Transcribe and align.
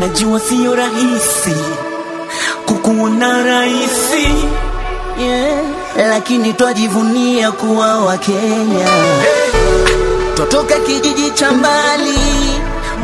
najua 0.00 0.40
siyo 0.40 0.74
rahisi 0.74 1.54
kukuona 2.66 3.42
rahisi. 3.42 4.28
Yeah. 5.20 5.60
Lakini 6.10 6.52
twajivunia 6.52 7.52
kuwa 7.52 7.98
Wakenya, 7.98 8.88
twatoka 10.34 10.74
kijiji 10.78 11.30
cha 11.30 11.52
mbali. 11.52 12.18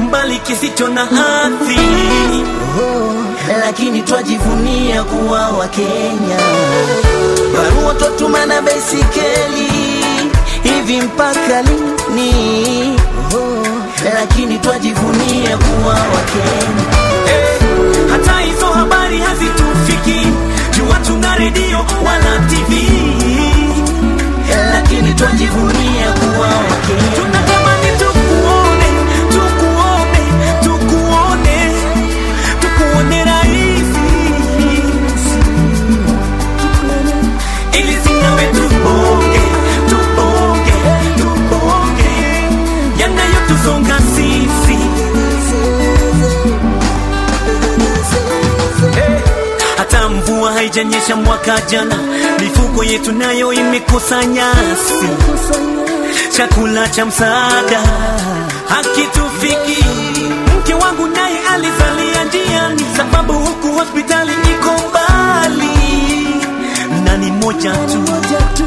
Mbali 0.01 0.39
kisicho 0.39 0.89
na 0.89 1.05
hadhi. 1.07 1.81
Oh, 2.81 3.15
lakini 3.61 4.03
twajivunia 4.03 5.05
kuwa 5.05 5.49
Wakenya. 5.49 6.39
Barua 7.57 7.95
twatuma 7.95 8.47
na 8.47 8.63
baisikeli. 8.63 9.71
Hivi 10.63 11.01
mpaka 11.01 11.63
lini? 11.63 13.01
Oh, 13.35 13.67
lakini 14.05 14.59
twajivunia 14.59 15.59
kuwa 15.59 15.93
Wakenya. 15.95 16.85
Hey, 17.27 18.11
hata 18.11 18.41
hizo 18.41 18.67
habari 18.67 19.19
hazitufiki 19.19 20.27
jua 20.77 20.97
tuna 21.07 21.37
redio 21.37 21.79
wala 22.07 22.39
TV 22.49 22.77
lakini 24.73 25.15
twajivunia 25.15 26.13
kuwa 26.13 26.47
Wakenya. 26.49 27.40
Yanayotusonga 43.71 43.99
sisi 44.17 44.79
hata 49.79 50.09
mvua 50.09 50.53
haijanyesha 50.53 51.17
mwaka 51.17 51.61
jana, 51.61 51.97
mifugo 52.41 52.85
yetu 52.85 53.13
nayo 53.13 53.53
imekosa 53.53 54.25
nyasi, 54.27 55.09
chakula 56.37 56.89
cha 56.89 57.07
msaada 57.07 57.81
hakitufiki. 58.69 59.85
Mke 60.59 60.75
wangu 60.75 61.07
naye 61.07 61.39
alizalia 61.55 62.25
njiani, 62.25 62.83
sababu 62.97 63.33
huku 63.33 63.69
hospitali 63.73 64.33
iko 64.33 64.71
mbali, 64.89 65.71
na 67.05 67.17
ni 67.17 67.31
moja 67.31 67.71
tu 67.73 68.05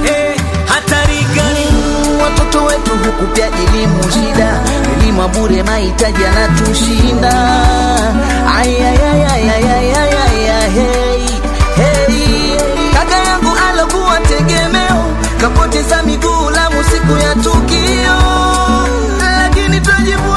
hey. 0.04 0.36
hatari 0.68 1.26
gani? 1.36 1.93
watoto 2.24 2.66
wetu 2.66 2.92
huku 2.92 3.26
pia 3.34 3.46
elimu 3.48 4.04
shida, 4.12 4.60
elimu 5.02 5.28
bure, 5.28 5.64
mahitaji 5.64 6.24
yanatushinda. 6.24 7.34
Kaka 12.94 13.16
yangu 13.18 13.50
alokuwa 13.70 14.20
tegemeo 14.20 15.06
kapoteza 15.42 16.04
miguu 16.04 16.50
Lamu 16.56 16.84
siku 16.84 17.18
ya 17.18 17.36
tukio, 17.36 18.20
lakini 19.42 19.82
tujibu 19.82 20.33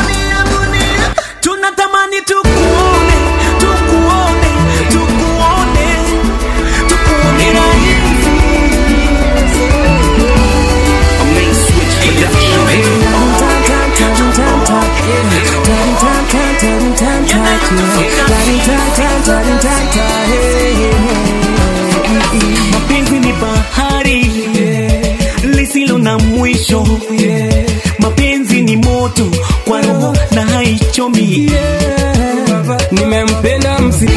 mapenzi 22.72 23.18
ni 23.20 23.32
bahari 23.32 24.30
lisilo 25.44 25.98
na 25.98 26.18
mwisho 26.18 26.86
mapenzi 27.98 28.62
ni 28.62 28.76
moto 28.76 29.26
kwa 29.68 29.80
roho 29.82 30.16
na 30.34 30.42
haichomi 30.46 31.50
nimempenda 32.92 33.78
msi 33.78 34.08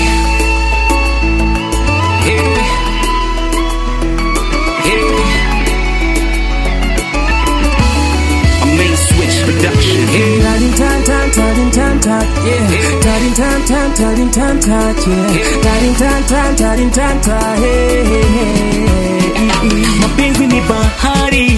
Mapenzi 20.02 20.48
ni 20.48 20.62
bahari 20.62 21.58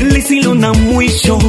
lisilo 0.00 0.54
na 0.54 0.72
mwisho. 0.74 1.42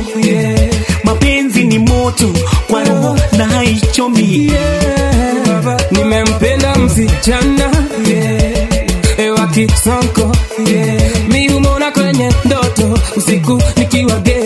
Mapenzi 1.03 1.63
ni 1.63 1.79
moto 1.79 2.29
kwa 2.69 2.83
roho 2.83 3.17
na 3.37 3.45
haichomi. 3.47 4.51
Nimempenda 5.91 6.75
msichana 6.75 7.71
yeah. 8.09 8.67
ewa 9.17 9.47
kisonko 9.47 10.35
yeah. 10.67 11.01
miumona 11.29 11.91
kwenye 11.91 12.31
ndoto 12.45 12.99
usiku 13.15 13.61
nikiwa 13.77 14.19
gea 14.19 14.40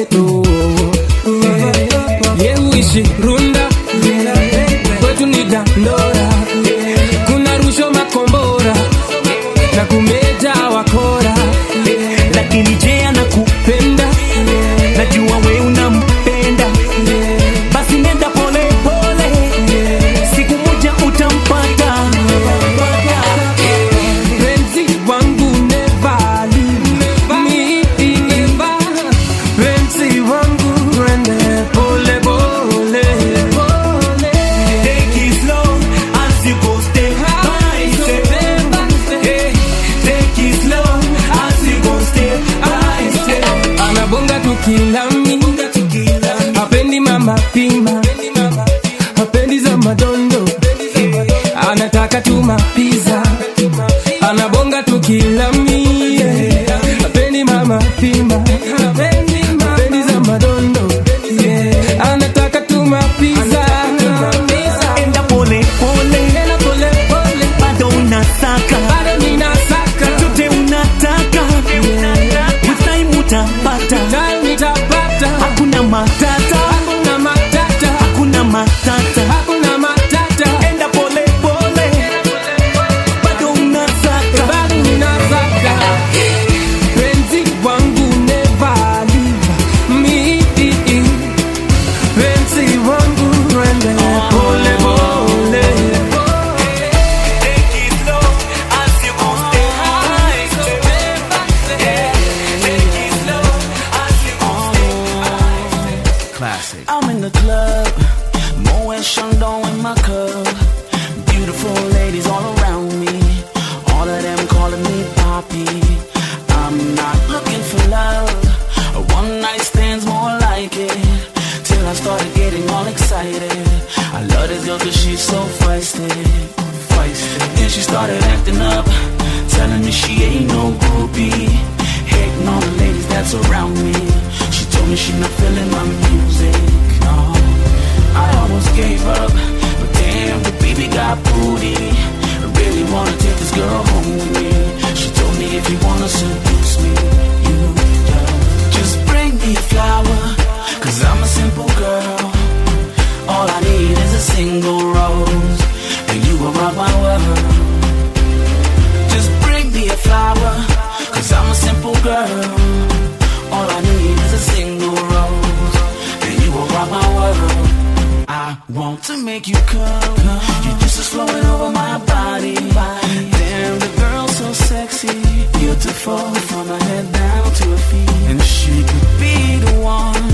to 169.06 169.18
make 169.18 169.48
you 169.48 169.56
come. 169.68 170.18
Your 170.66 170.75
juice 170.80 170.98
is 170.98 171.10
flowing 171.10 171.46
over 171.46 171.69
my 171.69 172.00
body. 172.06 172.56
Damn, 172.56 173.78
the 173.78 173.92
girl's 174.00 174.36
so 174.38 174.52
sexy, 174.52 175.13
beautiful 175.60 176.18
from 176.18 176.68
her 176.68 176.84
head 176.90 177.13
down 177.13 177.54
to 177.54 177.63
her 177.68 177.84
feet. 177.90 178.10
And 178.30 178.42
she 178.42 178.81
could 178.81 179.10
be 179.22 179.38
the 179.66 179.80
one. 179.84 180.25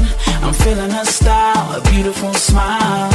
I'm 0.41 0.53
feeling 0.53 0.89
her 0.89 1.03
style, 1.03 1.75
a 1.75 1.81
beautiful 1.91 2.33
smile. 2.33 3.11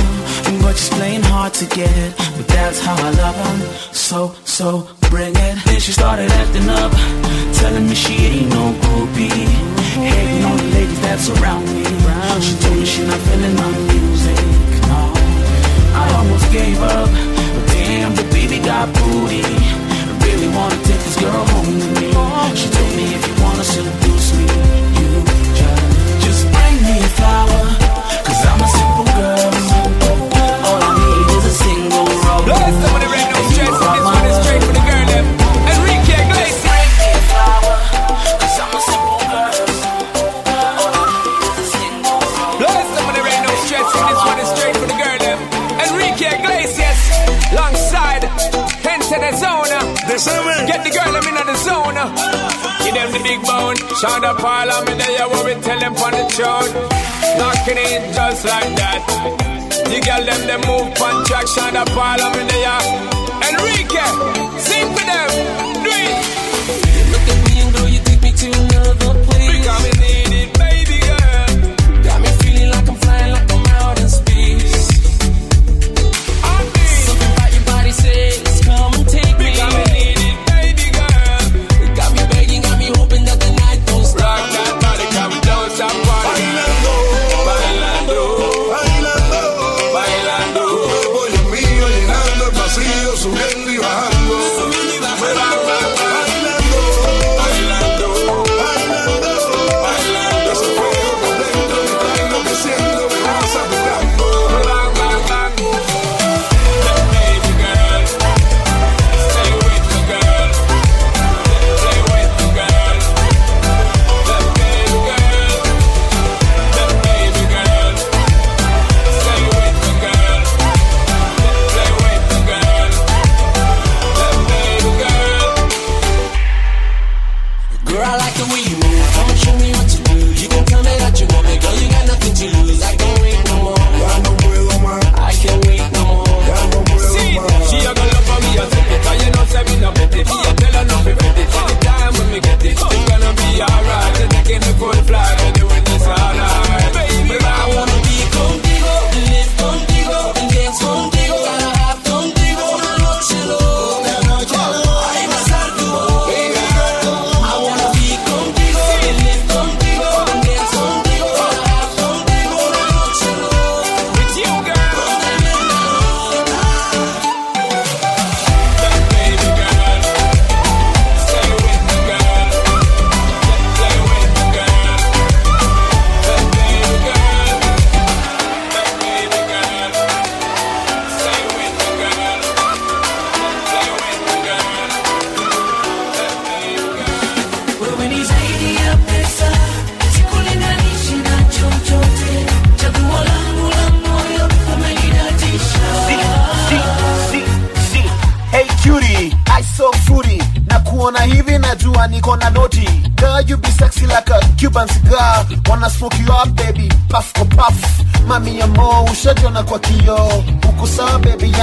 But 0.60 0.76
she's 0.76 0.90
playing 0.90 1.22
hard 1.22 1.54
to 1.54 1.64
get. 1.64 2.14
But 2.36 2.48
that's 2.48 2.80
how 2.84 2.94
I 2.94 3.10
love 3.10 3.36
her. 3.36 3.94
So, 3.94 4.34
so 4.44 4.86
bring 5.08 5.34
it. 5.34 5.56
Then 5.64 5.80
she 5.80 5.92
started 5.92 6.30
acting 6.32 6.68
up, 6.68 6.92
telling 7.54 7.86
me 7.88 7.94
she 7.94 8.12
ain't 8.12 8.50
no 8.50 8.74
groupie. 8.82 9.48
Hating 10.04 10.44
on 10.44 10.56
the 10.58 10.68
ladies 10.76 11.00
that 11.00 11.18
surround 11.18 11.64
me. 11.72 11.84
She 12.42 12.54
told 12.60 12.76
me 12.76 12.84
she 12.84 13.06
not 13.06 13.18
feeling 13.20 13.54
my 13.56 13.70
music. 13.88 14.75
I 16.06 16.14
almost 16.18 16.46
gave 16.52 16.80
up. 16.80 17.08
But 17.54 17.66
damn, 17.72 18.14
the 18.14 18.26
baby 18.36 18.58
got 18.58 18.86
booty. 18.94 19.42
I 19.42 20.18
really 20.24 20.48
wanna 20.56 20.78
take 20.88 21.02
this 21.06 21.16
girl 21.20 21.44
home 21.52 21.74
with 21.74 21.90
me. 22.00 22.08
She 22.60 22.68
told 22.70 22.92
me 22.98 23.04
if 23.16 23.22
you 23.28 23.34
wanna 23.44 23.64
seduce 23.64 24.28
me 24.38 24.46
You 24.98 25.08
just 25.60 26.24
just 26.24 26.42
bring 26.54 26.76
me 26.88 26.96
a 27.08 27.10
flower 27.18 27.62
i 28.28 28.42
I'm 28.50 28.60
a 28.62 28.68
simple 28.76 29.06
girl. 29.18 29.50
All 30.66 30.80
I 30.86 30.90
need 31.00 31.28
is 31.36 31.44
a 31.44 31.54
single 31.64 32.06
rose. 32.06 33.05
big 53.36 53.46
bone. 53.46 53.76
Shout 54.00 54.24
out 54.24 54.38
Parliament, 54.38 54.98
they 54.98 55.16
hear 55.16 55.28
what 55.28 55.44
we 55.44 55.54
tell 55.62 55.78
them 55.78 55.94
from 55.94 56.12
the 56.12 56.24
throne. 56.30 56.70
Knocking 57.38 57.78
it 57.78 58.14
just 58.14 58.44
like 58.44 58.72
that. 58.76 59.00
The 59.88 59.98
girl 60.04 60.24
them, 60.24 60.42
they 60.46 60.60
move 60.66 61.02
on 61.02 61.24
track. 61.26 61.46
Shout 61.46 61.74
out 61.74 61.88
Parliament, 61.88 62.50
they 62.50 62.64
are. 62.64 62.84
Enrique, 63.48 64.06
sing 64.58 64.88
for 64.94 65.04
them. 65.04 65.28
Do 65.84 65.90
it. 65.90 66.16
Look 67.12 67.26
at 67.32 67.38
me 67.46 67.60
and 67.60 67.74
girl, 67.74 67.88
you 67.88 68.00
take 68.04 68.22
me 68.22 68.32
to 68.32 68.46
another 68.46 69.12
place. 69.24 69.50
Because 69.52 69.82
we 69.84 69.90
need 70.00 70.32
it, 70.42 70.58
baby. 70.58 70.75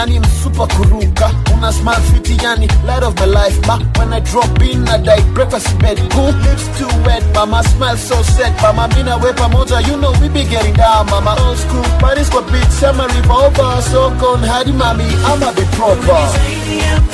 yani 0.03 0.19
msupa 0.19 0.67
kuruka. 0.67 1.31
Una 1.57 1.73
smile 1.73 2.01
fit 2.13 2.43
yani 2.43 2.67
light 2.87 3.03
of 3.03 3.19
my 3.19 3.25
life 3.25 3.67
ma. 3.67 3.79
When 3.97 4.13
i 4.13 4.19
drop 4.19 4.61
in 4.61 4.87
i 4.87 4.97
die 4.97 5.21
breakfast 5.33 5.71
in 5.71 5.77
bed 5.77 5.97
cool. 6.11 6.31
Lips 6.43 6.67
too 6.77 6.89
wet 7.05 7.23
mama 7.33 7.63
smile 7.63 7.97
so 7.97 8.21
sad. 8.23 8.53
Mama 8.61 8.87
mina 8.95 9.17
we 9.17 9.31
pamoja 9.33 9.79
you 9.87 9.97
know 9.97 10.11
we 10.21 10.27
be 10.29 10.43
getting 10.43 10.73
down 10.73 11.05
mama. 11.09 11.35
Old 11.39 11.57
school 11.57 11.83
parties 11.99 12.29
for 12.29 12.41
beats 12.51 12.83
i'm 12.83 12.99
a 12.99 13.07
revolver 13.07 13.81
so 13.81 14.09
gone 14.19 14.43
hardy, 14.43 14.71
mommy, 14.73 15.05
i'ma 15.23 15.51
be 15.53 15.63
proper. 15.77 17.12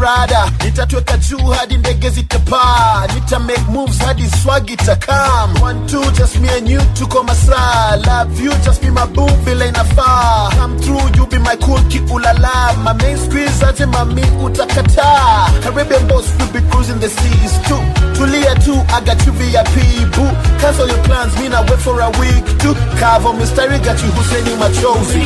Rada 0.00 0.50
nitatweka 0.64 1.16
juu 1.16 1.46
hadi 1.46 1.76
ndege 1.76 2.10
zitapaa. 2.10 3.06
Nita 3.14 3.38
make 3.38 3.62
moves 3.68 3.98
hadi 3.98 4.30
swag 4.42 4.70
itakam. 4.70 5.62
One 5.62 5.86
two 5.86 6.10
just 6.12 6.36
me 6.40 6.48
and 6.48 6.68
you 6.68 6.80
tuko 6.94 7.22
masaa 7.22 7.96
love 8.06 8.44
you 8.44 8.52
just 8.64 8.80
be 8.82 8.90
my 8.90 9.06
boo 9.06 9.26
vile 9.44 9.68
inafaa. 9.68 10.50
Come 10.58 10.78
through 10.80 11.16
you 11.16 11.26
be 11.26 11.38
my 11.38 11.56
cool 11.56 11.80
kiulala 11.88 12.74
my 12.84 12.92
main 13.02 13.16
squeeze 13.18 13.64
aje 13.66 13.86
mami 13.86 14.22
utakataa 14.44 15.50
Caribbean 15.62 16.06
boss 16.08 16.24
we 16.38 16.60
be 16.60 16.68
cruising 16.70 16.98
the 17.00 17.08
seas 17.08 17.52
too. 17.68 17.80
Tulia 18.16 18.54
tu 18.64 18.74
I 18.94 19.00
got 19.04 19.26
you 19.26 19.32
VIP 19.32 20.10
boo. 20.16 20.30
Cancel 20.60 20.88
your 20.88 21.02
plans 21.04 21.36
me 21.38 21.48
na 21.48 21.60
wait 21.62 21.78
for 21.80 22.00
a 22.00 22.10
week 22.20 22.44
too. 22.58 22.74
Kavo 23.00 23.32
mystery 23.32 23.78
got 23.78 24.00
you 24.02 24.10
Husseini 24.10 24.56
machozi. 24.56 25.24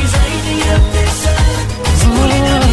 Mienendo 2.05 2.64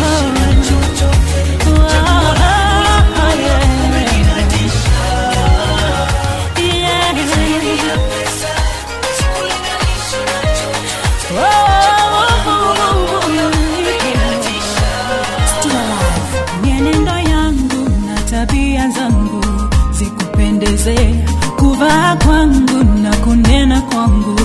zikupendeze 20.82 21.24
kuvaa 21.58 22.16
kwangu 22.16 22.84
na 23.02 23.16
kunena 23.16 23.80
kwangu 23.80 24.36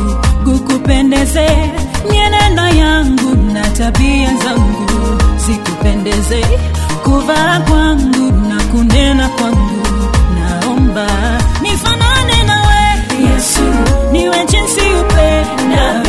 kukupendeze. 0.43 1.47
Mienendo 2.09 2.67
yangu 2.79 3.53
na 3.53 3.61
tabia 3.69 4.29
zangu 4.43 5.21
zikupendeze. 5.47 6.41
Kuvaa 7.03 7.59
kwangu 7.59 8.31
na 8.49 8.63
kunena 8.63 9.29
kwangu 9.29 9.87
naomba 10.39 11.07
nifanane 11.61 12.43
nawe 12.43 13.03
yesu. 13.33 13.61
Niwe 14.11 14.45
jinsi 14.45 14.81
upendavyo 15.01 16.06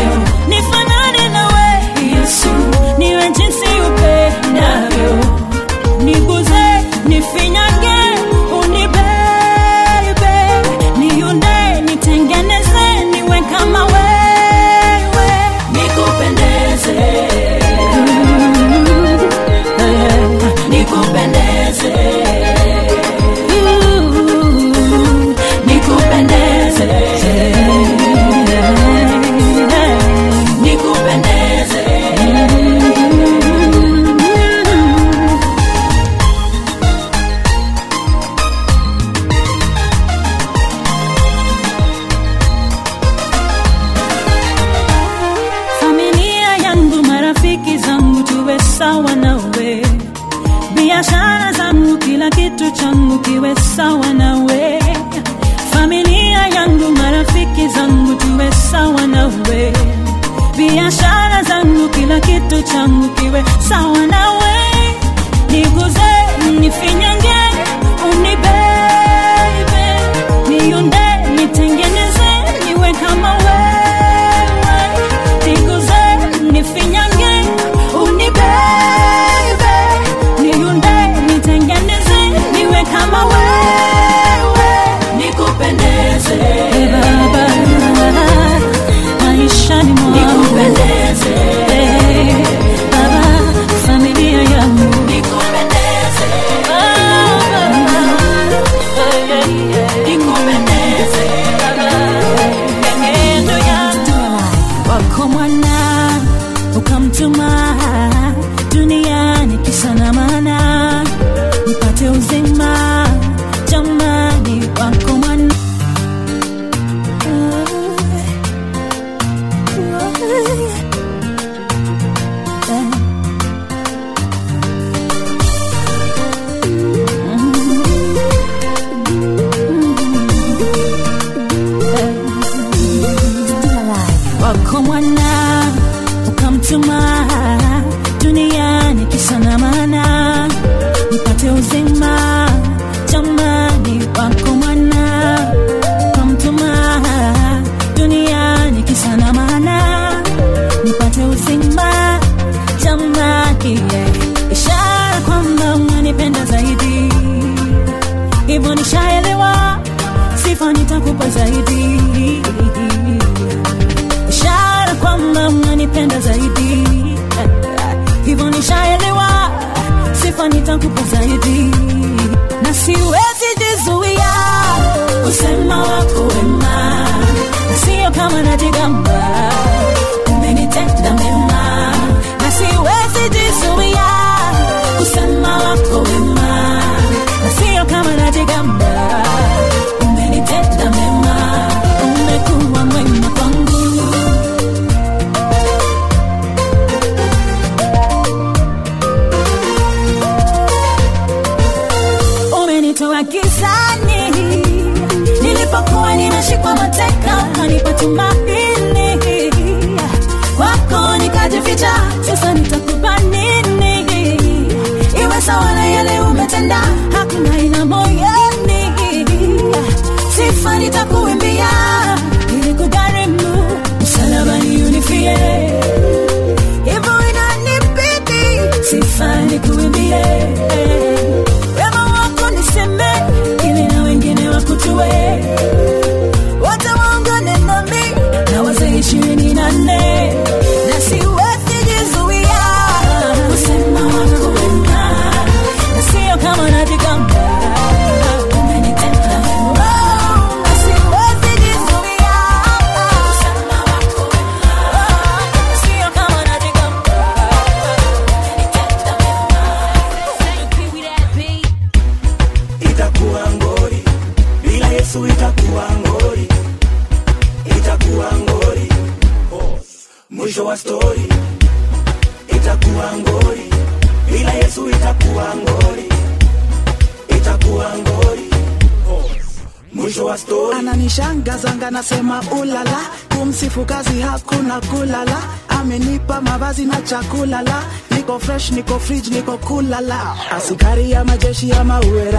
niko 289.48 289.58
kulala 289.66 290.36
askari 290.56 291.10
ya 291.10 291.24
majeshi 291.24 291.68
ya 291.70 291.84
maue 291.84 292.30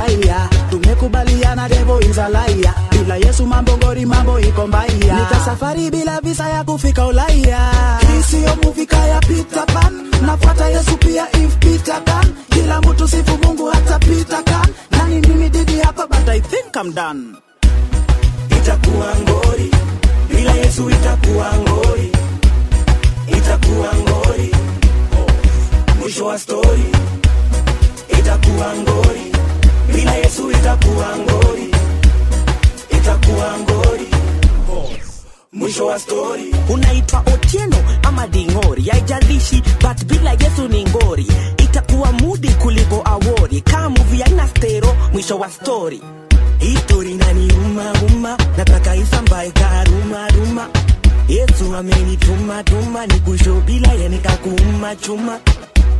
yesu 51.50 51.76
amenituma 51.76 52.64
tuma 52.64 53.06
ni 53.08 53.20
kusho 53.20 53.62
bila 53.66 53.94
yenikakuuma 53.94 54.96
chuma 54.96 55.40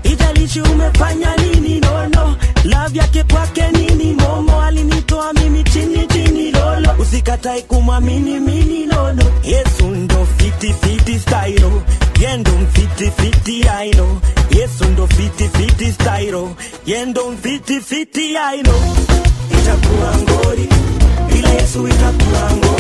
ijalishi 0.04 0.62
umefanya 0.62 1.36
nini 1.36 1.80
nono 1.80 2.36
love 2.64 3.00
yake 3.00 3.24
kwake 3.24 3.64
nini 3.72 4.14
momo 4.14 4.62
alinitoa 4.62 5.34
mimi 5.34 5.64
chini 5.64 6.08
chini 6.08 6.52
lolo 6.52 6.90
usikatai 7.00 7.62
kumwamini 7.62 8.40
mini 8.40 8.86
nono 8.86 9.24
yesu 9.44 9.86
ndo 9.86 10.28
fiti 10.38 10.74
fiti 10.74 11.20
stairo 11.20 11.84
yendo 12.22 12.52
mfitifiti 12.52 13.64
aino 13.70 14.22
yesu 14.52 14.86
ndo 14.86 15.08
fiti 15.08 15.50
fiti 15.58 15.92
stairo 15.92 16.56
yendo 16.86 17.32
mfitifiti 17.32 18.38
aino 18.38 18.74
itakuwa 19.52 20.16
ngori 20.18 20.70
bila 21.34 21.50
yesu 21.50 21.88
itakuwa 21.88 22.52
ngori 22.52 22.79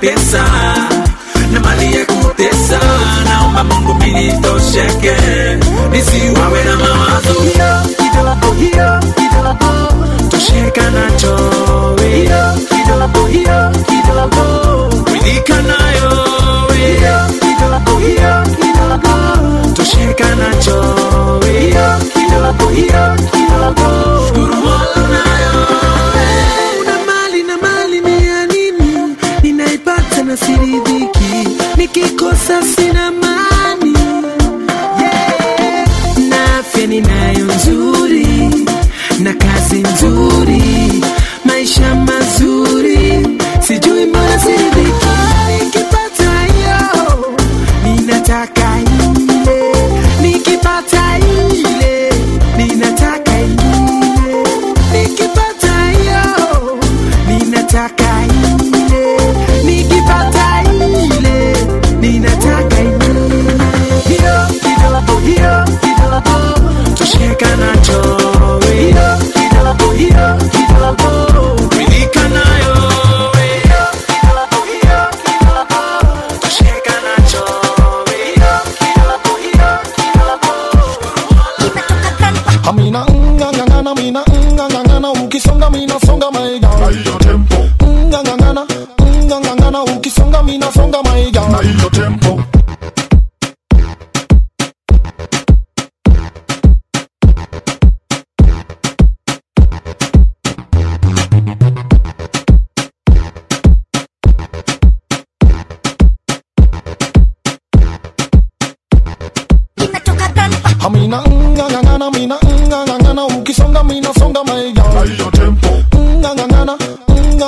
pesa 0.00 0.44
na 1.52 1.60
mali 1.60 1.94
ya 1.96 2.04
kutesa 2.06 2.80
naomba 3.24 3.64
mungu 3.64 3.94
minitosheke 3.94 5.14
nisiwawe 5.90 6.64
na 6.64 6.76
mawazo 6.76 7.40
hiyo 7.40 7.96
kidogo 7.96 8.52
hiyo 8.54 9.00
kidogo 9.14 9.72
tosheka 10.28 10.90
nacho 10.90 11.36
hiyo 12.12 12.54
kidogo 12.68 13.26
hiyo 13.26 13.70
kidogo 13.86 14.44
ridhika 15.12 15.54
nayo 15.62 16.10
hiyo 16.76 17.20
kidogo 17.40 17.98
hiyo 17.98 18.42
kidogo 18.56 19.72
tosheka 19.74 20.34
nacho 20.34 20.82
hiyo 21.52 21.98
kidogo 22.14 22.70
hiyo 22.70 23.16
kidogo 23.32 24.26
shukuru 24.28 24.59
siridhiki 30.46 31.48
nikikosa 31.76 32.62
sina 32.62 33.10
mani 33.10 33.94
yeah. 35.00 35.88
na 36.28 36.58
afya 36.58 36.86
ninayo 36.86 37.44
nzuri. 37.44 38.26
Na 39.20 39.32
kazi 39.34 39.82
nzuri 39.82 40.99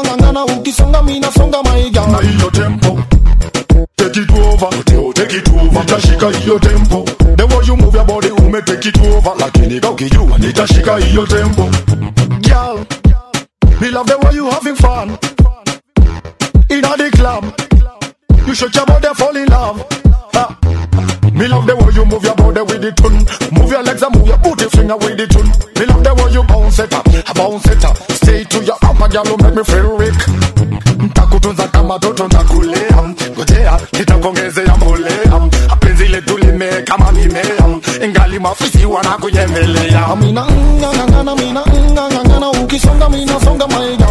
ngangangana 0.00 0.44
ukisonga 0.44 1.02
mina 1.02 1.32
songa 1.32 1.62
maiga 1.62 2.06
na 2.06 2.18
hiyo 2.18 2.50
tempo 2.50 2.98
Take 3.96 4.16
it 4.20 4.30
over, 4.30 4.68
yo, 4.92 5.12
take 5.12 5.36
it 5.36 5.48
over, 5.48 5.86
tashika 5.86 6.30
hiyo 6.30 6.58
tempo. 6.58 7.04
The 7.36 7.46
way 7.46 7.66
you 7.66 7.76
move 7.76 7.94
your 7.94 8.04
body, 8.04 8.28
ume 8.30 8.60
take 8.62 8.88
it 8.88 8.98
over. 8.98 9.32
Lakini 9.38 9.80
ukijua 9.80 10.38
nitashika 10.38 10.96
hiyo 10.98 11.26
tempo. 11.26 11.68
Girl, 12.40 12.84
me 13.80 13.90
love 13.90 14.06
the 14.10 14.16
way 14.26 14.34
you 14.34 14.50
having 14.50 14.74
fun. 14.76 15.10
In 16.68 16.82
the 16.82 17.10
club, 17.16 17.44
you 18.46 18.54
shake 18.54 18.74
your 18.74 18.86
body, 18.86 19.08
fall 19.14 19.36
in 19.36 19.46
love. 19.46 19.84
Me 21.32 21.48
love 21.48 21.66
the 21.66 21.74
way 21.76 21.94
you 21.94 22.04
move 22.04 22.24
your 22.24 22.34
body 22.34 22.60
with 22.60 22.82
the 22.82 22.92
tune. 22.92 23.24
Move 23.52 23.70
your 23.70 23.82
legs 23.82 24.02
and 24.02 24.14
move 24.14 24.26
your 24.26 24.38
booty 24.38 24.68
finger 24.68 24.96
with 24.96 25.16
the 25.16 25.26
tune. 25.26 25.48
Me 25.78 25.86
love 25.86 26.02
the 26.04 26.12
way 26.14 26.32
you 26.32 26.42
bounce 26.42 26.78
it 26.80 26.92
up, 26.92 27.04
bounce 27.34 27.66
it 27.70 27.84
up. 27.84 27.96
Stay 28.12 28.44
to 28.44 28.58
your 28.64 28.76
girl, 29.12 29.24
who 29.24 29.36
make 29.42 29.54
me 29.54 29.64
feel 29.64 29.96
weak. 29.96 30.14
Ntakutunza 31.02 31.68
kama 31.68 31.98
toto 31.98 32.26
ntakulea, 32.26 33.02
ngojea 33.32 33.78
nitakuongezea 33.92 34.76
mbolea. 34.76 35.40
Penzi 35.80 36.08
letu 36.08 36.38
limeka 36.38 36.82
kama 36.82 37.12
mimea, 37.12 37.44
ingali 38.04 38.38
mafisi 38.38 38.86
wanakunyemelea. 38.86 40.16
Mina 40.16 40.46
ngangangana, 40.46 41.34
mina 41.36 41.62
ngangangana, 41.92 42.50
ukisonga 42.50 43.08
mina 43.08 43.40
songa 43.40 43.66
maiga 43.66 44.01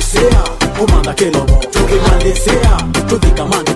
tukimalizea 0.00 0.44
umanda 0.84 1.14
kelobo 1.14 1.52
tukimalizea 1.70 2.76
tukikamanda 3.08 3.69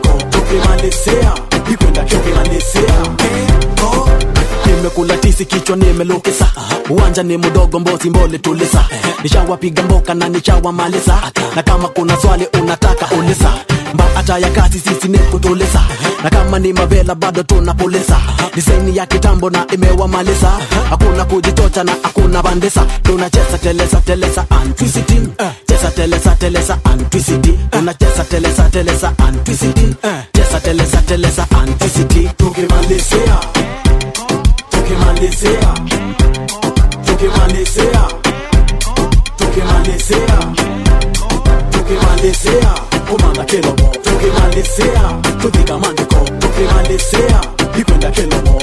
nimekula 4.95 5.17
tisi 5.17 5.45
kichwa 5.45 5.77
nimelukisa 5.77 6.47
uwanja 6.91 7.23
ni 7.23 7.37
mdogo 7.39 7.81
mbozi 7.81 8.11
mbole 8.11 8.39
tulisa. 8.39 8.85
Nishawapiga 9.23 9.83
mboka 9.83 10.15
na 10.15 10.29
nishawamaliza. 10.29 11.23
Na 11.57 11.63
kama 11.63 11.89
kuna 11.89 12.17
swali 12.17 12.47
unataka 12.63 13.07
ulisa 13.17 13.53
mbaata 13.95 14.39
ya 14.39 14.51
kazi 14.51 14.79
sisi 14.81 15.09
ni 15.09 15.19
kutulisa 15.19 15.83
na 16.25 16.31
kama 16.31 16.59
ni 16.59 16.73
mavela 16.73 17.15
bado 17.15 17.43
tunapulisa 17.43 18.21
disaini 18.55 18.97
ya 18.97 19.07
kitambo 19.07 19.51
na 19.51 19.67
imewamaliza. 19.73 20.53
Hakuna 20.91 21.25
kujichocha 21.25 21.85
na 21.85 21.93
hakuna 22.03 22.43
bandesa 22.43 22.87
tunacheza 23.03 23.59
telesa 23.59 24.01
telesa 24.01 24.47
antwisiti 24.51 25.21
telesa 25.97 26.31
telesa 26.37 26.79
antwisiti 26.85 27.59
telesa 28.31 28.65
telesa 28.71 29.13
antwisiti 29.27 29.95
telesa 30.65 31.03
telesa 31.03 31.47
antwisiti 31.63 32.31
tukimalizia 34.85 35.75
tukimalizia 37.07 38.09
tukimalizia 39.37 40.39
tukimalizia 41.71 42.75
kumanga 43.11 43.45
kelomo. 43.45 43.93
Tukimalizia 44.03 45.21
tudhika 45.43 45.79
mandiko. 45.79 46.17
Tukimalizia 46.39 47.41
ikwenda 47.81 48.11
kelomo 48.11 48.54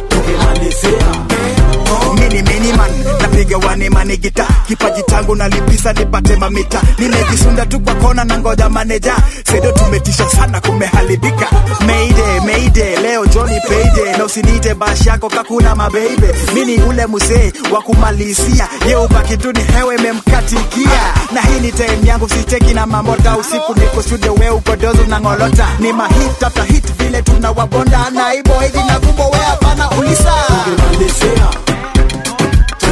napiga 3.51 3.67
wane 3.67 3.89
mane 3.89 4.17
gita. 4.17 4.47
Kipaji 4.67 5.03
changu 5.09 5.35
nalipisa 5.35 5.93
nipate 5.93 6.35
mamita. 6.35 6.81
Nimejisunda 6.97 7.65
tu 7.65 7.79
kwa 7.79 7.95
kona 7.95 8.23
na 8.23 8.37
ngoja 8.39 8.69
maneja. 8.69 9.15
Sedo 9.51 9.71
tumetisha 9.71 10.29
sana 10.29 10.61
kumeharibika 10.61 11.47
meide 11.85 12.39
meide 12.45 12.95
leo 13.01 13.25
joni 13.25 13.59
peide 13.69 14.17
na 14.17 14.25
usiniite 14.25 14.73
bashi 14.73 15.09
yako 15.09 15.29
kakuna 15.29 15.75
mabeibe 15.75 16.35
mini 16.53 16.77
ule 16.83 17.05
musee 17.05 17.53
wa 17.71 17.81
kumalizia. 17.81 18.67
Ye 18.87 18.95
ubaki 18.95 19.37
tu 19.37 19.51
ni 19.51 19.63
hewe 19.63 19.97
memkatikia. 19.97 21.01
Na 21.33 21.41
hii 21.41 21.59
ni 21.59 21.71
time 21.71 21.99
yangu 22.07 22.29
sicheki 22.29 22.73
na 22.73 22.85
mamota. 22.85 23.37
Usiku 23.37 23.75
niko 23.79 24.01
studio 24.03 24.33
we 24.33 24.49
ukodozo 24.49 25.03
na 25.05 25.19
ngolota. 25.19 25.67
Ni 25.79 25.93
mahit 25.93 26.43
after 26.43 26.63
hit 26.65 26.85
vile 26.97 27.21
tunawabonda. 27.21 28.09
Na 28.09 28.33
ibo 28.33 28.59
hiji 28.59 28.83
na 28.87 28.99
kumbo 28.99 29.29
we 29.29 29.37
hapana 29.39 29.89
ulisa 29.91 30.33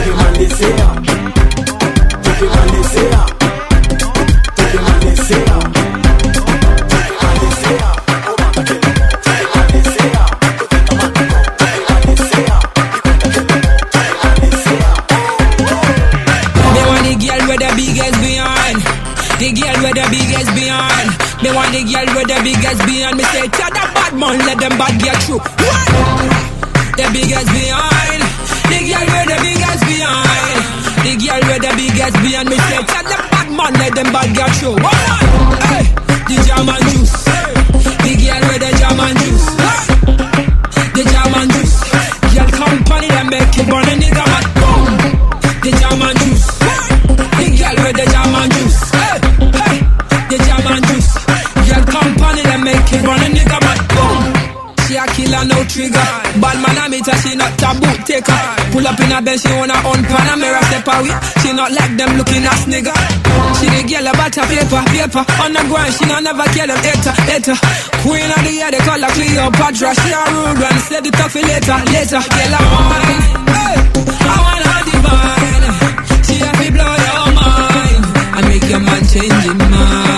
tukimalizia 0.10 0.90
tukimalizia 2.24 3.26
tukimalizia 4.56 5.60
Me 16.70 16.82
want 16.86 17.04
the 17.06 17.16
girl 17.18 17.42
with 17.48 17.60
the 17.60 17.72
biggest 17.76 18.18
behind. 18.22 18.78
The 19.40 19.48
girl 19.56 19.78
with 19.84 19.96
the 19.96 20.06
biggest 20.12 20.52
behind. 20.56 21.10
Me 21.42 21.50
want 21.56 21.72
the 21.74 21.82
girl 21.86 22.10
with 22.16 22.28
the 22.28 22.38
biggest 22.44 22.82
behind. 22.86 23.16
Me 23.18 23.24
say, 23.34 23.48
tell 23.50 23.72
the 23.72 23.84
bad 23.96 24.14
man, 24.14 24.38
let 24.46 24.58
them 24.60 24.78
bad 24.78 24.94
get 25.02 25.18
through. 25.24 25.40
What? 25.40 25.88
The 26.98 27.06
biggest 27.14 27.50
behind. 27.50 28.22
The 28.70 28.80
girl 28.86 29.08
with 29.10 29.28
the 29.32 29.38
biggest 29.42 29.69
behind. 29.90 30.62
The 31.04 31.12
girl 31.18 31.42
with 31.50 31.62
the 31.66 31.72
biggest 31.74 32.16
behind. 32.22 32.50
Me 32.50 32.58
say, 32.58 32.82
tell 32.86 33.06
the 33.10 33.18
bad 33.34 33.48
man, 33.58 33.74
let 33.82 33.92
them 33.96 34.10
bad 34.14 34.30
get. 34.38 34.56
What? 34.78 34.96
Hey, 35.70 35.86
the 36.30 36.38
German 36.46 36.82
juice. 36.94 37.16
The 38.06 38.12
girl 38.22 38.44
with 38.50 38.62
the 38.62 38.72
German 38.78 39.14
juice. 39.18 39.59
She 55.40 55.46
a 55.46 55.56
no 55.56 55.64
trigger. 55.64 56.08
Bad 56.44 56.58
man, 56.60 56.78
I 56.78 56.88
meet 56.92 57.06
her, 57.08 57.16
she 57.24 57.32
not 57.36 57.56
taboo 57.56 57.96
taker. 58.04 58.40
Pull 58.76 58.84
up 58.84 59.00
in 59.00 59.12
a 59.12 59.22
bench, 59.24 59.40
she 59.40 59.48
her 59.48 59.82
own 59.88 60.02
Panamera 60.04 60.62
step 60.68 60.88
away. 60.92 61.16
She 61.40 61.54
not 61.56 61.72
like 61.72 61.96
them 61.96 62.12
looking 62.20 62.44
ass 62.44 62.68
nigga. 62.68 62.92
She 63.56 63.68
the 63.72 63.82
girl 63.88 64.08
about 64.12 64.36
her 64.36 64.48
paper, 64.52 64.84
paper. 64.92 65.24
On 65.40 65.52
the 65.56 65.64
ground, 65.72 65.94
she 65.96 66.04
not 66.12 66.24
never 66.24 66.44
kill 66.52 66.68
them 66.68 66.80
hater, 66.84 67.16
hater. 67.24 67.56
Queen 68.04 68.28
of 68.28 68.42
the 68.44 68.52
year, 68.52 68.72
they 68.72 68.84
call 68.84 69.00
her 69.00 69.12
Cleopatra. 69.16 69.90
She 69.96 70.12
a 70.12 70.24
rude 70.28 70.60
one, 70.60 70.80
said 70.92 71.04
the 71.08 71.12
tough 71.16 71.36
later, 71.36 71.80
later. 71.88 72.20
Girl, 72.20 72.54
I 72.56 72.64
want, 72.68 73.04
hey, 73.56 73.80
I 74.28 74.36
want 74.44 74.64
her 74.68 74.82
divine. 74.92 75.64
She 76.28 76.36
to 76.36 76.68
blow 76.76 76.96
your 77.00 77.28
mind 77.32 78.04
and 78.36 78.44
make 78.44 78.68
your 78.68 78.84
man 78.84 79.02
change 79.08 79.40
his 79.48 79.56
mind. 79.56 80.09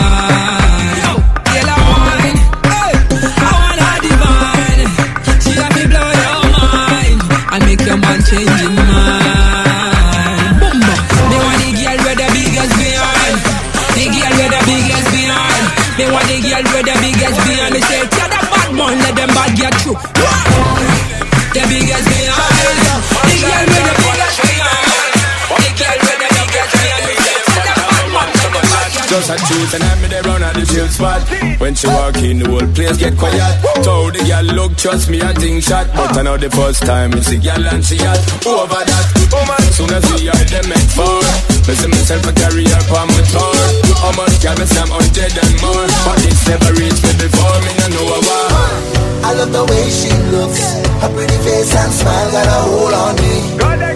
A 29.32 29.38
truth 29.48 29.74
and 29.76 29.84
I'm 29.84 30.04
there 30.12 30.24
round 30.28 30.44
at 30.44 30.54
the 30.60 30.66
chill 30.68 30.88
spot. 30.92 31.24
When 31.64 31.72
she 31.72 31.88
walk 31.88 32.20
in, 32.20 32.44
the 32.44 32.52
whole 32.52 32.68
place 32.76 33.00
get 33.00 33.16
quiet. 33.16 33.64
Told 33.80 34.12
the 34.12 34.28
girl, 34.28 34.48
look, 34.52 34.76
trust 34.76 35.08
me, 35.08 35.24
I 35.24 35.32
think 35.32 35.64
shot. 35.64 35.88
But 35.96 36.20
I 36.20 36.22
know 36.28 36.36
the 36.36 36.52
first 36.52 36.84
time 36.84 37.16
it's 37.16 37.32
the 37.32 37.40
girl 37.40 37.64
and 37.72 37.80
she 37.80 37.96
had 37.96 38.20
over 38.44 38.84
that. 38.84 39.06
Woman, 39.32 39.64
soon 39.72 39.92
as 39.96 40.04
we 40.12 40.28
are 40.28 40.46
them 40.52 40.68
make 40.68 40.92
for. 40.92 41.24
Me 41.64 41.74
see 41.80 41.88
myself 41.88 42.28
a 42.28 42.32
carry 42.36 42.68
her 42.68 42.84
on 42.92 43.08
my 43.08 43.24
tour. 43.32 43.56
How 44.04 44.12
much 44.20 44.36
can 44.44 44.56
me 44.60 44.66
say 44.68 44.84
I'm 44.84 44.92
hundred 44.92 45.32
and 45.32 45.56
more? 45.64 45.88
But 46.04 46.20
it's 46.28 46.44
never 46.52 46.72
reached 46.76 47.00
me 47.00 47.14
before, 47.16 47.58
me 47.64 47.72
no 47.80 47.88
know 47.88 48.20
why. 48.28 48.92
I 49.24 49.32
love 49.38 49.54
the 49.56 49.64
way 49.64 49.86
she 49.88 50.12
looks, 50.36 50.60
her 51.00 51.12
pretty 51.16 51.40
face 51.46 51.72
and 51.72 51.94
smile 51.94 52.30
got 52.36 52.48
a 52.52 52.60
hold 52.68 52.96
on 53.00 53.16
me. 53.16 53.36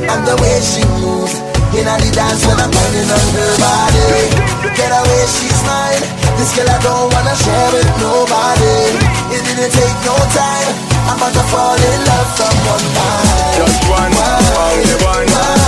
And 0.05 0.21
the 0.23 0.35
way 0.39 0.55
she 0.63 0.85
moves, 1.01 1.35
in 1.75 1.83
the 1.83 2.09
dance 2.15 2.45
when 2.45 2.55
I'm 2.55 2.71
banging 2.71 3.09
on 3.11 3.27
her 3.35 3.51
body. 3.59 4.64
Get 4.75 4.91
away, 4.91 5.23
she's 5.31 5.61
mine. 5.63 6.03
This 6.35 6.51
girl 6.51 6.67
I 6.67 6.77
don't 6.83 7.07
wanna 7.07 7.35
share 7.35 7.69
with 7.71 7.91
nobody. 7.95 8.99
It 9.31 9.41
didn't 9.47 9.71
take 9.71 9.97
no 10.03 10.15
time. 10.35 10.69
I'm 11.07 11.15
about 11.15 11.31
to 11.31 11.43
fall 11.47 11.79
in 11.79 11.99
love 12.03 12.29
from 12.35 12.55
one 12.67 12.87
night. 12.91 13.55
Just 13.55 13.81
one, 13.87 14.11
only 14.11 14.95
one, 14.99 15.31
only 15.31 15.64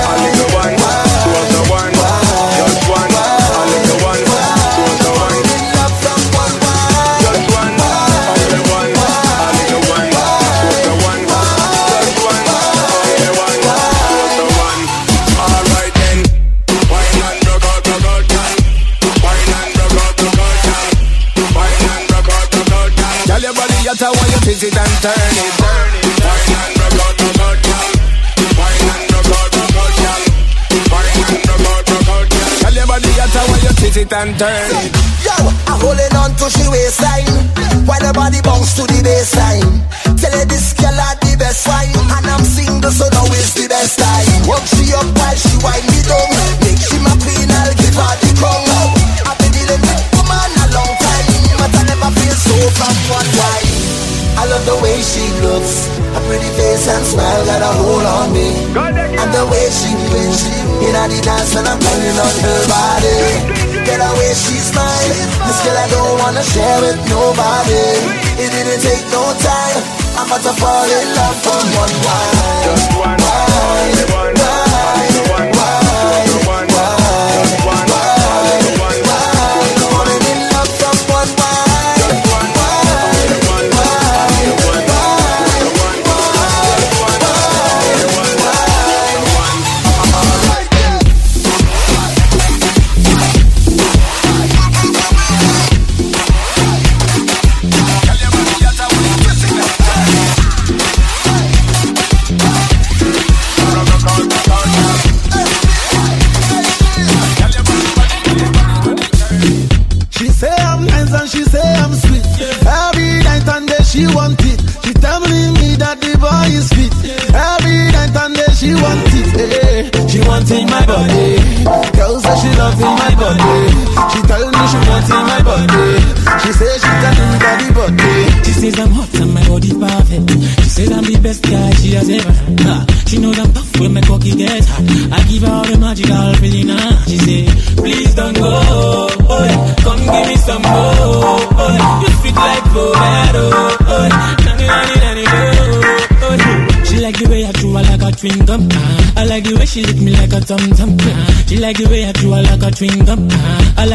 it 34.07 34.13
and 34.13 34.31
turn. 34.39 34.71
It. 34.71 34.91
Yo, 35.23 35.35
I'm 35.67 35.79
holding 35.83 36.15
on 36.15 36.31
to 36.39 36.47
she 36.47 36.63
waistline. 36.71 37.27
While 37.83 38.03
the 38.03 38.11
body 38.15 38.39
bounce 38.41 38.75
to 38.79 38.83
the 38.87 38.99
baseline. 39.03 39.83
Tell 40.19 40.31
her 40.31 40.45
this 40.47 40.73
girl 40.73 40.95
had 40.95 41.19
the 41.19 41.35
best 41.35 41.67
wine. 41.67 41.91
And 41.91 42.27
I'm 42.27 42.43
single 42.43 42.91
so 42.91 43.07
now 43.11 43.27
is 43.35 43.53
the 43.55 43.67
best 43.67 43.99
time. 43.99 44.47
Work 44.47 44.63
she 44.71 44.91
up 44.95 45.07
while 45.07 45.35
she 45.35 45.53
wind 45.59 45.85
me 45.91 45.99
down. 46.07 46.31
Make 46.63 46.79
she 46.79 46.97
my 47.03 47.15
queen, 47.19 47.47
I'll 47.51 47.75
give 47.75 47.95
her 47.95 48.15
the 48.23 48.31
crown. 48.39 48.63
I've 49.27 49.37
been 49.39 49.51
dealing 49.51 49.83
with 49.83 50.03
woman 50.15 50.51
a 50.55 50.65
long 50.71 50.93
time. 51.03 51.27
But 51.59 51.71
I 51.75 51.81
never 51.91 52.11
feel 52.15 52.37
so 52.37 52.55
from 52.79 52.95
one 53.11 53.29
wife 53.35 53.71
I 54.39 54.43
love 54.45 54.65
the 54.69 54.77
way 54.79 54.97
she 55.03 55.25
looks. 55.43 55.89
Her 56.15 56.23
pretty 56.27 56.51
face 56.55 56.87
and 56.87 57.03
smile 57.03 57.43
got 57.43 57.61
a 57.61 57.71
hold 57.81 58.07
on 58.07 58.27
me. 58.31 58.47
And 59.19 59.29
the 59.33 59.43
way 59.51 59.65
she 59.73 59.91
moves 60.13 60.45
In 60.85 60.93
the 60.95 61.19
dance 61.25 61.55
when 61.55 61.65
I'm 61.65 61.79
banging 61.81 62.19
on 62.21 62.35
her 62.45 62.59
body 62.69 63.66
Girl, 63.87 64.03
the 64.03 64.19
way 64.19 64.33
she 64.35 64.59
smile 64.59 65.09
This 65.47 65.59
girl 65.63 65.77
I 65.79 65.87
don't 65.87 66.19
wanna 66.19 66.43
share 66.43 66.79
with 66.83 66.99
nobody. 67.07 67.87
It 68.35 68.51
didn't 68.51 68.81
take 68.83 69.05
no 69.15 69.23
time. 69.39 69.79
I'm 70.19 70.27
about 70.27 70.43
to 70.43 70.53
fall 70.59 70.83
in 70.83 71.07
love 71.15 71.37
for 71.39 71.61
one 71.79 71.95
while 72.03 72.63
Just 72.67 72.91
one 72.99 73.15
while 73.15 74.26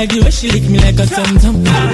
like 0.03 0.11
the 0.11 0.21
way 0.21 0.31
she 0.31 0.51
lick 0.51 0.69
me 0.69 0.79
like 0.81 0.99
a 0.99 1.07
tum 1.07 1.39
tum. 1.39 1.92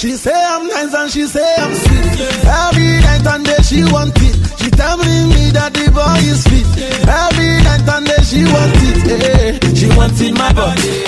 She 0.00 0.12
say 0.16 0.32
I'm 0.32 0.66
nice 0.66 0.94
and 0.94 1.10
she 1.10 1.26
say 1.26 1.44
I'm 1.58 1.74
sweet. 1.74 2.20
Every 2.48 3.00
night 3.04 3.26
and 3.34 3.44
day 3.44 3.60
she 3.60 3.84
want 3.92 4.16
it. 4.16 4.32
She 4.56 4.70
telling 4.70 5.28
me 5.28 5.50
that 5.52 5.74
the 5.76 5.92
boy 5.92 6.24
is 6.24 6.40
fit. 6.48 6.64
Every 7.04 7.60
night 7.60 7.84
and 7.84 8.06
day 8.08 8.22
she 8.24 8.40
want 8.48 8.72
it. 8.80 8.96
Eh. 9.12 9.74
She 9.76 9.88
want 9.92 10.16
in 10.24 10.32
my 10.32 10.54
body. 10.56 11.04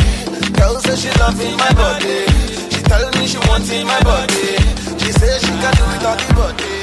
Girl 0.52 0.76
say 0.84 0.96
she 0.96 1.08
loving 1.18 1.56
my 1.56 1.72
body. 1.72 2.28
She 2.68 2.82
tell 2.84 3.08
me 3.16 3.26
she 3.26 3.38
want 3.48 3.64
in 3.72 3.86
my 3.86 3.96
body. 4.04 4.60
She 5.00 5.10
say 5.16 5.38
she 5.40 5.52
can 5.56 5.72
do 5.72 5.84
without 5.88 6.18
the 6.20 6.34
body. 6.36 6.81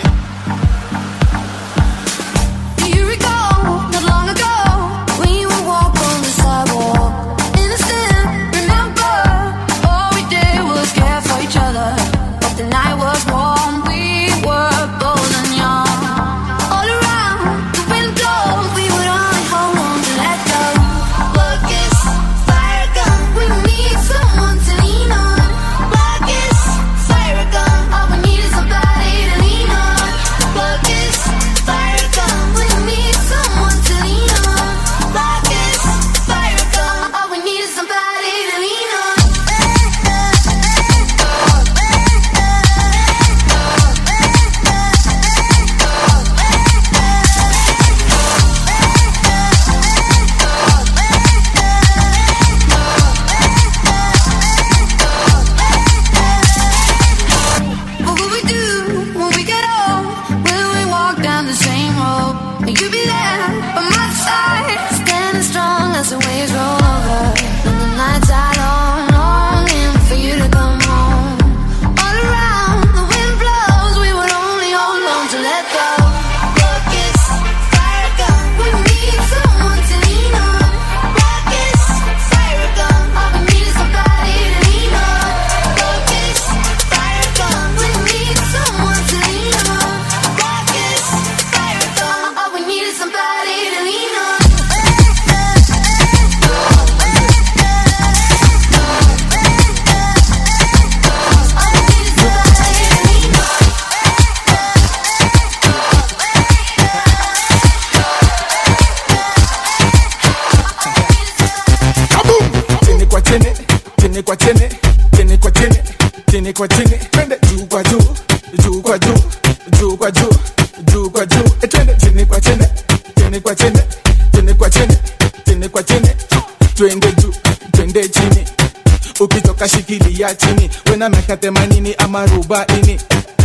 tena 131.00 131.10
miaka 131.10 131.38
themanini 131.38 131.96
ama 131.98 132.26
rubaini 132.26 133.00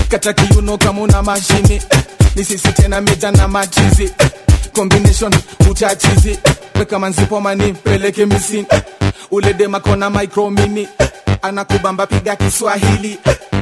kata 0.08 0.32
kiuno 0.32 0.78
kama 0.78 1.00
una 1.02 1.22
mashini. 1.22 1.82
Ni 2.36 2.44
sisi 2.44 2.72
tena 2.72 3.00
meja 3.00 3.30
na 3.30 3.48
machizi. 3.48 4.10
Combination 4.72 5.32
uchachizi 5.70 6.38
weka 6.78 6.98
manzipo 6.98 7.40
mani 7.40 7.72
peleke 7.72 8.26
misini. 8.26 8.66
Ule 9.30 9.52
demakona 9.54 10.10
micromini 10.10 10.88
anakubamba 11.42 12.06
piga 12.06 12.36
Kiswahili. 12.36 13.18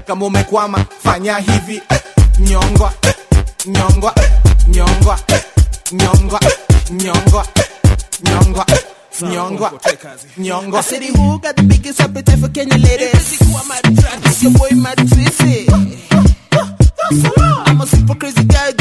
Kama 0.07 0.27
umekwama 0.27 0.85
fanya 1.05 1.37
hivi. 1.39 1.83
Nyongwa 2.39 2.93
nyongwa 3.67 4.15
nyongwa 4.69 5.19
nyongwa 5.93 6.41
nyongwa 6.91 7.47
nyongwa 8.25 8.67
nyongwa 9.21 9.73
nyongwa 10.39 10.79
I 10.79 10.83
said, 10.83 11.03
who 11.03 11.39
got 11.39 11.57
the 11.57 11.63
biggest 11.63 12.01
appetite 12.01 12.39
for 12.39 12.49
Kenya 12.49 12.77
ladies? 12.79 13.41
It's 13.41 14.43
your 14.43 14.53
boy 14.53 14.71
Mad 14.77 14.97
Tracy. 15.09 15.67
I'm 17.67 17.81
a 17.81 17.87
super 17.87 18.15
crazy 18.15 18.45
guy, 18.45 18.73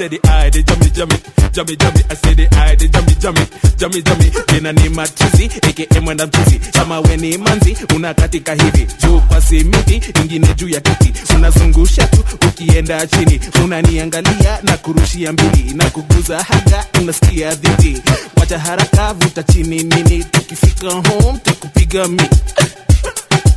said 0.00 0.10
the 0.12 0.20
eye, 0.30 0.48
the 0.48 0.62
jummy, 0.62 0.88
jummy, 0.96 1.16
jummy, 1.52 1.76
jummy. 1.76 2.00
I 2.08 2.14
said 2.14 2.36
the 2.38 2.48
eye, 2.56 2.74
the 2.74 2.88
jummy, 2.88 3.14
jummy, 3.20 3.44
jummy, 3.76 4.00
jummy. 4.00 4.28
Jina 4.48 4.72
ni 4.72 4.88
matusi, 4.88 5.50
aka 5.62 6.00
mwenda 6.00 6.26
mchuzi. 6.26 6.58
Kama 6.72 7.00
we 7.00 7.16
ni 7.16 7.38
manzi, 7.38 7.76
unakatika 7.96 8.54
hivi. 8.54 8.86
Juu 9.02 9.20
pasi 9.20 9.64
miti, 9.64 10.02
ingine 10.22 10.54
juu 10.54 10.68
ya 10.68 10.80
kiti. 10.80 11.12
Unazungusha 11.34 12.06
tu, 12.06 12.24
ukienda 12.48 13.06
chini. 13.06 13.40
Unaniangalia 13.64 14.58
na 14.62 14.76
kurushia 14.76 15.32
mbili. 15.32 15.74
Na 15.74 15.90
kuguza 15.90 16.42
haga, 16.42 16.86
unasikia 17.00 17.54
dhiti. 17.54 18.02
Wacha 18.36 18.58
haraka, 18.58 19.12
vuta 19.14 19.42
chini 19.42 19.82
nini. 19.82 20.24
Tukifika 20.24 20.90
home, 20.90 21.38
takupiga 21.42 22.08
mi. 22.08 22.22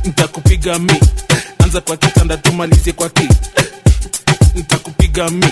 Ntakupiga 0.04 0.78
mi. 0.78 1.00
Anza 1.58 1.80
kwa 1.80 1.96
kitanda, 1.96 2.36
tumalize 2.36 2.92
kwa 2.92 3.08
ki. 3.08 3.28
Ntakupiga 4.54 5.30
mi 5.30 5.46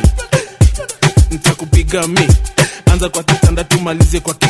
nitakupiga 1.32 2.06
mi. 2.08 2.28
Anza 2.92 3.08
kwa 3.08 3.22
kitanda 3.22 3.64
tumalize 3.64 4.20
kwa 4.20 4.34
ki. 4.34 4.48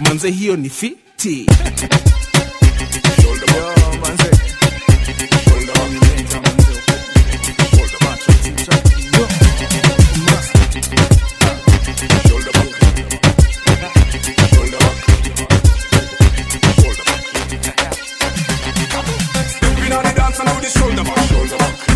Manze 0.00 0.30
hiyo 0.30 0.56
ni 0.56 0.68
fiti. 0.70 1.46
Stepping 18.60 19.92
on 19.92 20.02
the 20.04 20.12
dance 20.14 20.38
and 20.40 20.48
do 20.48 20.60
the 20.60 20.68
shoulder 20.68 21.04
back, 21.04 21.28
shoulder 21.28 21.56
back. 21.58 21.89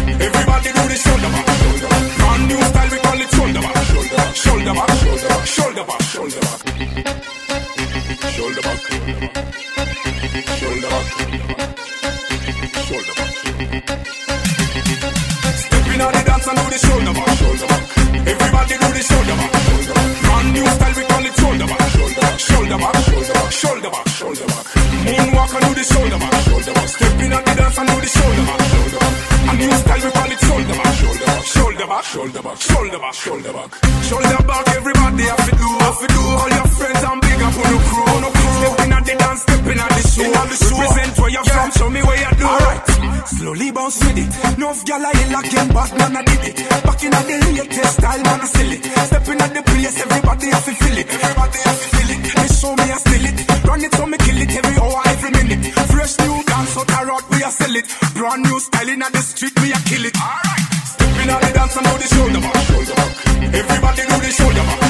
Back, 4.75 4.91
shoulder 4.99 5.29
back, 5.29 5.47
shoulder 5.47 5.85
back, 5.85 6.03
shoulder 6.03 6.41
back, 6.41 6.61
shoulder 8.35 8.63
back. 8.63 8.81
Shoulder 10.59 10.89
back, 10.91 11.09
shoulder 12.89 13.15
back. 13.15 13.31
Stepping 15.55 16.01
on 16.01 16.11
the 16.13 16.23
dance 16.27 16.47
and 16.49 16.59
do 16.59 16.65
the 16.71 16.79
shoulder 16.79 17.15
back, 17.15 17.31
shoulder 17.39 17.67
back. 17.71 17.83
Everybody 18.27 18.75
do 18.75 18.89
the 18.95 19.03
shoulder 19.05 19.37
back, 19.39 19.53
shoulder 19.65 19.95
back. 19.95 20.11
New 20.55 20.67
style 20.67 20.95
we 20.95 21.03
call 21.05 21.25
it 21.25 21.35
shoulder 21.39 21.67
back, 21.71 21.89
shoulder 21.95 22.21
back, 22.21 22.39
shoulder 22.39 22.79
back, 22.79 22.97
shoulder 23.05 23.35
back, 23.35 23.51
shoulder 23.53 23.91
back, 23.91 24.07
shoulder 24.09 24.47
back. 24.47 24.65
Moonwalk 25.05 25.55
and 25.55 25.65
do 25.65 25.71
the 25.75 25.85
shoulder 25.85 26.19
back, 26.19 26.35
shoulder 26.45 26.75
back. 26.75 26.89
Stepping 26.89 27.31
dance 27.31 27.79
and 27.79 27.89
do 27.89 27.97
the 28.01 28.09
shoulder 28.11 28.45
back, 28.49 28.61
shoulder 28.73 28.99
back. 28.99 29.15
New 29.55 29.71
style 29.71 30.14
shoulder 31.85 31.93
back, 31.93 32.05
shoulder 32.05 32.43
back, 32.43 32.57
shoulder 32.57 32.99
back, 32.99 33.15
shoulder 33.15 33.53
back. 33.53 33.71
Shoulder 34.05 34.43
back, 34.49 34.69
everybody 34.77 35.25
have 35.25 35.45
to 35.45 35.53
do, 35.53 35.69
have 35.85 35.99
to 36.01 36.07
do. 36.09 36.23
All 36.25 36.49
your 36.49 36.69
friends 36.77 37.03
and 37.05 37.21
big 37.21 37.41
up 37.45 37.57
on 37.61 37.69
the 37.69 37.79
crew, 37.85 38.05
on 38.09 38.21
the 38.25 38.31
crew. 38.33 38.57
Stepping 38.65 38.93
on 38.95 39.03
the 39.05 39.15
dance, 39.21 39.43
stepping 39.43 39.81
on 39.85 39.91
the 39.93 40.03
show, 40.09 40.31
on 40.41 40.49
the 40.49 40.57
show. 40.57 40.79
Represent 40.81 41.13
where 41.19 41.31
you're 41.31 41.45
from, 41.45 41.71
show 41.73 41.91
me 41.91 42.01
where 42.03 42.21
you 42.25 42.33
do. 42.41 42.47
Alright. 42.47 42.83
Slowly 43.25 43.71
bounce 43.73 44.01
with 44.01 44.17
it. 44.17 44.31
Enough 44.57 44.81
gyal 44.85 45.05
I 45.05 45.13
like 45.29 45.53
him, 45.53 45.69
but 45.77 45.91
man 45.99 46.17
I 46.17 46.23
did 46.25 46.45
it. 46.49 46.57
Back 46.85 47.01
in 47.05 47.13
the 47.13 47.37
latest 47.53 47.93
style, 48.01 48.23
man 48.25 48.41
I 48.41 48.47
still 48.49 48.73
it. 48.73 48.83
Stepping 48.85 49.41
at 49.45 49.51
the 49.53 49.63
place, 49.69 49.97
everybody 50.01 50.47
have 50.55 50.65
to 50.65 50.73
feel 50.73 50.99
it. 50.99 51.07
Everybody 51.11 51.59
have 51.69 51.81
to 51.81 51.87
feel 51.93 52.11
it. 52.15 52.21
They 52.33 52.49
show 52.49 52.73
me 52.81 52.87
I 52.89 52.99
still 53.05 53.25
it. 53.29 53.37
Run 53.69 53.85
it 53.85 53.93
so 53.93 54.07
me 54.07 54.17
kill 54.25 54.41
it 54.41 54.51
every 54.57 54.77
hour, 54.81 55.01
every 55.13 55.31
minute. 55.37 55.61
Fresh 55.93 56.17
new 56.25 56.41
dance 56.49 56.77
out 56.81 56.91
a 56.97 57.01
rock, 57.05 57.25
we 57.29 57.43
a 57.45 57.51
sell 57.53 57.77
it. 57.77 57.87
Brand 58.17 58.41
new 58.41 58.59
style 58.61 58.89
in 58.89 59.01
the 59.05 59.21
street, 59.21 59.55
we 59.61 59.69
a 59.73 59.79
kill 59.85 60.05
it. 60.09 60.17
Alright. 60.17 60.64
Stepping 61.25 61.37
on 61.37 61.41
the 61.41 61.53
dance 61.57 61.77
and 61.77 61.87
do 61.89 61.95
the 61.97 62.05
shoulder 62.05 62.41
back. 62.45 62.69
Everybody 63.57 64.03
do 64.05 64.17
the 64.21 64.31
shoulder 64.37 64.65
back. 64.69 64.81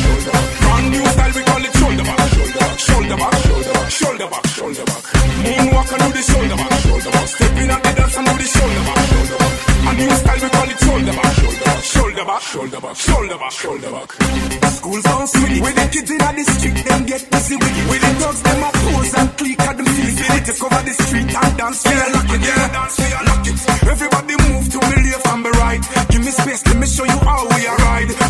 Brand 0.59 0.87
new 0.91 1.07
style, 1.15 1.31
we 1.31 1.43
call 1.47 1.63
it 1.63 1.75
shoulder 1.79 2.05
back, 2.11 2.19
shoulder 2.75 3.17
back, 3.23 3.39
shoulder 3.95 4.27
back, 4.27 4.47
shoulder 4.51 4.85
back. 4.85 5.03
Moonwalk 5.45 5.91
and 5.95 6.03
do 6.03 6.09
the 6.11 6.23
shoulder 6.27 6.57
back, 6.59 6.75
shoulder 6.83 7.11
back. 7.15 7.29
Stepping 7.31 7.71
on 7.71 7.81
the 7.87 7.91
dance 7.95 8.17
and 8.19 8.27
do 8.27 8.35
the 8.35 8.47
shoulder 8.51 8.83
back. 8.83 8.99
A 9.85 9.93
new 9.95 10.11
style, 10.11 10.41
we 10.43 10.49
call 10.51 10.71
it 10.75 10.79
shoulder 10.83 11.15
back, 11.15 11.35
shoulder 11.39 12.25
back, 12.27 12.43
shoulder 12.43 12.81
back, 12.83 12.97
shoulder 12.99 13.39
back, 13.39 13.53
shoulder 13.55 13.91
back. 13.95 14.11
Sweet. 15.25 15.63
With 15.63 15.77
the 15.79 15.87
kids 15.95 16.11
in 16.11 16.19
the 16.19 16.45
street, 16.51 16.79
them 16.83 17.03
get 17.07 17.23
busy 17.31 17.55
with 17.63 17.79
it. 17.79 17.87
With 17.87 18.03
the 18.03 18.11
dogs, 18.19 18.43
them 18.43 18.59
a 18.59 18.71
pose 18.75 19.15
and 19.15 19.31
click 19.39 19.61
at 19.61 19.77
them 19.79 19.87
feet. 19.87 20.19
They 20.19 20.41
to 20.51 20.53
cover 20.59 20.83
the 20.83 20.95
street 20.99 21.31
and 21.31 21.55
dance, 21.55 21.85
yeah, 21.87 22.11
yeah, 22.11 22.75
dance, 22.75 22.99
yeah. 22.99 23.24
Everybody 23.95 24.35
move 24.51 24.69
to 24.73 24.81
me 24.91 25.09
left 25.09 25.29
and 25.29 25.45
me 25.45 25.51
right. 25.51 25.81
Give 26.11 26.25
me 26.25 26.33
space, 26.33 26.67
let 26.67 26.79
me 26.79 26.87
show 26.87 27.05
you 27.05 27.17
how 27.23 27.47
we 27.47 27.65
ride. 27.65 28.24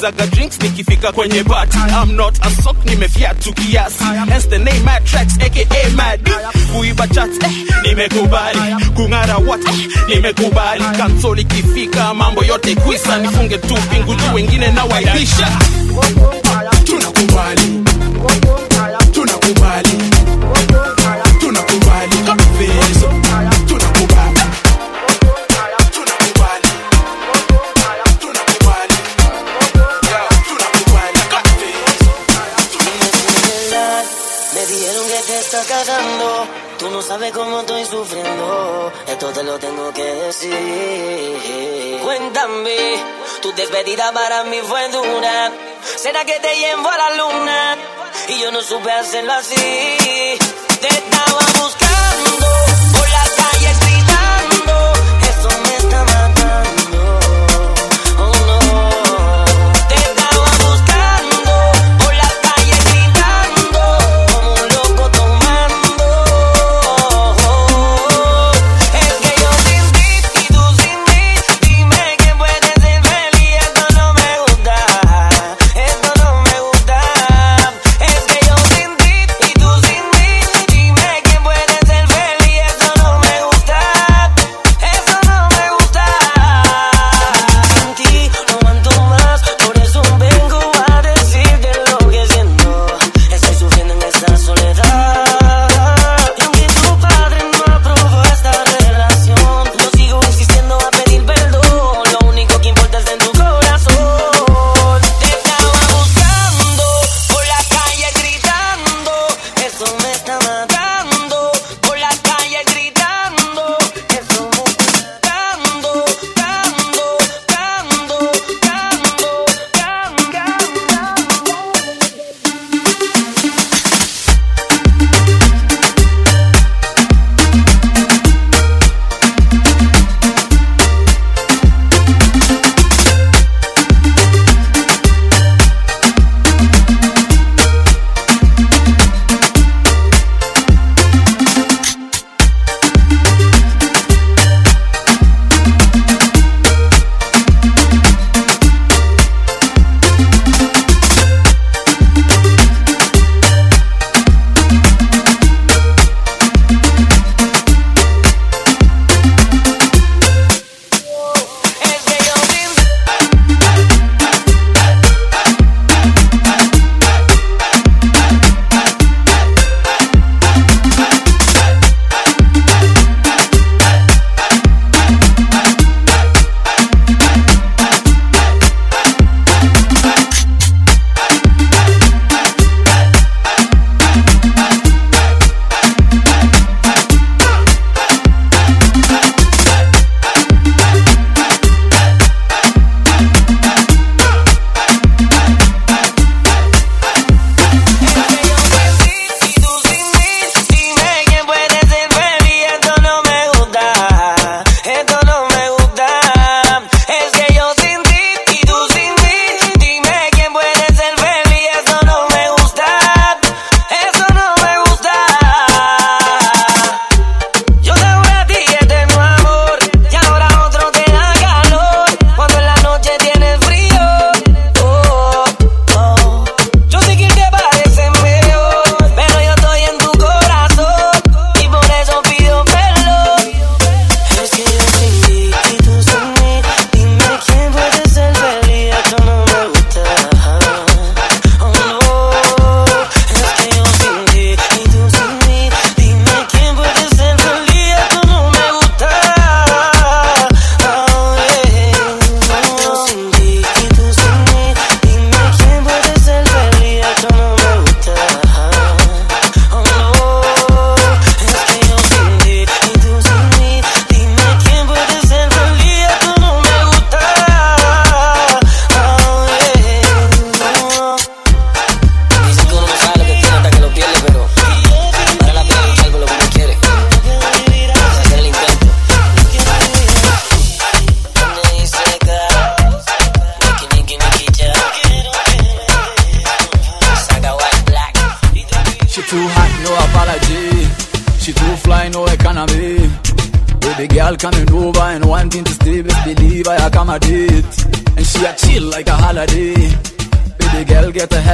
Nimekubali 0.00 0.26
drinks 0.26 0.58
nikifika 0.62 1.12
kwenye 1.12 1.44
party. 1.44 1.78
I'm 1.78 2.16
not 2.16 2.38
a 2.46 2.50
sock 2.62 2.76
nimefiatu 2.84 3.52
kiasi. 3.52 4.04
Hence 4.04 4.46
the 4.48 4.58
name 4.58 4.84
my 4.84 4.98
tracks 5.04 5.34
aka 5.40 5.90
mad. 5.96 6.20
Kuiba 6.72 7.06
chats 7.08 7.38
eh, 7.44 7.50
nimekubali. 7.82 8.58
Kung'ara 8.94 9.38
what 9.46 9.60
eh, 9.64 9.88
nimekubali. 10.08 10.84
Kansoli 10.96 11.44
kifika 11.44 12.14
mambo 12.14 12.44
yote 12.44 12.74
kwisa. 12.74 13.18
Nifunge 13.18 13.58
tu 13.58 13.74
pingu 13.74 14.14
juu 14.14 14.34
wengine 14.34 14.70
na 14.72 14.84
waibisha 14.84 15.48
tunakubali 15.86 16.80
tunakubali 16.84 17.82
esto 39.20 39.32
te 39.34 39.42
lo 39.42 39.58
tengo 39.58 39.92
que 39.92 40.02
decir. 40.02 41.98
Cuéntame, 42.02 42.76
tu 43.42 43.52
despedida 43.52 44.10
para 44.12 44.44
mí 44.44 44.58
fue 44.66 44.88
dura. 44.88 45.52
¿Será 45.96 46.24
que 46.24 46.40
te 46.40 46.56
llevo 46.56 46.88
a 46.88 46.96
la 46.96 47.10
luna? 47.16 47.76
Y 48.28 48.40
yo 48.40 48.50
no 48.50 48.62
supe 48.62 48.90
hacerlo 48.90 49.34
así. 49.34 49.99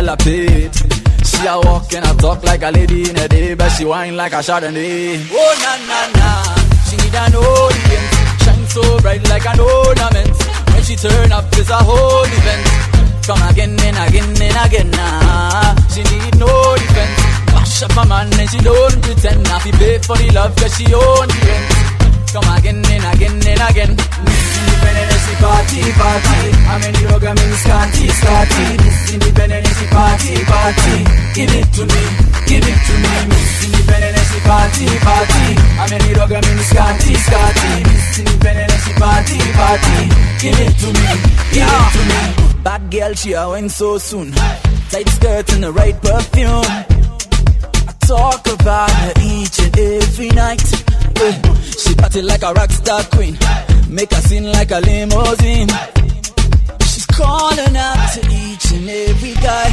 develop 0.06 0.26
it. 0.26 1.26
She 1.26 1.46
a 1.46 1.58
walk 1.58 1.92
and 1.92 2.06
a 2.06 2.14
talk 2.14 2.42
like 2.44 2.62
a 2.62 2.70
lady 2.70 3.10
in 3.10 3.18
a 3.18 3.28
day, 3.28 3.54
but 3.54 3.68
she 3.70 3.84
wine 3.84 4.16
like 4.16 4.32
a 4.32 4.36
Chardonnay. 4.36 5.26
Oh 5.32 5.52
na 5.62 5.72
na 5.90 6.00
na, 6.18 6.30
she 6.86 6.96
need 6.96 7.14
an 7.14 7.34
audience, 7.34 8.44
shine 8.44 8.66
so 8.68 9.00
bright 9.00 9.28
like 9.28 9.46
an 9.46 9.58
ornament. 9.60 10.36
When 10.70 10.82
she 10.84 10.96
turn 10.96 11.32
up, 11.32 11.44
it's 11.52 11.70
a 11.70 11.76
whole 11.76 12.24
event. 12.24 13.26
Come 13.26 13.42
again 13.50 13.74
and 13.80 13.98
again 14.06 14.30
and 14.40 14.66
again. 14.66 14.90
Nah. 14.90 15.74
She 15.90 16.02
need 16.02 16.38
no 16.38 16.76
defense. 16.76 17.18
Mash 17.52 17.82
up 17.82 17.96
my 17.96 18.06
man 18.06 18.32
and 18.38 18.50
she 18.50 18.58
don't 18.58 19.02
pretend. 19.02 19.42
Now 19.42 19.50
nah, 19.50 19.58
she 19.58 19.72
pay 19.72 19.98
for 19.98 20.16
the 20.16 20.30
love 20.30 20.54
'cause 20.54 20.76
she 20.76 20.86
own 20.94 21.26
the 21.26 21.38
rent. 21.46 21.85
Come 22.32 22.48
again, 22.56 22.84
and 22.84 23.04
again, 23.14 23.36
and 23.36 23.62
again. 23.70 23.92
Missy, 23.96 24.60
Independency 24.66 25.34
Party, 25.40 25.80
party. 25.96 26.40
I'm 26.68 26.82
in 26.82 26.92
the 26.92 27.04
program 27.08 27.38
in 27.38 27.52
Scotty, 27.62 28.06
Scotty. 28.08 28.66
Missy, 28.82 29.14
Independency 29.14 29.86
Party, 29.88 30.34
party. 30.44 30.96
Give 31.36 31.52
it 31.54 31.68
to 31.76 31.82
me, 31.86 32.02
give 32.48 32.64
it 32.66 32.80
to 32.86 32.94
me. 33.00 33.12
Missy, 33.30 33.66
Independency 33.72 34.38
Party, 34.44 34.86
party. 35.00 35.46
I'm 35.80 35.92
in 35.92 36.00
the 36.02 36.12
program 36.18 36.44
in 36.44 36.58
Scotty, 36.66 37.14
Scotty. 37.14 37.72
Missy, 37.88 38.20
Independency 38.22 38.92
Party, 39.00 39.38
party. 39.56 39.98
Give 40.42 40.58
it 40.60 40.74
to 40.82 40.88
me, 40.92 41.10
give 41.54 41.68
it 41.68 41.88
to 41.94 42.02
me. 42.10 42.20
Bad 42.62 42.90
girl, 42.90 43.14
she 43.14 43.32
a 43.32 43.48
went 43.48 43.70
so 43.70 43.98
soon. 43.98 44.32
Tight 44.90 45.08
skirt 45.08 45.52
and 45.54 45.64
the 45.64 45.72
right 45.72 45.96
perfume. 46.02 46.95
Talk 48.06 48.46
about 48.46 48.90
her 48.90 49.12
each 49.20 49.58
and 49.58 49.76
every 49.78 50.28
night. 50.28 50.62
Eh, 51.20 51.34
She 51.76 51.94
party 51.96 52.22
like 52.22 52.42
a 52.42 52.52
rock 52.52 52.70
star 52.70 53.02
queen. 53.04 53.36
Make 53.88 54.12
her 54.12 54.20
sing 54.22 54.44
like 54.52 54.70
a 54.70 54.78
limousine. 54.80 55.68
She's 56.86 57.06
calling 57.06 57.76
out 57.76 58.12
to 58.14 58.20
each 58.30 58.70
and 58.72 58.88
every 58.88 59.34
guy. 59.34 59.70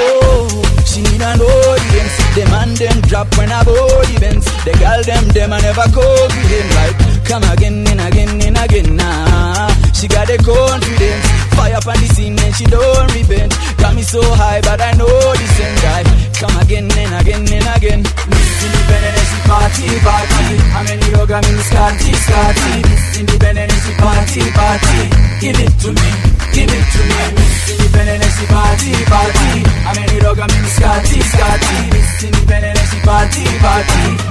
Oh, 0.00 0.48
she 0.86 1.02
need 1.02 1.22
an 1.22 1.40
audience. 1.40 2.14
Them 2.34 2.52
and 2.54 2.76
them 2.76 3.00
drop 3.02 3.36
when 3.38 3.52
I 3.52 3.62
body 3.62 4.18
bends. 4.18 4.46
The 4.64 4.72
girl 4.78 5.02
them 5.04 5.28
them 5.28 5.52
I 5.52 5.60
never 5.60 5.86
call 5.94 6.28
him 6.30 6.68
like 6.74 7.17
come 7.28 7.44
again 7.52 7.86
and 7.86 8.00
again 8.00 8.40
and 8.40 8.56
again. 8.56 8.96
Nah, 8.96 9.68
she 9.92 10.08
got 10.08 10.26
the 10.26 10.40
confidence. 10.40 11.26
Fire 11.52 11.76
up 11.76 11.86
on 11.86 12.00
the 12.00 12.08
scene 12.16 12.38
and 12.40 12.54
she 12.56 12.64
don't 12.64 13.12
repent. 13.12 13.52
Got 13.76 13.94
me 13.94 14.02
so 14.02 14.24
high, 14.34 14.60
but 14.64 14.80
I 14.80 14.96
know 14.96 15.06
the 15.06 15.46
same 15.54 15.76
guy. 15.84 16.02
Come 16.40 16.56
again 16.64 16.88
and 16.88 17.14
again 17.20 17.44
and 17.44 17.68
again. 17.76 18.00
Miss 18.02 18.64
Independent 18.64 19.28
party, 19.44 19.86
party. 20.00 20.44
I'm 20.72 20.88
in 20.88 21.00
yoga, 21.12 21.38
me 21.44 21.52
scotty, 21.68 22.12
scotty. 22.16 22.72
Miss 22.88 23.04
Independent 23.20 23.72
and 23.76 23.82
she 23.84 23.92
party, 24.00 24.42
party. 24.56 25.00
Give 25.44 25.58
it 25.60 25.72
to 25.84 25.88
me, 25.92 26.10
give 26.56 26.72
it 26.72 26.86
to 26.96 27.00
me. 27.04 27.20
Miss 27.36 27.76
Independent 27.76 28.24
party, 28.48 28.92
party. 29.04 29.48
I'm 29.84 30.00
in 30.00 30.16
yoga, 30.24 30.48
me 30.48 30.60
scotty, 30.72 31.20
scotty. 31.20 31.76
Miss 31.92 32.24
Independent 32.24 32.78
and 32.80 32.88
she 32.88 32.98
party, 33.04 33.44
party. 33.60 34.28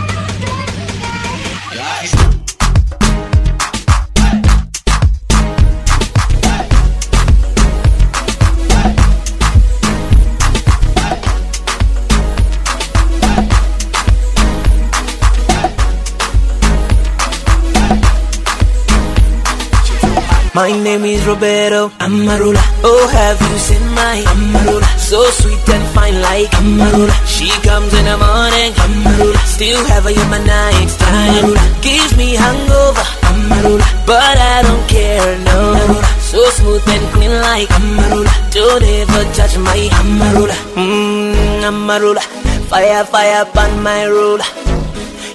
My 20.57 20.71
name 20.71 21.05
is 21.05 21.23
Roberto 21.27 21.89
Amarula. 22.01 22.57
Oh, 22.81 23.05
have 23.13 23.39
you 23.45 23.57
seen 23.59 23.85
my 23.93 24.25
Amarula? 24.33 24.87
So 24.97 25.21
sweet 25.37 25.69
and 25.69 25.85
fine 25.93 26.19
like 26.19 26.49
Amarula. 26.57 27.13
She 27.29 27.45
comes 27.61 27.93
in 27.93 28.05
the 28.09 28.17
morning. 28.17 28.73
Amarula. 28.85 29.37
Still 29.45 29.77
have 29.85 30.05
her 30.05 30.09
in 30.09 30.27
my 30.33 30.41
night 30.41 30.89
time. 30.97 31.53
Gives 31.85 32.17
me 32.17 32.33
hangover. 32.33 33.05
Amarula. 33.29 33.85
But 34.09 34.37
I 34.55 34.63
don't 34.65 34.85
care, 34.89 35.37
no. 35.45 35.77
Amarula. 35.77 36.09
So 36.25 36.41
smooth 36.57 36.89
and 36.89 37.05
clean 37.13 37.35
like 37.39 37.69
Amarula. 37.77 38.31
Don't 38.49 38.81
ever 38.81 39.23
touch 39.37 39.59
my 39.59 39.77
Amarula. 40.01 40.57
Mmm, 40.73 41.69
Amarula. 41.69 42.21
Fire, 42.65 43.05
fire 43.05 43.43
upon 43.43 43.83
my 43.83 44.05
ruler. 44.05 44.76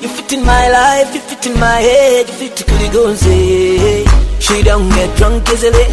You 0.03 0.09
fit 0.09 0.32
in 0.32 0.44
my 0.44 0.68
life, 0.68 1.14
you 1.14 1.20
fit 1.20 1.46
in 1.46 1.61
my 1.61 1.78
head, 1.78 2.26
you 2.28 2.34
fit 2.34 2.92
go 2.92 3.09
and. 3.09 3.18
Eh. 3.22 4.05
She 4.40 4.62
don't 4.64 4.88
get 4.88 5.16
drunk 5.16 5.48
easily. 5.48 5.86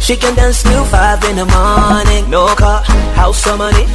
She 0.00 0.16
can 0.16 0.34
dance 0.34 0.64
till 0.64 0.84
five 0.86 1.22
in 1.22 1.36
the 1.36 1.46
morning. 1.46 2.28
No 2.30 2.46
car, 2.56 2.82
house 3.14 3.46
or 3.46 3.56
money. 3.56 3.86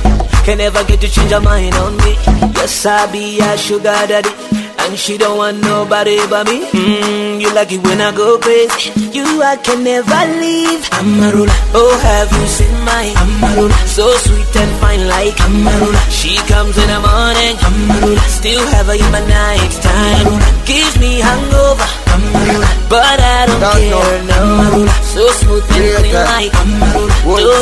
Can 0.46 0.60
never 0.60 0.82
get 0.86 1.02
to 1.02 1.10
change 1.10 1.32
her 1.32 1.42
mind 1.42 1.76
on 1.76 1.98
me. 1.98 2.14
Yes, 2.56 2.86
I 2.86 3.12
be 3.12 3.40
a 3.42 3.58
sugar 3.58 4.00
daddy. 4.08 4.59
And 4.80 4.98
she 4.98 5.18
don't 5.18 5.38
want 5.38 5.62
nobody 5.62 6.18
but 6.30 6.48
me. 6.48 6.66
Mm, 6.72 7.42
you 7.42 7.54
like 7.54 7.72
it 7.72 7.84
when 7.84 8.02
I 8.02 8.12
go 8.16 8.38
crazy. 8.40 8.92
You 9.14 9.42
I 9.44 9.56
can 9.58 9.84
never 9.84 10.22
leave. 10.42 10.82
Amarula. 10.98 11.54
Oh, 11.76 11.94
have 12.02 12.32
you 12.32 12.48
seen 12.48 12.74
my 12.86 13.06
Amarula? 13.22 13.76
So 13.88 14.10
sweet 14.26 14.56
and 14.56 14.72
fine 14.82 15.08
like 15.08 15.36
Amarula. 15.46 16.00
She 16.10 16.38
comes 16.48 16.78
in 16.78 16.88
the 16.88 17.00
morning. 17.06 17.56
Amarula. 17.62 18.22
Still 18.30 18.66
have 18.74 18.88
her 18.88 18.98
in 18.98 19.10
my 19.12 19.22
night 19.28 19.72
time. 19.84 20.28
Gives 20.66 20.98
me 21.00 21.20
hangover. 21.20 21.86
Amarula. 22.10 22.68
But 22.90 23.20
I 23.20 23.46
don't 23.46 23.62
care, 23.62 24.24
no. 24.26 24.42
Amarula. 24.58 24.94
So 25.14 25.28
smooth 25.44 25.64
and 25.70 26.02
clean 26.02 26.14
like 26.14 26.52
Amarula. 26.56 27.14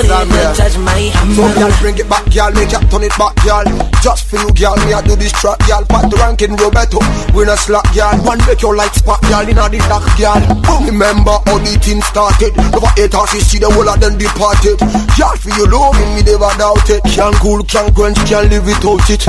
Don't 0.08 0.32
even 0.32 0.56
touch 0.56 0.78
my 0.80 1.12
So 1.36 1.44
Amarula. 1.44 1.56
girl, 1.60 1.74
bring 1.82 1.98
it 1.98 2.08
back, 2.10 2.26
girl, 2.32 2.52
make 2.56 2.72
it 2.72 2.84
turn 2.90 3.04
it 3.04 3.16
back, 3.20 3.36
girl. 3.44 3.68
Just 4.02 4.26
for 4.30 4.38
you, 4.40 4.50
girl, 4.56 4.76
me 4.86 4.94
I 4.94 5.02
do 5.02 5.16
this 5.18 5.32
track, 5.34 5.60
girl. 5.68 5.84
Pat 5.90 6.08
the 6.10 6.16
ranking, 6.18 6.56
Roberto, 6.56 7.00
we 7.34 7.46
no 7.46 7.56
slack, 7.56 7.86
girl. 7.94 8.16
One 8.24 8.40
make 8.48 8.62
your 8.62 8.76
light 8.76 8.94
spot, 8.94 9.22
girl, 9.30 9.48
inna 9.48 9.70
the 9.70 9.80
dark, 9.86 10.06
girl. 10.18 10.42
Remember 10.86 11.38
how 11.46 11.58
the 11.60 11.74
thing 11.80 12.02
started? 12.02 12.54
Over 12.74 12.92
eight 12.98 13.14
hours, 13.14 13.34
you 13.34 13.42
see 13.42 13.60
the 13.60 13.70
whole 13.70 13.88
of 13.88 14.00
them 14.00 14.18
departed. 14.18 14.80
Girl, 15.16 15.36
for 15.38 15.52
you 15.54 15.66
loving 15.68 16.12
me, 16.16 16.22
never 16.24 16.52
doubt 16.58 16.90
it. 16.90 17.04
Can't 17.10 17.36
cool, 17.38 17.64
can't 17.64 17.94
quench, 17.94 18.18
can't 18.26 18.50
live 18.50 18.66
without 18.66 19.08
it. 19.10 19.24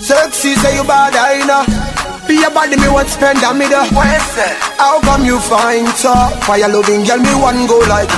Sexy, 0.00 0.54
say 0.56 0.76
you 0.76 0.84
bad, 0.84 1.14
I 1.16 1.44
know. 1.48 1.64
Be 2.26 2.42
a 2.42 2.48
body, 2.48 2.76
me 2.76 2.88
want 2.88 3.08
spend 3.08 3.42
a 3.44 3.52
me 3.52 3.68
the 3.68 3.84
How 4.78 5.00
come 5.02 5.24
you 5.24 5.38
find 5.40 5.86
top? 6.00 6.32
Fire 6.44 6.68
loving 6.68 7.04
girl, 7.04 7.20
me 7.20 7.34
one 7.36 7.66
go 7.66 7.78
like. 7.84 8.08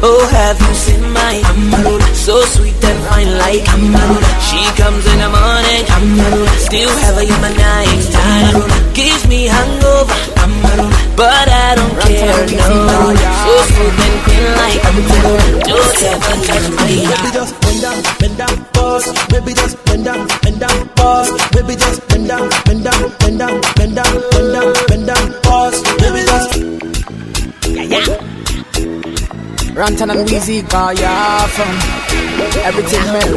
Oh, 0.00 0.24
have 0.32 0.60
you 0.60 0.74
seen 0.74 0.95
my 1.12 1.40
Amarula? 1.52 2.06
So 2.14 2.40
sweet 2.54 2.82
and 2.84 3.00
fine 3.06 3.38
like 3.38 3.64
Amarula. 3.74 4.30
She 4.42 4.60
comes 4.80 5.04
in 5.06 5.18
the 5.18 5.30
morning. 5.30 5.82
Amarula. 5.96 6.50
Still 6.58 6.90
have 7.02 7.16
her 7.16 7.22
in 7.22 7.40
my 7.40 7.52
night 7.54 8.02
time. 8.12 8.56
Gives 8.94 9.26
me 9.28 9.46
hangover. 9.46 10.14
Amarula. 10.42 11.16
But 11.16 11.48
I 11.48 11.74
don't 11.78 11.96
care, 12.04 12.46
no. 12.58 13.14
So 13.42 13.52
smooth 13.70 14.04
and 14.06 14.16
clean 14.24 14.46
like 14.60 14.80
Amarula. 14.88 15.66
Don't 15.68 16.02
ever 16.10 16.36
touch 16.46 16.66
my 16.76 16.86
Baby 16.86 17.30
just 17.32 17.54
bend 17.60 17.80
down, 17.82 17.98
bend 18.18 18.36
down, 18.38 18.56
pause. 18.72 19.06
Baby 19.28 19.52
just 19.54 19.84
bend 19.84 20.04
down, 20.04 20.26
bend 20.42 20.60
down, 20.60 20.88
pause. 20.96 21.30
Baby 21.52 21.76
just 21.76 22.06
bend 22.08 22.28
down, 22.28 22.48
bend 22.64 22.84
down, 22.84 23.12
bend 23.18 23.38
down, 23.38 23.60
bend 23.76 23.94
down, 23.96 24.12
bend 24.32 24.52
down, 24.52 24.72
bend 24.88 24.88
down, 24.88 24.95
Runtown 29.76 30.08
and 30.10 30.26
Weezy, 30.26 30.66
cause 30.70 30.98
you're 30.98 31.48
from 31.52 31.68
everything 32.64 33.04
man. 33.12 33.28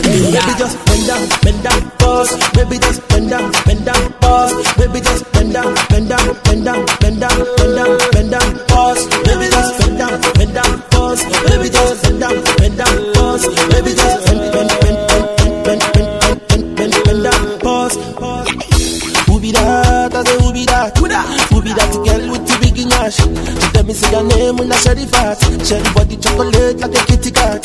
Baby 0.00 0.52
just 0.56 0.76
bend 0.86 1.06
down, 1.06 1.28
bend 1.42 1.62
down, 1.62 1.90
pause. 1.98 2.30
Baby 2.54 2.78
just 2.78 3.06
bend 3.08 3.28
down, 3.28 3.52
bend 3.66 3.84
down, 3.84 4.12
pause. 4.20 4.54
Baby 4.78 5.00
just 5.00 5.30
bend 5.32 5.52
down, 5.52 5.74
bend 5.90 6.08
down, 6.08 6.24
bend 6.44 6.64
down, 6.64 6.86
bend 7.00 7.20
down, 7.20 7.36
bend 7.58 7.76
down, 7.76 7.98
bend 8.12 8.30
down, 8.30 8.66
pause. 8.68 9.06
Baby 9.28 9.46
just 9.52 9.78
bend 9.78 9.98
down, 9.98 10.20
bend 10.32 10.54
down, 10.54 10.82
pause. 10.90 11.22
Baby 11.22 11.68
just 11.68 12.02
bend 12.02 12.20
down, 12.20 12.44
bend 12.56 12.76
down, 12.78 13.12
pause. 13.12 13.69
Me 23.90 23.94
say 23.94 24.10
your 24.12 24.22
name 24.22 24.56
when 24.56 24.70
I 24.72 24.76
share 24.76 24.94
the 24.94 25.06
fat. 25.06 25.38
Share 25.66 25.82
the 25.82 25.90
body 25.94 26.16
chocolate 26.16 26.78
like 26.78 26.94
a 26.94 27.02
kitty 27.10 27.30
cat. 27.34 27.60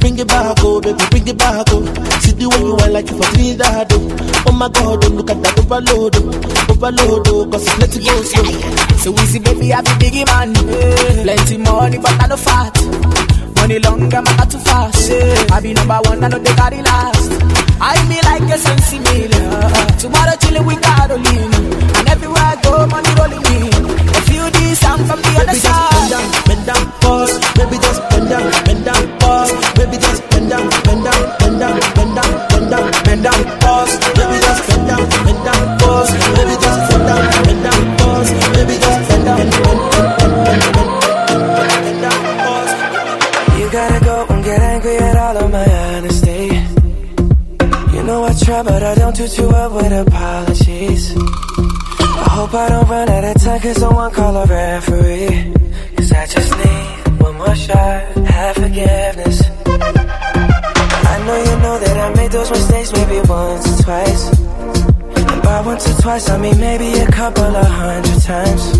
Bring 0.00 0.18
it 0.18 0.26
back, 0.26 0.58
oh 0.66 0.80
baby, 0.80 1.04
bring 1.10 1.28
it 1.28 1.38
back, 1.38 1.66
oh. 1.70 1.82
See 2.22 2.32
the 2.34 2.46
way 2.50 2.58
you 2.58 2.74
are 2.74 2.90
like 2.90 3.06
for 3.06 3.22
Trinidad, 3.30 3.92
oh. 3.94 4.50
Oh 4.50 4.52
my 4.52 4.68
God, 4.68 5.04
oh 5.04 5.08
look 5.14 5.30
at 5.30 5.38
that 5.42 5.54
overload, 5.58 6.16
oh. 6.18 6.74
Overload, 6.74 7.28
oh, 7.30 7.46
cause 7.46 7.62
it's 7.66 7.78
let 7.78 7.94
it 7.94 8.02
go 8.02 8.14
slow. 8.26 8.50
So 8.98 9.08
Weezy 9.14 9.38
baby, 9.44 9.72
I 9.72 9.80
be 9.82 9.92
biggie 10.02 10.26
man. 10.26 10.50
Plenty 10.58 11.56
money, 11.58 11.98
but 11.98 12.14
I 12.18 12.26
no 12.26 12.36
fat. 12.36 12.74
Money 13.56 13.78
long, 13.78 14.02
I'm 14.12 14.24
not 14.24 14.50
too 14.50 14.58
fast. 14.58 15.10
I 15.54 15.60
be 15.60 15.72
number 15.74 15.98
one, 16.10 16.24
I 16.24 16.28
know 16.28 16.38
they 16.38 16.54
got 16.56 16.72
it 16.72 16.82
last. 16.84 17.30
I 17.80 17.94
be 18.10 18.18
like 18.26 18.48
a 18.50 18.58
sensi 18.58 18.98
meal. 18.98 19.32
Tomorrow 20.02 20.34
chillin' 20.42 20.66
with 20.66 20.82
Carolina. 20.82 21.58
And 22.00 22.08
everywhere 22.08 22.42
I 22.42 22.56
go, 22.62 22.86
money 22.88 23.09
cause 53.60 53.76
someone 53.76 54.10
call 54.12 54.36
a 54.36 54.46
referee. 54.46 55.52
Cause 55.96 56.12
I 56.12 56.26
just 56.26 56.50
need 56.56 57.20
one 57.20 57.36
more 57.36 57.54
shot, 57.54 58.02
have 58.26 58.56
forgiveness. 58.56 59.42
I 61.12 61.22
know 61.26 61.36
you 61.36 61.56
know 61.62 61.78
that 61.78 61.96
I 61.96 62.14
made 62.14 62.32
those 62.32 62.50
mistakes 62.50 62.92
maybe 62.92 63.20
once 63.28 63.80
or 63.80 63.82
twice. 63.84 64.38
And 64.38 65.42
by 65.42 65.60
once 65.60 65.88
or 65.88 66.02
twice, 66.02 66.30
I 66.30 66.38
mean 66.38 66.58
maybe 66.58 66.98
a 67.00 67.06
couple 67.10 67.44
of 67.44 67.66
hundred 67.66 68.22
times. 68.22 68.79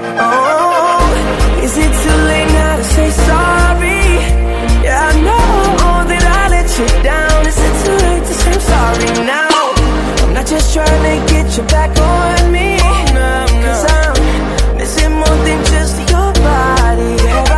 Sorry 8.71 9.11
now? 9.25 9.73
I'm 10.23 10.33
not 10.33 10.47
just 10.47 10.73
trying 10.73 11.03
to 11.09 11.15
get 11.31 11.47
you 11.57 11.63
back 11.75 11.91
on 11.97 12.51
me. 12.55 12.69
Cause 13.65 13.83
I'm 13.99 14.77
missing 14.77 15.13
more 15.21 15.37
than 15.47 15.59
just 15.73 15.95
your 16.11 16.29
body. 16.47 17.13
Oh, 17.35 17.50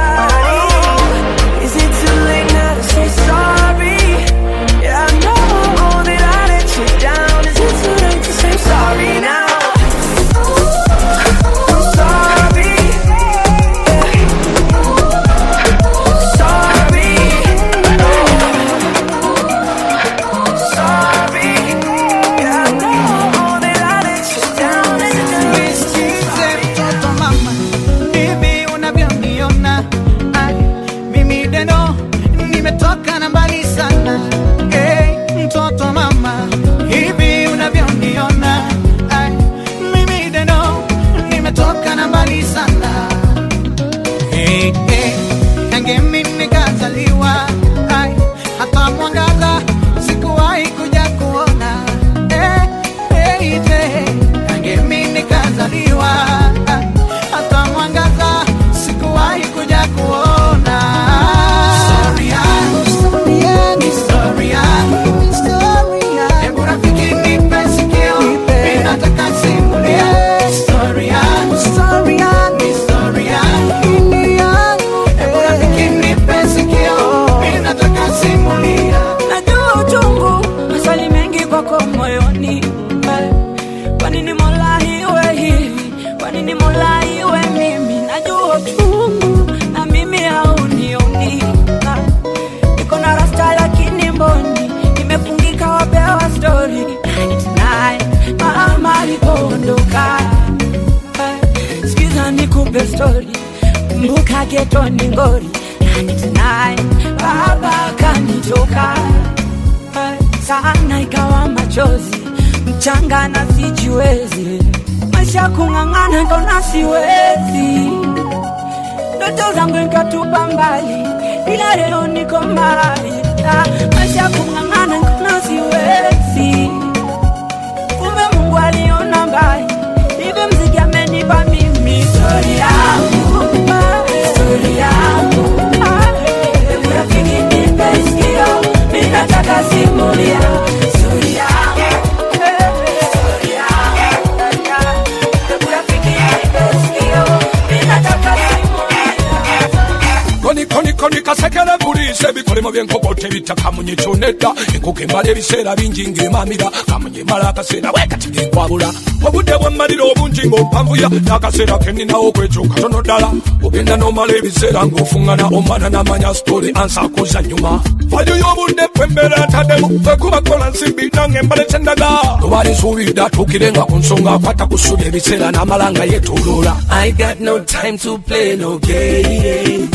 enkoko 155.04 155.12
emala 155.12 155.30
ebiseera 155.30 155.76
bingi 155.76 156.08
ng'emamira 156.08 156.70
kamunye 156.88 157.20
emala 157.22 157.50
akaseera 157.50 157.92
wekati 157.92 158.30
ngenkwabula 158.30 158.90
obudde 159.26 159.58
bwemmalira 159.58 160.04
obungi 160.04 160.48
ng'ompanvuya 160.48 161.10
n'akaseera 161.10 161.78
kenninawo 161.78 162.28
okwekyuka 162.30 162.82
tono 162.82 163.02
ddala 163.02 163.30
ogenda 163.64 163.96
n'omala 163.98 164.34
ebiseera 164.38 164.86
ng'ofuŋŋana 164.86 165.46
omwana 165.48 165.90
n'amanya 165.90 166.34
sitole 166.34 166.72
ansaakuza 166.76 167.42
nyuma. 167.42 167.82
Vayo 168.12 168.36
y'obudde 168.36 168.86
kwembeera 168.96 169.46
ntaddemu 169.48 169.88
ekuba 170.12 170.42
kola 170.42 170.70
nsimbi 170.70 171.10
nange 171.14 171.38
embale 171.40 171.66
kyendaga 171.66 172.10
obalisuubidde 172.44 173.22
atuukirenga 173.22 173.84
ku 173.90 173.96
nsonga 173.98 174.32
akwata 174.32 174.66
ku 174.68 174.78
ssubi 174.78 175.04
ebiseera 175.08 175.52
n'amala 175.52 175.92
nga 175.92 176.04
yeetooloola 176.06 176.74
I 176.90 177.12
got 177.12 177.40
no 177.40 177.60
time 177.64 177.98
to 177.98 178.18
play 178.20 178.56
no 178.56 178.78
game. 178.80 179.90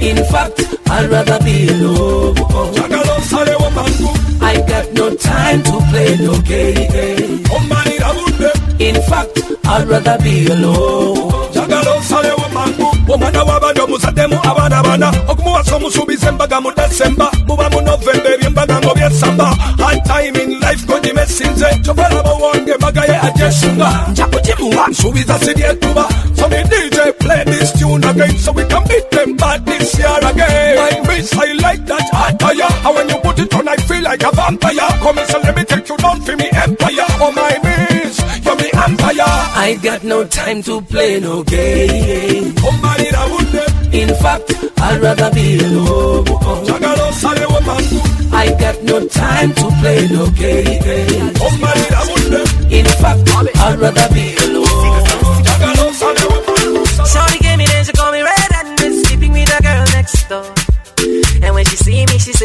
In 0.00 0.24
fact, 0.30 0.60
I'd 0.88 1.10
rather 1.10 1.38
be 1.44 1.68
alone. 1.68 2.95
Got 4.76 4.92
no 4.92 5.14
time 5.16 5.62
to 5.62 5.72
play 5.88 6.16
no 6.18 6.38
game. 6.42 6.76
In 8.78 8.94
fact, 9.08 9.40
I'd 9.64 9.88
rather 9.88 10.18
be 10.22 10.46
alone. 10.48 11.32
omwana 13.08 13.44
w'abandi 13.44 13.80
omuzaddemu 13.80 14.38
abaana 14.42 14.82
bana 14.82 15.12
okumuwasa 15.28 15.76
omusuubiza 15.76 16.28
embaga 16.28 16.60
mu 16.60 16.72
desemba 16.72 17.30
muba 17.46 17.70
mu 17.70 17.80
novemba 17.80 18.28
ebyembaga 18.34 18.76
ngo 18.80 18.94
byesamba 18.94 19.44
hard 19.78 20.04
time 20.04 20.36
in 20.42 20.60
life 20.60 20.86
godimesinze 20.86 21.66
kyovalaba 21.84 22.30
wange 22.32 22.72
embaga 22.72 23.04
ye 23.04 23.16
ajesunga 23.28 23.90
nja 24.10 24.26
kugimuwa 24.26 24.88
nsuubiza 24.88 25.38
siryetuba 25.38 26.08
so 26.36 26.48
me 26.48 26.62
dj 26.64 26.96
play 27.18 27.44
this 27.44 27.72
tune 27.78 28.04
again. 28.04 28.36
So 28.38 28.52
we 28.52 28.64
can 28.66 28.82
beat 28.88 29.10
them 29.10 29.36
bad 29.36 29.64
this 29.66 29.98
year 29.98 30.18
again. 30.22 30.76
My 30.76 31.08
miss 31.08 31.32
i 31.34 31.52
like 31.54 31.84
that. 31.86 32.04
Attire 32.12 32.68
and 32.86 32.94
when 32.94 33.08
you 33.08 33.16
put 33.24 33.38
it 33.38 33.54
on 33.54 33.68
like 34.16 34.32
a 34.32 34.36
vampire. 34.36 34.88
Come 35.00 35.18
and 35.18 35.28
so 35.28 35.38
let 35.40 35.56
me 35.56 35.64
take 35.64 35.88
you 35.88 35.96
down 35.96 36.20
for 36.20 36.36
me 36.36 36.48
empire. 36.52 37.06
Oh 37.20 37.32
my 37.34 37.58
miss 37.62 38.44
you're 38.44 38.56
me 38.56 38.70
empire. 38.72 39.32
I 39.66 39.78
got 39.82 40.04
no 40.04 40.24
time 40.26 40.62
to 40.62 40.80
play 40.82 41.20
no 41.20 41.42
game. 41.42 42.52
omalira 42.66 43.24
budde 43.30 43.94
In 43.94 44.08
fact, 44.22 44.52
I'd 44.78 45.00
rather 45.02 45.30
be 45.34 45.58
osalewo 47.08 47.60
mangu 47.68 48.00
I 48.32 48.48
got 48.60 48.82
no 48.82 49.06
time 49.08 49.52
to 49.54 49.66
play 49.80 50.08
no 50.08 50.30
game. 50.30 50.82
In 52.70 52.86
fact, 53.00 53.30
I'd 53.36 53.78
rather 53.78 54.08
be 54.14 54.34
alone. 54.44 54.65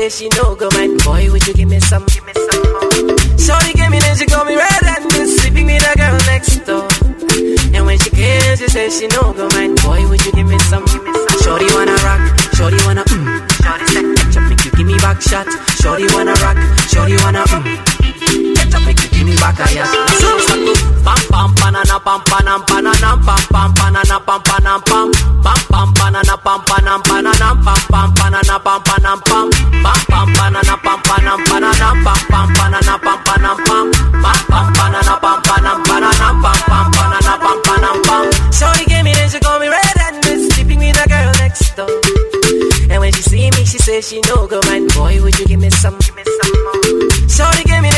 Me, 0.01 0.09
she 0.09 0.29
no 0.29 0.55
go 0.55 0.67
mind. 0.73 1.03
Boy, 1.03 1.29
would 1.31 1.45
you 1.45 1.53
give 1.53 1.69
me 1.69 1.79
some, 1.79 2.05
give 2.05 2.25
me 2.25 2.33
some 2.33 2.61
more? 2.73 2.89
Shorty 3.37 3.73
gave 3.73 3.91
me 3.91 3.99
then 3.99 4.17
she 4.17 4.25
call 4.25 4.45
me 4.45 4.55
red 4.55 4.83
and 4.83 5.29
sleeping 5.29 5.65
with 5.67 5.83
the 5.85 5.93
girl 5.97 6.17
next 6.25 6.57
door. 6.65 6.87
And 7.75 7.85
when 7.85 7.99
she 7.99 8.09
came, 8.09 8.57
she 8.57 8.67
says 8.67 8.97
she 8.97 9.07
no 9.07 9.33
go 9.33 9.47
mind. 9.53 9.77
Boy, 9.83 10.07
would 10.09 10.23
you 10.25 10.31
give 10.31 10.47
me 10.47 10.57
some, 10.71 10.85
give 10.85 11.03
me 11.03 11.13
some? 11.13 11.39
Shorty 11.43 11.67
wanna 11.75 11.95
rock, 12.07 12.21
shorty 12.57 12.79
wanna 12.85 13.03
mm. 13.03 13.25
Shorty 13.63 13.85
say, 13.93 14.03
catch 14.17 14.37
up, 14.37 14.49
make 14.49 14.65
you 14.65 14.71
give 14.71 14.87
me 14.87 14.97
back 14.97 15.21
shot. 15.21 15.47
Shorty 15.81 16.07
wanna 16.13 16.33
rock, 16.41 16.57
shorty 16.89 17.15
wanna 17.21 17.43
mm. 17.45 18.00
Catch 18.55 18.75
up, 18.75 18.87
you 18.87 18.93
give 18.95 19.25
me 19.27 19.35
back. 19.37 19.57
So, 19.59 20.29
so, 20.47 20.55
Pam 21.01 21.17
pam 21.33 21.49
banana 21.55 21.97
pam 21.99 22.21
panam 22.29 22.61
banana 22.67 23.11
pam 23.25 23.41
pam 23.49 23.73
banana 23.73 24.17
pam 24.21 24.41
panam 24.45 24.79
pam 24.85 25.11
pam 25.43 25.59
pam 25.71 25.87
banana 25.97 26.35
pam 26.37 26.61
panam 26.69 27.01
banana 27.09 27.49
pam 27.65 27.79
pam 27.89 28.09
banana 28.13 28.55
pam 28.61 28.79
panam 28.85 29.19
pam 29.25 29.49
pam 29.83 29.99
pam 30.11 30.27
banana 30.37 30.75
pam 30.85 30.99
panam 31.07 31.39
banana 31.49 31.89
pam 32.05 32.19
pam 32.29 32.47
banana 32.53 32.95
pam 33.01 33.17
panam 33.25 33.57
pam 33.65 33.85
pam 34.21 34.37
pam 34.51 34.65
banana 34.77 35.13
pam 35.23 35.37
panam 35.41 35.79
banana 35.89 36.29
pam 36.43 36.57
pam 36.69 36.85
banana 36.95 37.33
pam 37.43 37.57
panam 37.65 37.97
pam 38.05 38.25
Shorty 38.53 38.85
gave 38.85 39.03
me 39.03 39.13
then 39.13 39.29
she 39.29 39.39
call 39.39 39.59
me 39.59 39.67
red 39.67 39.97
and 40.05 40.25
is 40.27 40.47
sleeping 40.53 40.79
with 40.79 41.01
a 41.03 41.09
girl 41.09 41.31
next 41.41 41.75
door 41.75 41.89
and 42.91 42.99
when 43.01 43.11
she 43.13 43.23
see 43.23 43.49
me 43.57 43.65
she 43.65 43.79
say 43.79 44.01
she 44.01 44.21
no 44.29 44.45
go 44.47 44.59
mind 44.69 44.93
boy 44.93 45.19
would 45.23 45.37
you 45.39 45.45
give 45.45 45.59
me 45.59 45.69
some 45.71 45.97
give 45.99 46.15
me 46.15 46.23
some 46.23 46.53
more 46.63 47.09
Shorty 47.27 47.63
gave 47.63 47.81
me 47.81 47.89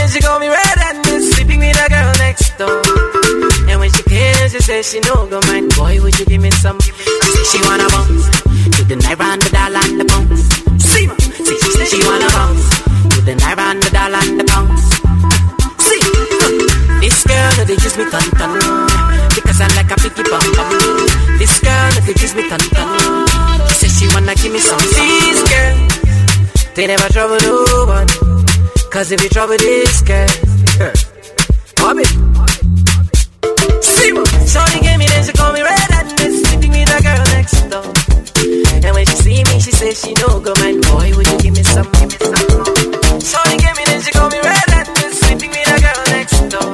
came, 4.73 4.83
she 4.83 4.99
no 5.01 5.27
go 5.27 5.39
mind. 5.47 5.73
Boy, 5.75 6.01
would 6.01 6.17
you 6.19 6.25
give 6.25 6.41
me 6.41 6.51
some? 6.51 6.79
See, 6.81 7.45
she 7.51 7.59
wanna 7.67 7.87
bounce 7.89 8.29
to 8.75 8.81
the 8.89 8.95
naira 8.95 9.33
and 9.33 9.41
the 9.41 9.49
dollar 9.49 9.83
and 9.85 9.99
the 9.99 10.05
pounds. 10.05 10.41
See, 10.81 11.05
see, 11.45 11.57
she 11.61 11.71
said 11.77 11.87
she 11.93 11.99
wanna 12.07 12.29
bounce 12.29 12.65
to 13.13 13.19
the 13.21 13.33
naira 13.41 13.65
and 13.71 13.83
the 13.83 13.89
dollar 13.89 14.21
and 14.23 14.39
the 14.39 14.45
pounds. 14.45 14.83
See, 15.85 16.01
huh. 16.01 16.99
this 17.01 17.23
girl 17.23 17.51
no 17.57 17.63
they 17.69 17.77
use 17.85 17.97
me 17.97 18.05
tan 18.09 18.27
tan 18.39 18.51
because 19.35 19.59
I 19.61 19.67
like 19.77 19.91
a 19.91 19.97
picky 20.01 20.23
bum 20.23 20.45
bum. 20.57 20.69
This 21.37 21.59
girl 21.59 21.89
no 21.93 21.99
they 22.07 22.15
use 22.17 22.35
me 22.35 22.43
tan 22.49 22.63
tan. 22.73 22.87
She 23.69 23.75
said 23.81 23.91
she 23.97 24.05
wanna 24.13 24.33
give 24.35 24.53
me 24.53 24.59
some. 24.59 24.79
This 24.79 25.41
girl, 25.49 25.75
they 26.75 26.87
never 26.87 27.09
trouble 27.09 27.39
no 27.41 27.85
one. 27.85 28.09
Cause 28.89 29.11
if 29.11 29.21
you 29.23 29.29
trouble 29.29 29.57
this 29.57 30.01
girl, 30.01 30.27
huh, 30.81 30.93
Bobby. 31.77 32.05
See, 32.05 32.62
ma. 34.13 34.23
Shorty 34.47 34.79
gave 34.79 34.97
me 34.99 35.07
then 35.07 35.23
she 35.23 35.33
call 35.33 35.51
me 35.53 35.61
red 35.61 35.91
and 35.91 36.33
sleeping 36.45 36.71
with 36.71 36.89
a 36.89 36.99
girl 37.03 37.23
next 37.35 37.59
door. 37.69 37.87
And 38.83 38.93
when 38.95 39.05
she 39.05 39.15
see 39.15 39.43
me, 39.43 39.59
she 39.59 39.71
says 39.71 39.99
she 40.01 40.13
no 40.21 40.39
go 40.39 40.53
mind. 40.59 40.83
Boy, 40.87 41.11
would 41.15 41.27
you 41.27 41.37
give 41.39 41.55
me 41.55 41.63
some, 41.63 41.89
give 41.99 42.09
me 42.11 42.17
gave 43.63 43.75
me 43.77 43.83
then 43.85 44.01
she 44.01 44.11
call 44.11 44.29
me 44.29 44.39
red 44.39 44.69
and 44.71 45.13
sleeping 45.13 45.51
with 45.51 45.67
a 45.67 45.77
girl 45.83 46.01
next 46.15 46.39
door. 46.53 46.71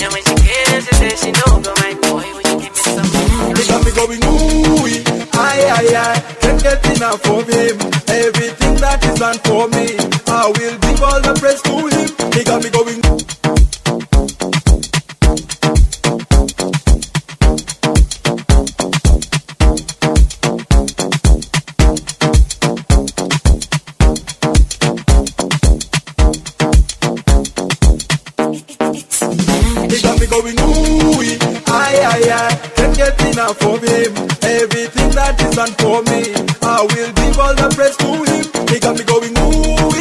And 0.00 0.10
when 0.12 0.22
she 0.24 0.34
came, 0.44 0.80
she 0.84 0.94
says 1.00 1.16
she 1.22 1.30
no 1.32 1.46
go 1.60 1.72
mind. 1.82 1.98
Boy, 2.02 2.26
would 2.34 2.46
you 2.46 2.56
give 2.62 2.72
me 2.72 2.82
some? 2.94 3.08
They 3.56 3.64
got 3.68 3.80
me 3.84 3.90
going 3.92 4.22
ooh, 4.24 4.86
aye, 5.34 5.64
aye. 5.76 6.20
Can't 6.40 6.62
get 6.62 6.80
enough 6.96 7.24
of 7.26 7.48
him. 7.48 7.76
Everything 8.08 8.74
that 8.80 9.00
is 9.04 9.18
done 9.18 9.38
for 9.44 9.68
me, 9.68 9.96
I 10.28 10.46
will 10.48 10.76
give 10.84 11.02
all 11.02 11.20
the 11.20 11.34
praise 11.40 11.62
to 11.68 11.74
him. 11.92 12.32
He 12.32 12.44
got 12.44 12.62
me 12.62 12.70
going. 12.70 13.03
Going 30.34 30.58
ooh, 30.58 31.22
aye, 31.70 32.00
aye, 32.10 32.30
aye. 32.34 32.54
Can't 32.74 32.96
get 32.96 33.14
enough 33.30 33.60
of 33.62 33.82
him. 33.82 34.10
Everything 34.42 35.10
that 35.14 35.38
is 35.40 35.54
done 35.54 35.70
for 35.78 36.02
me, 36.10 36.34
I 36.62 36.82
will 36.82 37.12
give 37.14 37.38
all 37.38 37.54
the 37.54 37.68
praise 37.74 37.94
to 38.02 38.10
him. 38.26 38.44
He 38.66 38.80
got 38.82 38.98
me 38.98 39.04
going 39.06 39.34
ooh, 39.38 39.94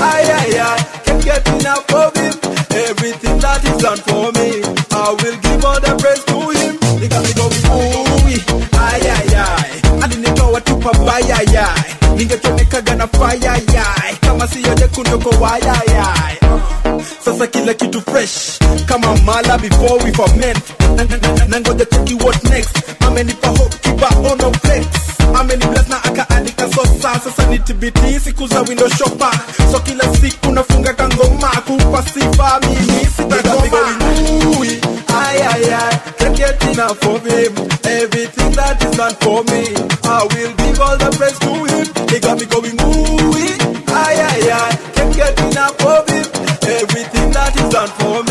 aye, 0.00 0.24
aye, 0.24 0.56
aye. 0.56 0.82
Can't 1.04 1.22
get 1.24 1.44
enough 1.60 1.84
of 1.92 2.16
him. 2.16 2.32
Everything 2.72 3.36
that 3.44 3.60
is 3.64 3.76
done 3.82 4.00
for 4.08 4.32
me, 4.40 4.64
I 4.92 5.12
will 5.20 5.36
give 5.44 5.60
all 5.64 5.80
the 5.80 5.92
praise 6.00 6.24
to 6.32 6.38
him. 6.56 6.74
He 7.00 7.06
got 7.08 7.20
me 7.20 7.32
going 7.36 7.64
ooh, 7.68 8.40
aye, 8.80 9.04
aye, 9.04 9.36
aye. 9.36 9.72
Alinitoa 10.00 10.60
tu 10.64 10.74
pabaya, 10.80 11.44
aye, 11.44 11.60
aye. 11.60 11.92
Ningetonekaga 12.16 12.94
na 12.96 13.06
fire, 13.06 13.52
aye. 13.52 14.16
Kama 14.20 14.46
jekundu 14.48 15.18
kwa 15.20 15.36
waya, 15.38 15.72
aye, 15.72 15.98
aye. 15.98 16.83
Sasa 17.24 17.46
kila 17.46 17.74
kitu 17.74 18.00
fresh. 18.00 18.58
Kama 18.86 19.16
mala 19.24 19.58
before 19.58 19.98
we 20.04 20.12
ferment. 20.12 20.58
Na- 20.96 21.04
na- 21.04 21.16
na- 21.16 21.46
nangoja 21.46 21.84
cheki 21.84 22.14
what 22.22 22.44
next. 22.44 22.72
Amenipa 23.00 23.48
hope 23.48 23.76
kiba 23.82 24.08
ono 24.30 24.52
flex. 24.62 24.86
Ameni 25.34 25.66
bless 25.66 25.88
na 25.88 25.96
akaandika 26.04 26.68
sosa. 26.74 27.20
Sasa 27.24 27.46
ni 27.50 27.58
tbt 27.58 28.20
siku 28.24 28.46
za 28.46 28.62
window 28.62 28.88
shopper. 28.88 29.30
So 29.72 29.80
kila 29.80 30.04
siku 30.16 30.52
nafunga 30.52 30.92
kangoma. 30.94 31.48
Kupa 31.66 32.02
sifa 32.02 32.60
mimi 32.60 33.06
sitakoma 33.16 33.82
ay 35.08 35.38
ay 35.42 35.74
ay. 35.74 35.94
Can't 36.18 36.36
get 36.36 36.62
enough 36.64 37.06
of 37.06 37.24
him 37.24 37.52
everything 37.84 38.50
that 38.52 38.82
is 38.84 38.96
done 38.96 39.14
for 39.20 39.42
me. 39.44 39.62
I 40.04 40.22
will 40.30 40.52
give 40.62 40.80
all 40.80 40.96
the 40.96 41.10
praise 41.16 41.38
to 41.38 41.52
him 41.64 41.73
for 47.86 48.23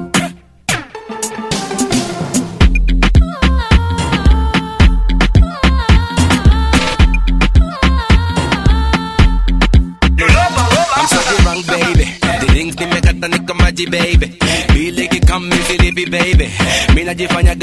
nimekata 13.29 13.29
niko 13.29 13.55
maji 13.55 13.87
baby. 13.87 14.31
Vile 14.75 15.07
kikami 15.09 15.57
silipi 15.69 16.07
baby. 16.07 16.49
Mi 16.95 17.05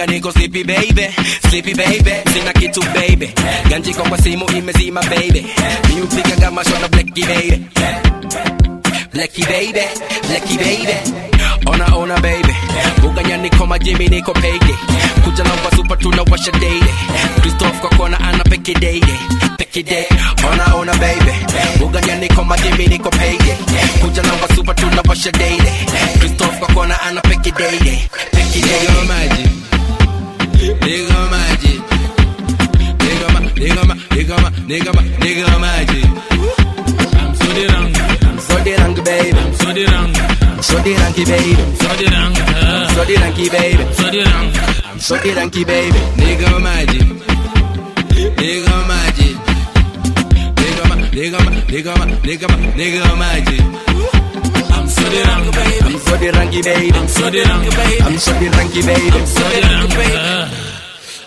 niko 0.05 0.31
sleepy 0.31 0.63
baby. 0.63 1.07
Sleepy 1.49 1.73
baby. 1.73 2.11
Sina 2.33 2.53
kitu 2.53 2.81
baby. 2.93 3.29
Ganji 3.69 3.93
kwa 3.93 4.17
simu 4.17 4.45
imezima 4.57 5.01
baby. 5.03 5.45
Mi 5.89 6.01
mashona 6.51 6.87
blacki 6.87 7.21
baby. 7.21 7.61
Blacki 9.13 9.41
baby, 9.43 9.81
blacki 10.27 10.57
baby 10.57 10.95
Ona 11.65 11.85
ona 11.95 12.15
baby. 12.21 12.53
Buganya 13.01 13.37
niko 13.37 13.65
majimi 13.67 14.07
niko 14.07 14.33
payday 14.33 14.75
Kuja 15.23 15.43
na 15.43 15.49
wasupa 15.65 15.95
tunawasha 15.97 16.51
daily 16.51 16.93
Christoph 17.41 17.79
kwa 17.81 17.89
kona 17.89 18.19
ana 18.19 18.43
peke 18.43 18.73
daily 18.73 19.13
Peke 19.57 19.83
day. 19.83 20.05
Ona 20.51 20.75
ona 20.75 20.93
baby. 20.93 21.31
Buganya 21.79 22.15
niko 22.15 22.43
majimi 22.43 22.87
niko 22.87 23.09
payday 23.09 23.55
Kuja 24.01 24.21
na 24.23 24.33
wasupa 24.33 24.73
tunawasha 24.73 25.31
daily 25.31 25.71
Christoph 26.19 26.59
kwa 26.59 26.67
kona 26.67 27.01
ana 27.01 27.21
peke 27.21 27.51
daily 27.51 28.09
Peke 28.31 28.61
day. 28.61 28.79
Nigga 28.81 29.03
maji. 29.07 29.49
Nigga 30.85 31.29
maji. 31.31 31.81
Nigga 32.99 33.29
ma 33.33 33.39
Nigga 33.55 34.37
ma 34.41 34.49
Nigga 34.67 34.93
ma 34.93 35.01
Nigga 35.19 35.59
maji. 35.59 36.01
I'm 37.13 37.35
so 37.35 37.45
wrong 37.73 37.93
the 38.63 38.73
wrong 38.77 38.93
baby 38.93 39.37
I'm 39.37 39.53
so 39.53 39.73
the 39.73 39.85
I'm 39.87 40.61
so 40.61 40.77
the 40.77 40.93
baby 41.25 41.55
so 41.81 41.89
the 41.97 42.05
I'm 42.13 42.33
so 42.93 43.01
the 43.05 43.15
baby 43.49 43.83
so 43.93 44.09
the 44.11 44.21
wrong 44.21 44.47
I'm 44.85 44.99
so 44.99 45.15
the 45.17 45.29
wrong 45.33 45.49
baby 45.49 45.99
Nigga 46.21 46.49
maji 46.65 46.99
Nigga 48.37 48.75
maji 48.89 49.29
Nigga 50.61 50.83
ma 50.89 50.95
Nigga 51.15 51.39
ma 51.45 51.51
Nigga 51.71 51.93
ma 51.97 52.05
Nigga 52.21 52.47
ma 52.49 52.55
Nigga 52.77 53.09
maji 53.21 53.57
I'm 54.75 54.87
so 54.87 55.01
the 55.01 55.21
baby 55.57 55.77
I'm 55.81 55.97
so 55.97 56.13
the 56.17 56.27
wrong 56.31 56.51
baby 56.61 56.91
I'm 56.91 57.07
so 57.07 57.29
the 57.29 57.39
baby 57.39 58.01
I'm 58.01 58.17
so 58.21 58.37
the 58.37 59.59
wrong 59.71 59.89
baby 59.89 60.21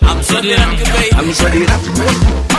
I'm 0.01 0.21
so 0.21 0.23
the 0.23 0.23
baby 0.23 0.23
I'm 0.23 0.23
so 0.23 0.37
the 0.39 0.55
baby 0.55 1.11
I'm 1.13 1.33
so 1.33 1.45
the 1.49 1.59
wrong 1.59 2.54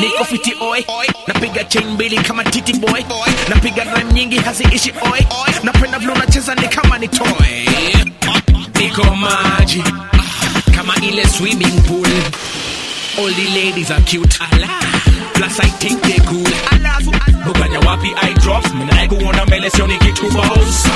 niko 0.00 0.24
fiti 0.24 0.52
oi. 0.60 0.84
Napiga 1.26 1.64
chain 1.64 1.90
mbili 1.90 2.16
kama 2.16 2.44
titi 2.44 2.72
boy. 2.72 3.02
Napiga 3.48 3.84
rhyme 3.84 4.12
nyingi 4.12 4.36
haziishi 4.38 4.92
oi. 5.12 5.26
Napenda 5.62 5.98
vile 5.98 6.12
unacheza 6.12 6.54
ni 6.54 6.68
kama 6.68 6.98
ni 6.98 7.08
toy. 7.08 7.66
Niko 8.80 9.04
maji 9.14 9.82
kama 10.76 10.94
ile 10.96 11.28
swimming 11.28 11.80
pool 11.88 12.08
all 13.18 13.30
the 13.30 13.46
ladies 13.54 13.90
are 13.90 14.00
cute. 14.02 14.34
Plus 15.34 15.58
i 15.60 15.68
think 15.82 16.00
they 16.02 16.18
cool 16.28 16.44
buganya 17.44 17.80
wapi 17.86 18.10
eye 18.22 18.34
drops. 18.42 18.70
Minadai 18.74 19.08
kuona 19.08 19.46
mbele 19.46 19.70
sio 19.70 19.86
ni 19.86 19.98
kitu 19.98 20.30
boss. 20.30 20.86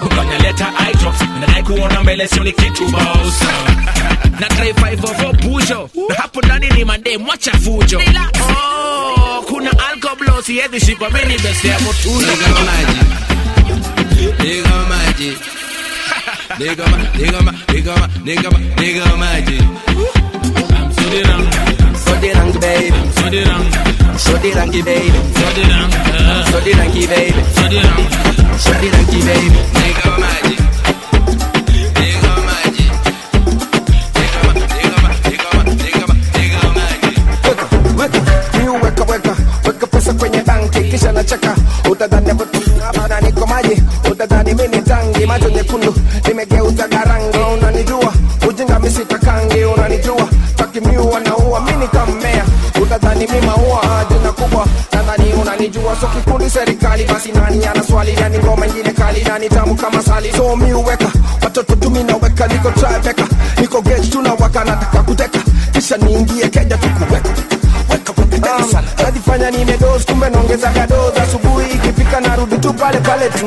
Buganya 0.00 0.38
leta 0.38 0.66
eye 0.86 0.92
drops. 1.00 1.20
Minadai 1.20 1.62
kuona 1.62 2.02
mbele 2.02 2.28
sio 2.28 2.44
ni 2.44 2.52
kitu 2.52 2.84
boss. 2.88 3.40
Na 4.40 4.48
try 4.48 4.72
five 4.72 5.04
of 5.04 5.36
bujo. 5.40 5.90
Na 6.08 6.14
hapo 6.14 6.40
ndani 6.42 6.68
ni 6.70 6.84
mande 6.84 7.18
mwacha 7.18 7.52
fujo. 7.52 7.98
Oh 7.98 9.42
kuna 9.48 9.70
alcohol 9.90 10.42
siwezi 10.42 10.80
shikwa 10.86 11.10
mimi 11.10 11.38
best 11.38 11.64
ya 11.64 11.80
motuna. 11.80 12.26
Nigga 14.38 14.76
maji. 14.88 15.36
Nigga 16.58 16.86
ma 16.86 16.96
Nigga 17.18 17.40
ma 17.42 17.52
Nigga 17.68 17.96
ma 17.96 18.08
Nigga 18.24 18.50
ma 18.50 18.58
Nigga 18.58 19.16
maji. 19.16 19.58
I'm 19.58 20.31
so 20.31 20.31
the 21.12 21.20
I'm 21.28 21.94
so 21.94 22.12
the 22.20 22.28
wrong 22.34 22.52
baby. 22.60 23.00
So 23.12 23.26
the 23.30 23.40
I'm 23.44 24.18
so 24.18 24.32
the 24.38 24.50
wrong 24.56 24.70
baby. 24.70 25.18
So 25.36 25.46
the 25.56 25.62
I'm 25.72 25.90
so 26.50 26.58
the 26.60 26.72
wrong 26.78 26.92
baby 26.92 27.42
so 27.52 27.64
the 27.68 27.78
I'm 27.80 28.58
so 28.58 28.72
the 28.80 28.88
wrong 28.92 29.06
baby 29.26 29.60
Nigga 29.76 30.10
maji 30.22 30.54
Nigga 31.98 32.32
maji 32.48 32.86
Nigga 34.16 34.40
ma 34.46 34.52
Nigga 34.72 34.98
ma 35.02 35.10
Nigga 35.28 35.48
ma 35.52 36.14
Nigga 36.36 36.60
ma 36.76 36.84
Nigga 37.42 37.64
maji 37.98 38.20
Miu 38.58 38.72
weka 38.82 39.04
weka 39.04 39.34
weka 39.66 39.86
pesa 39.86 40.12
kwenye 40.12 40.40
banki 40.42 40.80
kisha 40.90 41.12
nacheka 41.12 41.56
utadhani 41.90 42.28
hapana 42.82 43.20
niko 43.20 43.46
maji 43.46 43.82
utadhani 44.10 44.54
mimi 44.54 44.76
ni 44.76 44.82
tangi 44.82 45.26
macho 45.26 45.48
nyekundu 45.50 45.94
nimegeuza 46.28 46.88
garangi 46.88 47.31
utadhani 53.22 53.26
mimi 53.32 53.46
maua 53.46 54.04
jina 54.10 54.32
kubwa? 54.32 54.66
Nadhani 54.92 55.32
unanijua? 55.32 55.96
So 56.00 56.06
kikundi 56.06 56.50
serikali 56.50 57.04
basi 57.04 57.32
nani 57.32 57.66
ana 57.66 57.82
swali? 57.84 58.12
Nani 58.12 58.38
ngoma 58.38 58.66
ingine 58.66 58.90
kali? 58.92 59.24
Nani 59.24 59.48
tamu 59.48 59.74
kama 59.74 60.02
sali? 60.02 60.32
So 60.32 60.56
mi 60.56 60.72
uweka 60.72 61.08
watoto 61.42 61.76
tumi 61.76 62.02
naweka 62.04 62.46
niko 62.46 62.70
tribeka 62.70 63.24
niko 63.60 63.80
gauge 63.82 64.06
tunawaka 64.08 64.64
nataka 64.64 65.02
kuteka. 65.02 65.38
Kisha 65.72 65.96
niingie 65.96 66.48
keja 66.48 66.76
tukuweka 66.76 67.28
Um, 68.42 68.84
najifanya 69.04 69.50
nimedos 69.50 70.04
kumbe 70.06 70.28
naongeza 70.30 70.68
doz 70.88 71.18
asubuhi 71.22 71.66
ikifika 71.74 72.20
narudi 72.20 72.58
tu 72.58 72.72
pale 72.74 72.98
pale 73.00 73.28
tu 73.28 73.46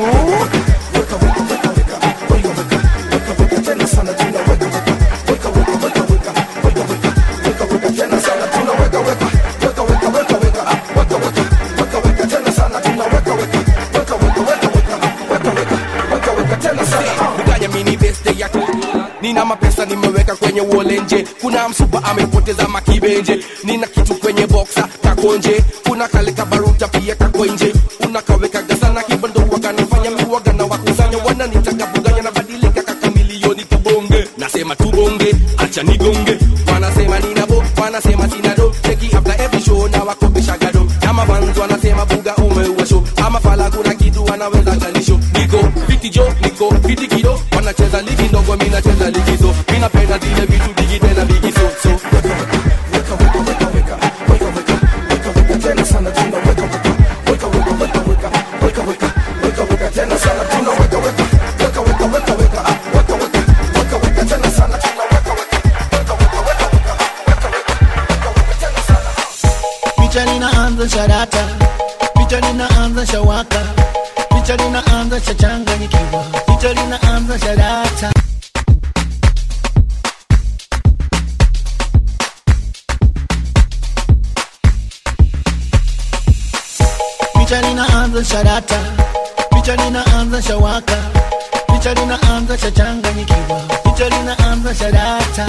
nina 19.26 19.44
mapesa 19.44 19.84
nimeweka 19.84 20.36
kwenye 20.36 20.60
wolenje 20.60 21.24
kuna 21.40 21.68
msuba 21.68 22.04
amepoteza 22.04 22.68
makibenje. 22.68 23.40
Nina 23.64 23.86
kitu 23.86 24.14
kwenye 24.14 24.46
boksa 24.46 24.88
kakonje. 25.02 25.64
Kuna 25.88 26.08
kale 26.08 26.32
kabaruta 26.32 26.88
pia 26.88 27.14
kakonje. 27.14 27.72
Unakaweka 28.08 28.62
gasana 28.62 29.02
kibando 29.02 29.40
miwaga 30.10 30.52
na 30.52 30.64
wakusanya. 30.64 31.18
Wananitaka 31.18 31.86
buganya 31.86 32.22
na 32.22 32.30
badilika 32.30 32.82
kaka 32.82 33.10
milioni 33.10 33.64
tubonge 33.64 34.28
nasema 34.38 34.76
tubonge 34.76 35.34
acha 35.58 35.82
nigonge. 35.82 36.38
Wanasema 36.72 37.18
ninabo 37.18 37.64
wanasema 37.82 38.28
sinado 38.30 38.72
cheki 38.82 39.16
after 39.16 39.40
every 39.40 39.60
show 39.64 39.88
na 39.88 40.02
wakopesha 40.04 40.58
gado. 40.58 40.86
Kama 41.00 41.24
vanzo 41.24 41.60
wanasema 41.60 42.06
buga 42.06 42.36
umeua 42.36 42.86
ama 43.26 43.40
fala 43.40 43.70
kitu 43.94 44.24
wanaweza 44.24 44.65
kijo 46.10 46.34
niko 46.42 46.70
fiti 46.86 47.06
kido. 47.08 47.40
Wanacheza 47.56 48.00
ligi 48.02 48.22
ndogo 48.22 48.56
mimi 48.56 48.70
nacheza 48.70 49.10
ligi 49.10 49.36
zo. 49.36 49.54
Mimi 49.68 49.78
napenda 49.80 50.18
zile 50.18 50.46
vitu 50.46 50.72
digi 50.76 50.98
tena 51.00 51.24
bigi 51.24 51.52
so 51.52 51.70
so 51.82 51.90
picha 70.00 70.24
ninaanza 70.24 70.88
sharata. 70.88 71.44
Picha 72.14 72.40
ninaanza 72.40 73.06
shawaka 73.06 73.85
picha 74.46 74.56
linaanza 74.64 75.20
shachanganyikiwa 75.20 76.24
picha 76.46 76.72
linaanza 76.72 77.38
sharata 77.38 78.10
picha 87.38 87.60
linaanza 87.60 88.24
sharata 88.24 88.78
picha 89.54 89.76
linaanza 89.76 90.42
shawaka 90.42 90.96
picha 91.66 91.94
linaanza 91.94 92.58
shachanganyikiwa 92.58 93.58
picha 93.84 94.08
linaanza 94.08 94.74
sharata 94.74 95.46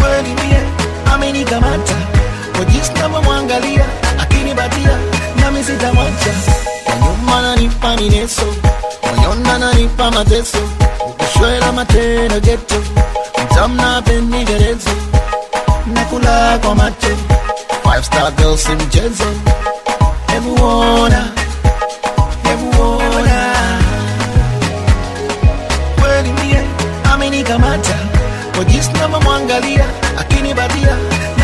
kweli 0.00 0.34
mie 0.34 0.60
amenikamata. 1.14 1.94
Kwa 2.56 2.64
jinsi 2.64 2.92
navyomwangalia 2.92 3.84
akinibatia 4.40 4.98
nami 5.40 5.64
sitamwacha. 5.64 6.32
Kwa 6.84 6.94
nyuma 6.96 7.42
nanipa 7.42 7.96
mineso 7.96 8.42
moyoni 9.16 9.42
nanipa 9.60 10.10
mateso. 10.10 10.58
Ukishwela 11.08 11.72
matendo 11.72 12.40
geto 12.40 12.74
mtamna 13.44 14.02
penderezo 14.02 14.90
nakula 15.94 16.58
kwa 16.58 16.74
mate, 16.74 17.16
five 17.82 18.04
star 18.04 18.32
girls 18.32 18.62
si 18.64 18.72
mchezo. 18.72 19.24
Hebu 20.26 20.64
ona 20.64 21.28
amenikamata. 27.12 27.94
Kwa 28.56 28.64
jinsi 28.64 28.90
navyomwangalia 28.92 29.84
akinibatia 30.18 30.96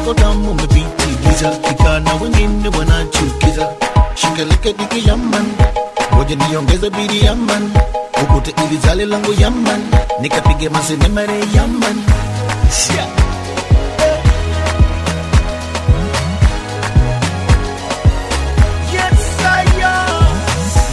mtampako 0.00 0.14
tamu 0.14 0.50
umepitiliza 0.50 1.52
ikana 1.70 2.14
wengine 2.14 2.68
wanachukiza 2.78 3.68
shikeleke 4.14 4.72
diki 4.72 5.08
yaman 5.08 5.46
ngoja 6.14 6.36
bidi 6.90 7.24
yaman 7.24 7.70
ukute 8.22 8.54
ili 8.66 8.76
zale 8.86 9.06
langu 9.06 9.32
yaman 9.40 9.80
nikapige 10.20 10.68
masenemare 10.68 11.38
yaman 11.54 12.02
Sia. 12.70 13.06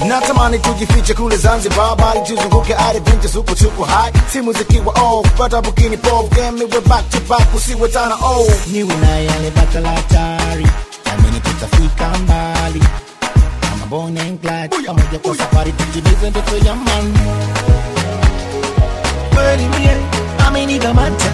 Natamani 0.08 0.60
tujifiche 0.60 1.14
kule 1.14 1.38
zanzibar 1.38 1.95
bali 1.95 2.20
tuzunguke 2.22 2.76
adventures 2.76 3.36
huko 3.36 3.55
tuko 3.55 3.84
hai. 3.86 4.12
Simu 4.34 4.53
zikiwa 4.53 4.93
off 4.93 5.32
pata 5.38 5.62
bukini 5.62 5.97
pop. 5.97 6.36
Game 6.36 6.60
we 6.64 6.82
back 6.82 7.10
to 7.10 7.20
back 7.30 7.55
usiwe 7.55 7.89
tana 7.89 8.16
oh 8.16 8.47
niwe 8.72 8.95
na 8.95 9.10
yale 9.20 9.51
bata 9.51 9.80
la 9.80 9.89
hatari 9.89 10.68
amini 11.14 11.39
tutafika 11.39 12.10
mbali. 12.24 12.84
Kama 13.62 13.86
Bonnie 13.89 14.22
and 14.22 14.39
Clyde 14.41 14.76
pamoja 14.88 15.20
kwa 15.20 15.36
safari 15.38 15.72
tutimize 15.72 16.30
ndoto 16.30 16.58
ya 16.58 16.76
man. 16.76 17.14
Kweli 19.34 19.64
mie 19.66 19.97
amenikamata 20.47 21.32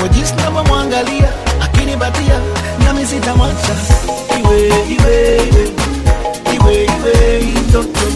kwa 0.00 0.08
jinsi 0.08 0.34
navyomwangalia 0.34 1.28
akinibatia 1.62 2.40
nami 2.84 3.06
sitamwacha 3.06 3.74
iwe 4.40 4.68
iwe 4.68 5.36
iwe 5.36 5.70
iwewe 6.56 7.42
mtoto 7.68 8.06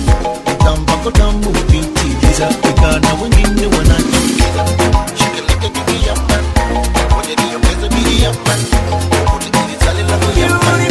tambako 0.64 1.10
tamu 1.10 1.50
pintiza 1.70 2.48
ikana 2.70 3.14
wengine 3.22 3.66
wanachukiza 3.76 4.66
shikilia 5.14 5.68
juu 5.68 6.06
ya 6.06 6.14
man 6.14 6.44
moja 7.10 7.34
niongeze 7.36 7.88
bili 7.88 8.22
ya 8.22 8.30
man 8.30 8.60
kutitizale 9.32 10.02
langu 10.02 10.40
ya 10.40 10.48
man 10.48 10.90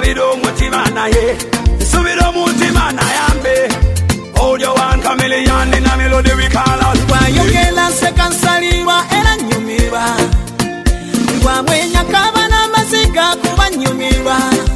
Subira 0.00 0.24
umutima 0.32 0.84
naye, 0.94 1.36
subira 1.92 2.30
umutima 2.30 2.92
nayambe, 2.92 3.68
hold 4.36 4.60
your 4.60 4.74
one 4.74 5.00
chameleon 5.02 5.72
in 5.74 5.86
a 5.86 5.96
melody 5.96 6.32
we 6.34 6.48
call 6.48 6.80
out. 6.82 6.96
Wayokela 7.10 7.90
se 7.92 8.10
cansariwa 8.12 9.04
era 9.18 9.36
nyumiba, 9.36 10.04
wamwenya 11.44 12.04
kaba 12.04 12.39
kuba 13.90 14.69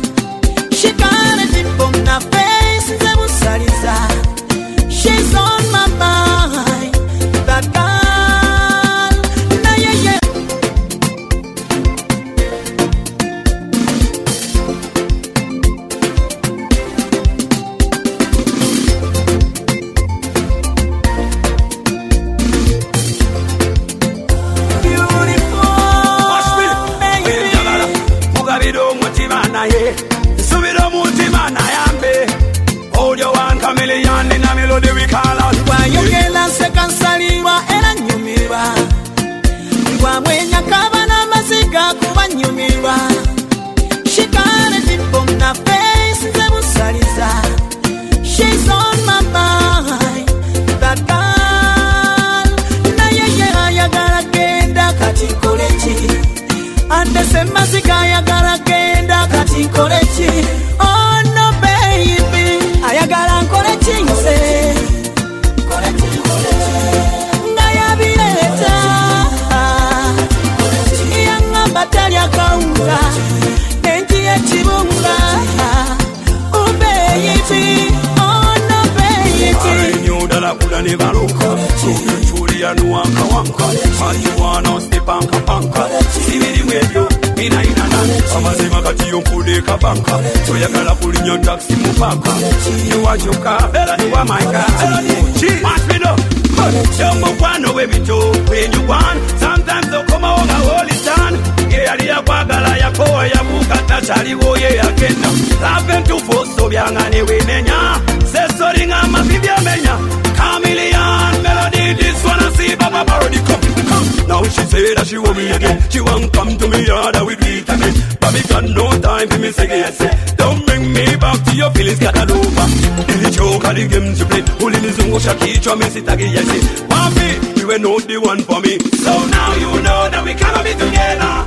Ulinizungusha 125.65 125.71
kichwa 125.71 125.77
mimi 125.77 125.91
sitaki 125.91 126.23
yes. 126.25 126.47
Mami, 126.89 127.61
you 127.61 127.67
were 127.67 127.79
not 127.79 128.03
the 128.07 128.17
one 128.19 128.43
for 128.43 128.61
me. 128.61 128.79
So 128.79 129.13
now 129.27 129.55
you 129.55 129.83
know 129.83 130.11
that 130.11 130.23
we 130.25 130.35
cannot 130.35 130.65
be 130.65 130.73
together. 130.73 131.45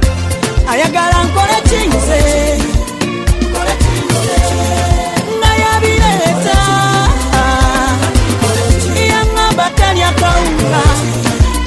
ayagala 0.68 1.24
nkole 1.24 1.58
kinze 1.70 2.22
nga 5.40 5.52
yabireeta 5.64 6.60
yaŋŋamba 9.12 9.66
talya 9.78 10.12
kawunga 10.20 10.84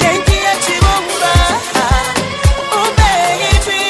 kenki 0.01 0.37
y'ekibunga 0.45 1.35
ubeyibi 2.83 3.83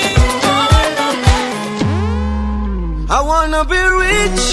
I 3.10 3.20
wanna 3.28 3.64
be 3.64 3.80
rich. 4.00 4.44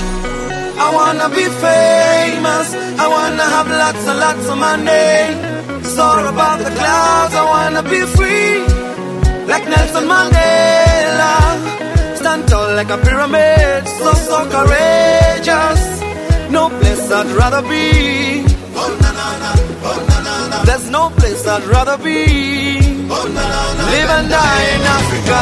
I 0.80 0.88
wanna 0.95 1.30
be 1.30 1.45
I 2.74 3.05
wanna 3.07 3.45
have 3.55 3.68
lots 3.70 4.03
and 4.07 4.20
lots 4.20 4.45
of 4.47 4.57
money. 4.57 5.07
Soar 5.95 6.26
above 6.34 6.59
the 6.63 6.72
clouds. 6.80 7.34
I 7.41 7.43
wanna 7.53 7.84
be 7.84 8.01
free. 8.15 8.59
Like 9.51 9.65
Nelson 9.74 10.05
Mandela. 10.11 11.34
Stand 12.18 12.47
tall 12.49 12.76
like 12.76 12.89
a 12.89 12.97
pyramid. 12.97 13.88
So, 13.97 14.13
so 14.28 14.38
courageous. 14.55 15.82
No 16.51 16.70
place 16.80 17.11
I'd 17.11 17.32
rather 17.41 17.61
be. 17.61 18.43
There's 20.68 20.89
no 20.89 21.09
place 21.11 21.47
I'd 21.47 21.63
rather 21.63 21.97
be. 21.97 22.80
Live 23.93 24.11
and 24.18 24.30
die 24.30 24.65
in 24.76 24.82
Africa. 24.97 25.41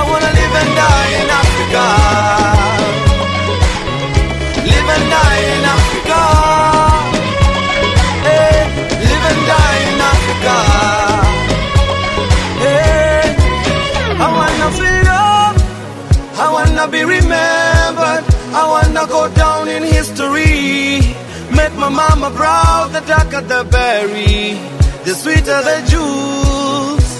I 0.00 0.02
wanna 0.10 0.30
live 0.38 0.54
and 0.62 0.72
die 0.82 1.10
in 1.20 1.28
Africa. 1.42 2.57
wanna 16.78 16.92
be 16.92 17.02
remembered. 17.02 18.24
I 18.54 18.62
wanna 18.72 19.06
go 19.06 19.28
down 19.34 19.68
in 19.68 19.82
history. 19.82 21.00
Make 21.50 21.74
my 21.74 21.88
mama 21.88 22.30
proud, 22.30 22.92
the 22.92 23.00
darker 23.00 23.40
the 23.40 23.64
berry, 23.64 24.54
the 25.04 25.14
sweeter 25.14 25.60
the 25.68 25.78
juice. 25.90 27.12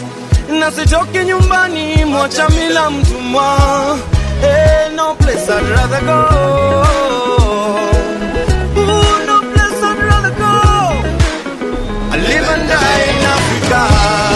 Nasitoke 0.61 1.25
nyumbani 1.25 2.05
mocha 2.05 2.49
mila 2.49 2.91
mtumwa. 2.91 3.99
Hey, 4.41 4.87
eh, 4.87 4.95
no 4.95 5.15
place 5.15 5.49
I'd 5.51 5.69
rather 5.75 6.03
go. 6.11 6.21
Ooh, 8.81 9.27
no 9.27 9.39
place 9.53 9.83
I'd 9.91 10.01
rather 10.11 10.35
go. 10.43 10.53
I 12.13 12.17
live 12.29 12.49
and 12.55 12.69
die 12.69 13.03
in 13.13 13.27
Africa. 13.35 14.28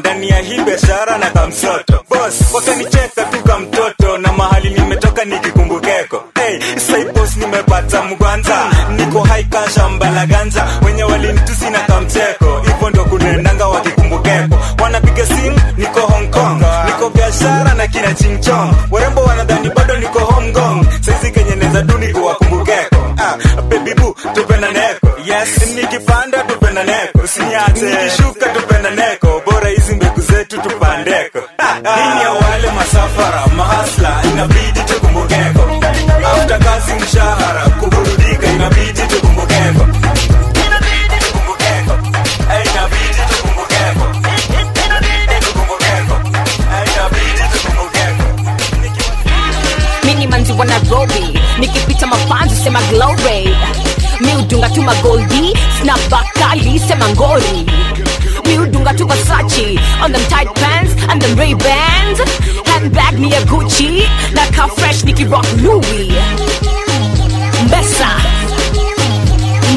Ndani 0.00 0.28
ya 0.28 0.38
hii 0.38 0.60
biashara 0.60 1.18
na 1.18 1.30
kamsoto 1.30 2.04
bos 2.10 2.34
wakanicheka 2.54 3.24
tu 3.24 3.42
kamtoto 3.44 4.18
na 4.18 4.32
mahali 4.32 4.70
nimetoka 4.70 5.24
nikikumbukeko. 5.24 6.24
Hey, 6.34 6.60
saipos 6.78 7.36
nimepata 7.36 8.02
mgwanza. 8.02 8.56
Niko 8.96 9.20
haika 9.20 9.70
shamba 9.74 10.10
la 10.10 10.26
ganza 10.26 10.66
wenye 10.86 11.04
walinitusi 11.04 11.70
na 11.70 11.78
kamcheko 11.78 12.60
hivyo 12.60 12.90
ndo 12.90 13.04
kunendanga 13.04 13.66
wakikumbukeko. 13.68 14.58
Wanapiga 14.82 15.26
simu 15.26 15.60
niko 15.76 16.00
hong 16.00 16.30
kong. 16.30 16.62
Niko 16.86 17.10
biashara 17.10 17.74
na 17.74 17.86
kina 17.86 18.14
chingchong 18.14 18.72
warembo 18.90 19.20
wanadhani 19.22 19.70
bado 19.70 19.96
niko 19.96 20.18
hong 20.18 20.52
saizi 21.00 21.30
kenye 21.30 21.54
neza 21.56 21.82
tu 21.82 21.98
niko 21.98 22.30
ah, 23.18 23.36
baby 23.68 23.94
tupenda 24.34 24.70
neko. 24.70 25.08
Yes. 25.26 25.74
Nikipanda 25.76 26.38
tupenda 26.42 26.84
neko. 26.84 27.18
Usiniache 27.24 28.10
tupandeko 31.04 31.38
ya 32.22 32.30
wale 32.30 32.70
masafara? 32.76 33.46
Mahasla 33.56 34.22
inabidi 34.32 34.80
tukumbukeko. 34.86 35.62
Afta 36.32 36.58
kazi 36.58 36.92
mshahara 36.94 37.62
kuburudika 37.80 38.46
inabidi 38.46 39.00
tukumbukeko. 39.08 39.86
Tukumbukeko. 41.20 41.92
Eh. 42.52 42.64
Eh, 42.64 43.80
nairobi 50.64 51.38
nikipita 51.58 52.06
mafanzi 52.06 52.56
sema 52.56 52.80
glory. 52.90 53.56
Miudunga 54.20 54.68
tu 54.68 54.82
magoldi 54.82 55.56
snapbakali 55.82 56.78
sema 56.78 57.08
ngori 57.08 57.66
on 60.02 60.12
them 60.12 60.22
tight 60.28 60.52
pants 60.54 60.92
and 61.08 61.22
them 61.22 61.38
ray 61.38 61.54
bands 61.54 62.20
handbag 62.66 63.18
gucci. 63.46 64.02
Fresh 64.76 65.04
nikirock 65.04 65.46
louis. 65.62 66.10
Mbesa 67.64 68.08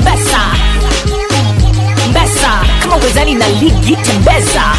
mbesa 0.01 0.39
mbesa 2.09 2.65
kama 2.81 2.95
wezani 2.95 3.35
na 3.35 3.47
ligi 3.49 3.95
kifika 3.95 4.75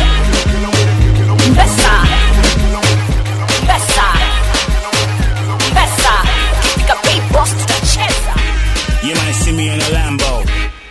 paybox 6.95 7.51
tutacheza 7.51 8.35
You 9.03 9.15
might 9.15 9.35
see 9.35 9.53
me 9.53 9.69
in 9.69 9.81
a 9.81 9.85
Lambo. 9.85 10.45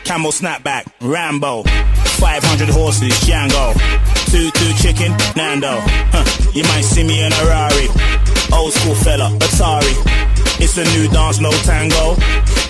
Camel 0.03 0.31
snapback, 0.31 0.85
Rambo. 1.03 1.63
500 1.63 2.69
horses, 2.69 3.11
Django. 3.27 3.73
Two, 4.31 4.49
two 4.51 4.73
chicken, 4.81 5.11
Nando. 5.35 5.79
Huh. 6.15 6.23
You 6.53 6.63
might 6.63 6.81
see 6.81 7.03
me 7.03 7.21
in 7.23 7.33
a 7.33 7.43
Rari. 7.45 7.87
Old 8.53 8.71
school 8.73 8.95
fella, 8.95 9.29
Atari. 9.39 9.93
It's 10.59 10.77
a 10.77 10.85
new 10.95 11.07
dance, 11.09 11.39
no 11.39 11.51
tango. 11.67 12.15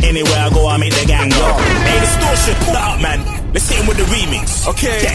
Anywhere 0.02 0.40
I 0.40 0.50
go, 0.50 0.68
I 0.68 0.78
make 0.78 0.94
the 0.94 1.06
gang 1.06 1.30
go. 1.30 1.54
Hey, 1.86 2.00
distortion, 2.02 2.56
pull 2.66 2.74
that 2.74 2.96
up, 2.96 3.02
man. 3.02 3.22
Let's 3.54 3.70
hit 3.70 3.80
him 3.80 3.88
with 3.88 3.98
the 3.98 4.08
remix. 4.10 4.68
Okay. 4.68 5.06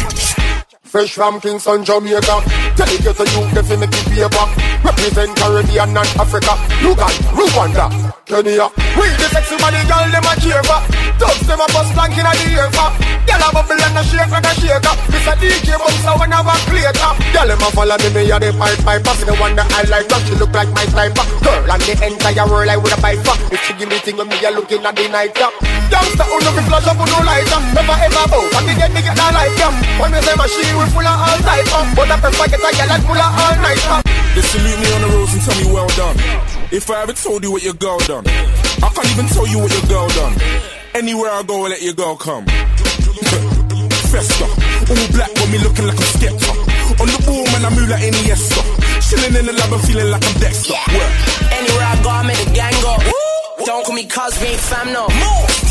Fresh 0.82 1.12
from 1.12 1.40
Kingston, 1.40 1.84
Jamaica. 1.84 2.40
Delegate 2.76 3.16
to 3.16 3.24
you, 3.28 3.42
if 3.58 3.68
you 3.68 3.76
make 3.76 3.90
it 3.92 4.06
paper. 4.08 4.46
Represent 4.84 5.36
Caribbean 5.36 5.90
and 5.90 6.08
Africa. 6.16 6.54
Uganda, 6.80 7.28
Rwanda, 7.34 8.14
Kenya. 8.24 8.70
We 8.98 9.06
the 9.14 9.30
sexy 9.30 9.54
body 9.62 9.78
girl, 9.86 10.10
them 10.10 10.26
a 10.26 10.34
cheer 10.42 10.62
for. 10.66 10.82
Thugs 11.22 11.46
them 11.46 11.62
a 11.62 11.66
bust 11.70 11.94
plank 11.94 12.18
in 12.18 12.26
the 12.26 12.34
ear 12.50 12.66
for. 12.74 12.90
Girl 13.30 13.42
a 13.44 13.48
bubble 13.54 13.78
and 13.78 13.94
a 13.94 14.02
shake 14.02 14.26
like 14.26 14.42
a 14.42 14.52
shaker. 14.58 14.94
This 15.06 15.26
a 15.30 15.34
DJ 15.38 15.78
bounce 15.78 16.02
a 16.02 16.12
one 16.18 16.34
of 16.34 16.46
a 16.50 16.54
later. 16.74 17.12
Girl 17.30 17.46
them 17.46 17.62
a 17.62 17.68
follow 17.70 17.96
me, 18.02 18.08
me 18.10 18.30
a 18.30 18.36
the 18.42 18.50
pipe 18.58 18.80
piper. 18.82 19.14
See 19.14 19.26
the 19.28 19.34
one 19.38 19.54
that 19.54 19.70
I 19.70 19.86
like, 19.86 20.10
but 20.10 20.22
she 20.26 20.34
look 20.34 20.50
like 20.50 20.70
my 20.74 20.82
sniper. 20.90 21.22
Girl 21.46 21.70
and 21.70 21.82
the 21.86 21.94
entire 22.02 22.46
world 22.50 22.66
I 22.66 22.76
would 22.76 22.90
a 22.90 22.98
bite 22.98 23.22
for. 23.22 23.38
If 23.54 23.60
she 23.62 23.72
give 23.78 23.86
me 23.86 24.02
thing 24.02 24.18
when 24.18 24.26
me 24.26 24.36
a 24.42 24.50
looking 24.50 24.82
at 24.82 24.94
the 24.98 25.06
night 25.06 25.34
top. 25.38 25.54
Youngster 25.92 26.26
who 26.26 26.36
no 26.42 26.50
be 26.58 26.62
flash 26.66 26.90
up 26.90 26.98
who 26.98 27.06
no 27.06 27.18
light 27.22 27.50
up. 27.54 27.62
Never 27.78 27.94
ever 27.94 28.24
bow, 28.26 28.42
but 28.50 28.62
the 28.66 28.74
get 28.74 28.90
me 28.90 29.00
get 29.06 29.14
that 29.14 29.30
light 29.30 29.62
up. 29.62 29.74
When 30.02 30.10
me 30.10 30.18
say 30.26 30.34
my 30.34 30.50
she 30.50 30.66
we 30.74 30.84
full 30.90 31.06
of 31.06 31.16
all 31.22 31.38
type 31.46 31.70
up. 31.70 31.86
But 31.94 32.10
I 32.10 32.16
prefer 32.18 32.46
get 32.50 32.62
a 32.66 32.70
girl 32.74 32.88
that 32.90 33.02
full 33.06 33.20
of 33.20 33.30
all 33.30 33.56
night 33.62 33.84
up. 33.94 34.02
They 34.34 34.42
salute 34.42 34.78
me 34.80 34.88
on 34.94 35.00
the 35.02 35.08
roads 35.14 35.32
and 35.34 35.42
tell 35.42 35.56
me 35.56 35.66
well 35.70 35.90
done. 35.94 36.16
If 36.70 36.90
I 36.90 37.02
ever 37.02 37.12
told 37.12 37.44
you 37.44 37.52
what 37.52 37.62
your 37.62 37.74
girl 37.74 37.98
done, 38.04 38.24
I 38.82 38.88
can't 38.94 39.10
even 39.10 39.26
tell 39.26 39.46
you 39.46 39.58
what 39.58 39.72
your 39.72 39.86
girl 39.90 40.08
done. 40.08 40.34
Anywhere 40.94 41.30
I 41.30 41.42
go, 41.42 41.66
I 41.66 41.68
let 41.74 41.82
your 41.82 41.94
girl 41.94 42.16
come. 42.16 42.44
Festa, 44.08 44.46
all 44.46 45.08
black 45.12 45.30
when 45.34 45.50
me 45.52 45.58
looking 45.58 45.86
like 45.86 45.98
I'm 45.98 46.10
Skepta. 46.16 46.52
On 47.02 47.08
the 47.10 47.18
ball, 47.26 47.44
man, 47.52 47.66
I 47.66 47.70
move 47.74 47.88
like 47.90 48.02
Iniesta. 48.02 48.62
Chilling 49.02 49.34
in 49.34 49.46
the 49.46 49.52
lab 49.52 49.72
and 49.72 49.82
feeling 49.82 50.10
like 50.10 50.24
I'm 50.24 50.36
Dexter. 50.40 50.78
Work. 50.94 51.12
Anywhere 51.52 51.86
I 51.90 51.96
go, 52.02 52.10
I 52.10 52.22
make 52.22 52.38
the 52.38 52.50
gang 52.54 52.76
go. 52.80 52.94
Don't 53.66 53.84
call 53.84 53.94
me 53.94 54.06
cuz 54.06 54.38
we 54.40 54.54
ain't 54.54 54.60
fam 54.60 54.92
no. 54.92 55.08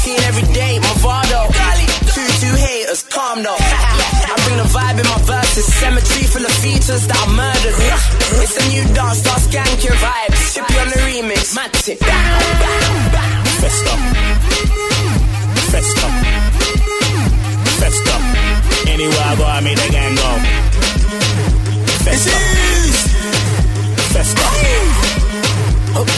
Seeing 0.03 0.21
every 0.27 0.45
day, 0.53 0.77
my 0.79 0.93
Vado. 1.01 1.47
Two, 2.13 2.27
two 2.43 2.55
haters, 2.59 3.03
calm 3.07 3.41
no. 3.41 3.55
I 4.31 4.35
bring 4.45 4.57
the 4.59 4.67
vibe 4.69 4.99
in 4.99 5.07
my 5.07 5.21
verses. 5.25 5.65
Cemetery 5.79 6.25
full 6.27 6.45
of 6.45 6.55
features 6.61 7.07
that 7.07 7.17
I 7.17 7.27
murdered. 7.31 7.77
It's 8.43 8.55
a 8.59 8.63
new 8.69 8.83
dance, 8.93 9.19
start 9.23 9.83
your 9.83 9.95
vibes. 10.57 10.67
Shippy 10.67 10.81
on 10.81 10.89
the 10.89 10.95
remix, 10.95 11.55
match 11.55 11.89
it. 11.89 11.99
Festa. 13.61 13.93
Festa. 15.71 16.07
Festa. 17.79 18.15
Anywhere 18.89 19.19
I 19.19 19.35
go, 19.37 19.45
I 19.45 19.61
make 19.61 19.77
the 19.77 19.89
gang 19.91 20.15
go. 20.15 20.39
Festa. 22.03 22.37
Festa. 24.13 24.45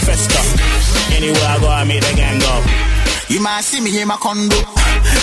Festa. 0.06 0.40
Anywhere 1.16 1.50
I 1.50 1.60
go, 1.60 1.68
I 1.68 1.84
make 1.84 2.02
the 2.02 2.14
gang 2.16 2.40
go. 2.40 2.64
You 3.30 3.42
might 3.42 3.62
see 3.62 3.82
me 3.82 4.02
in 4.02 4.08
my 4.08 4.18
condo. 4.18 4.56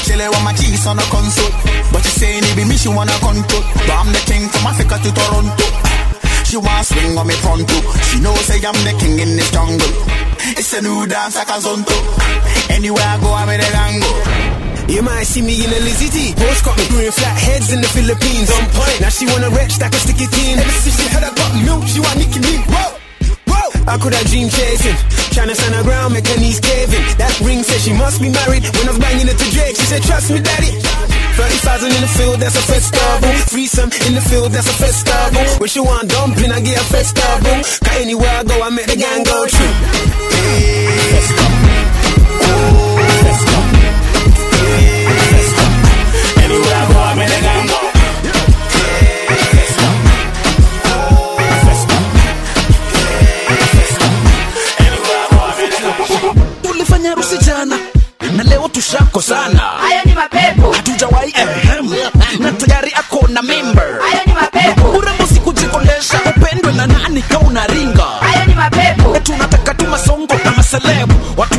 Chile 0.04 0.28
with 0.28 0.44
my 0.44 0.52
cheese 0.54 0.86
on 0.86 0.98
a 0.98 1.02
console. 1.02 1.50
But 1.92 2.04
you 2.04 2.10
saying 2.10 2.44
it 2.44 2.56
be 2.56 2.64
me, 2.64 2.76
she 2.76 2.88
wanna 2.88 3.12
control. 3.18 3.62
But 3.86 3.90
I'm 3.90 4.12
the 4.12 4.22
king 4.26 4.48
from 4.48 4.66
Africa 4.66 4.98
to 5.02 5.10
Toronto. 5.12 6.05
She 6.46 6.56
want 6.56 6.86
swing 6.86 7.18
on 7.18 7.26
me 7.26 7.34
pronto. 7.42 7.74
She 8.06 8.22
knows 8.22 8.38
say 8.46 8.62
I'm 8.62 8.78
the 8.86 8.94
king 9.02 9.18
in 9.18 9.34
this 9.34 9.50
jungle. 9.50 9.90
It's 10.54 10.70
a 10.78 10.80
new 10.80 11.02
dance 11.06 11.34
like 11.34 11.50
a 11.50 11.58
zonto. 11.58 11.90
Anywhere 12.70 13.02
I 13.02 13.18
go, 13.18 13.34
I'm 13.34 13.50
in 13.50 13.58
the 13.58 13.66
gango. 13.66 14.10
You 14.86 15.02
might 15.02 15.26
see 15.26 15.42
me 15.42 15.58
in 15.58 15.74
a 15.74 15.80
Lizzie 15.82 16.06
T. 16.06 16.38
Horse 16.38 16.62
got 16.62 16.78
me 16.78 16.86
brewing 16.86 17.10
flat 17.10 17.34
heads 17.34 17.74
in 17.74 17.82
the 17.82 17.90
Philippines. 17.90 18.46
On 18.54 18.62
point. 18.78 19.00
Now 19.02 19.10
she 19.10 19.26
wanna 19.26 19.50
wretch 19.50 19.74
that 19.82 19.90
can 19.90 19.98
stick 19.98 20.22
it 20.22 20.30
in. 20.46 20.62
Ever 20.62 20.70
since 20.86 20.94
she 20.94 21.10
heard 21.10 21.26
I 21.26 21.34
got 21.34 21.50
milk, 21.66 21.82
she 21.90 21.98
want 21.98 22.14
Nicki 22.14 22.38
me. 22.38 22.62
Whoa. 22.70 22.94
I 23.86 23.98
could 23.98 24.14
have 24.14 24.26
dream 24.30 24.48
chasing. 24.48 24.94
Tryna 25.34 25.54
stand 25.54 25.74
her 25.74 25.82
ground, 25.82 26.14
make 26.14 26.26
her 26.26 26.38
knees 26.38 26.58
caving. 26.58 27.02
That 27.18 27.34
ring 27.42 27.62
said 27.62 27.80
she 27.82 27.92
must 27.94 28.22
be 28.22 28.30
married. 28.30 28.62
When 28.62 28.86
I 28.86 28.94
was 28.94 28.98
banging 28.98 29.26
it 29.26 29.38
to 29.38 29.46
Drake, 29.50 29.74
she 29.74 29.86
said, 29.86 30.02
trust 30.02 30.30
me, 30.30 30.38
daddy. 30.40 30.85
30,000 31.36 31.92
in 31.92 32.00
the 32.00 32.08
field, 32.08 32.40
that's 32.40 32.56
a 32.56 32.62
festival. 32.62 33.32
Threesome 33.52 33.90
in 34.08 34.14
the 34.14 34.20
field, 34.20 34.52
that's 34.52 34.68
a 34.68 34.72
festival. 34.72 35.44
When 35.60 35.68
she 35.68 35.80
want 35.80 36.08
dumpling, 36.10 36.52
I 36.52 36.60
get 36.60 36.80
a 36.80 36.84
festival. 36.84 37.40
Cause 37.62 37.80
anywhere 38.00 38.30
I 38.40 38.44
go, 38.44 38.62
I 38.62 38.70
make 38.70 38.86
the 38.86 38.96
gang 38.96 39.22
go 39.24 39.46
true. 39.46 40.76
Anywhere 46.44 46.76
I 46.82 46.92
go, 46.92 46.98
I 46.98 47.14
make 47.14 47.28
the 47.28 47.40
gang 47.42 47.66
go. 47.66 47.76
tulifanya 56.62 57.08
harusi 57.10 57.38
jana 57.38 57.78
na 58.36 58.42
leo 58.42 58.68
tushakosana, 58.68 59.58
Hayo 59.58 60.00
ni 60.04 60.12
mapepo. 60.14 60.74
Hatujawahi 60.96 61.32
na 62.40 62.52
tayari 62.52 62.92
ako 62.94 63.28
na 63.28 63.42
member 63.42 64.00
Hayo 64.00 64.20
ni 64.26 64.32
mapepo. 64.32 64.88
urembo 64.98 65.26
sikujikondesha 65.26 66.20
upendwe 66.36 66.72
na 66.72 66.86
nani 66.86 67.22
kauna 67.22 67.66
ringa. 67.66 68.02
Hayo 68.20 68.44
ni 68.46 68.54
mapepo. 68.54 69.18
tunataka 69.22 69.74
tu 69.74 69.86
masongo 69.86 70.34
na 70.44 70.50
maselebu 70.50 71.14
watu 71.36 71.55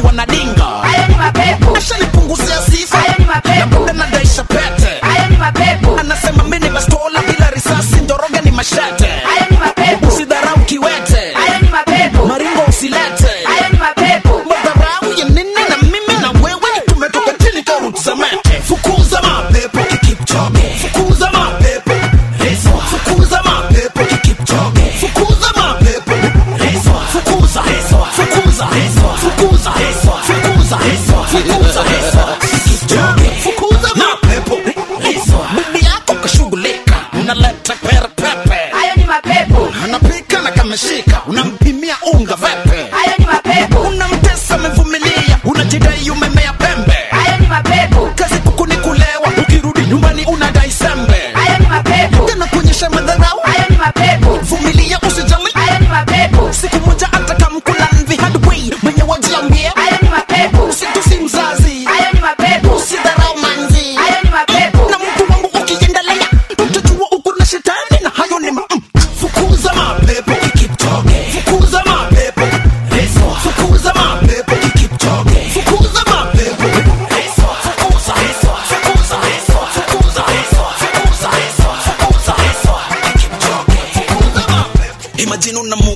in 85.47 85.55
on 85.55 85.69
the 85.69 85.86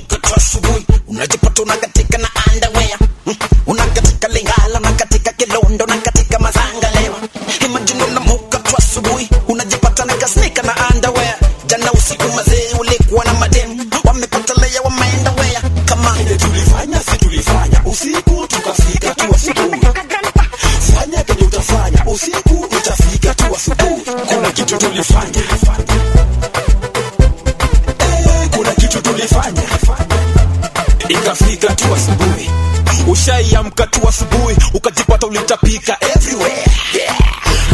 asubuhi 34.22 34.56
ukajipata 34.74 35.26
ulitapika 35.26 35.96
everywhere. 36.16 36.64
Yeah. 36.94 37.16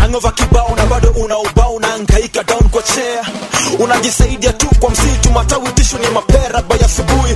Hangover 0.00 0.34
kibao 0.34 0.76
na 0.76 0.86
bado 0.86 1.10
una 1.10 1.38
ubao 1.38 1.74
unaangaika 1.74 2.42
down 2.44 2.68
kwa 2.70 2.82
chair. 2.82 3.24
Unajisaidia 3.78 4.52
tu 4.52 4.66
kwa 4.80 4.90
msitu 4.90 5.30
matawi 5.32 5.72
tishu 5.72 5.98
ni 5.98 6.06
mapera 6.08 6.62
baya 6.62 6.84
asubuhi. 6.86 7.34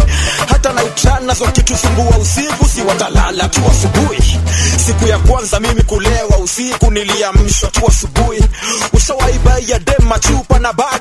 Hata 0.49 0.73
naitana 0.73 1.35
kitu 1.35 1.77
sumbua 1.77 2.19
usiku 2.19 2.65
si 2.69 2.83
watalala 2.83 3.49
tu 3.49 3.61
asubuhi. 3.71 4.39
Siku 4.87 5.07
ya 5.09 5.19
kwanza 5.19 5.61
mimi 5.61 5.83
kulewa 5.83 6.39
usiku 6.39 6.91
niliamshwa 6.91 7.71
tu 7.71 7.81
asubuhi. 7.89 8.45
Ushawaibaia 8.93 9.79
dema 9.79 10.19
chupa 10.19 10.59
na 10.59 10.73
bado 10.73 10.92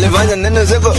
we, 0.00 0.08
mulifanya 0.08 0.36
neno 0.36 0.64
ziko 0.64 0.94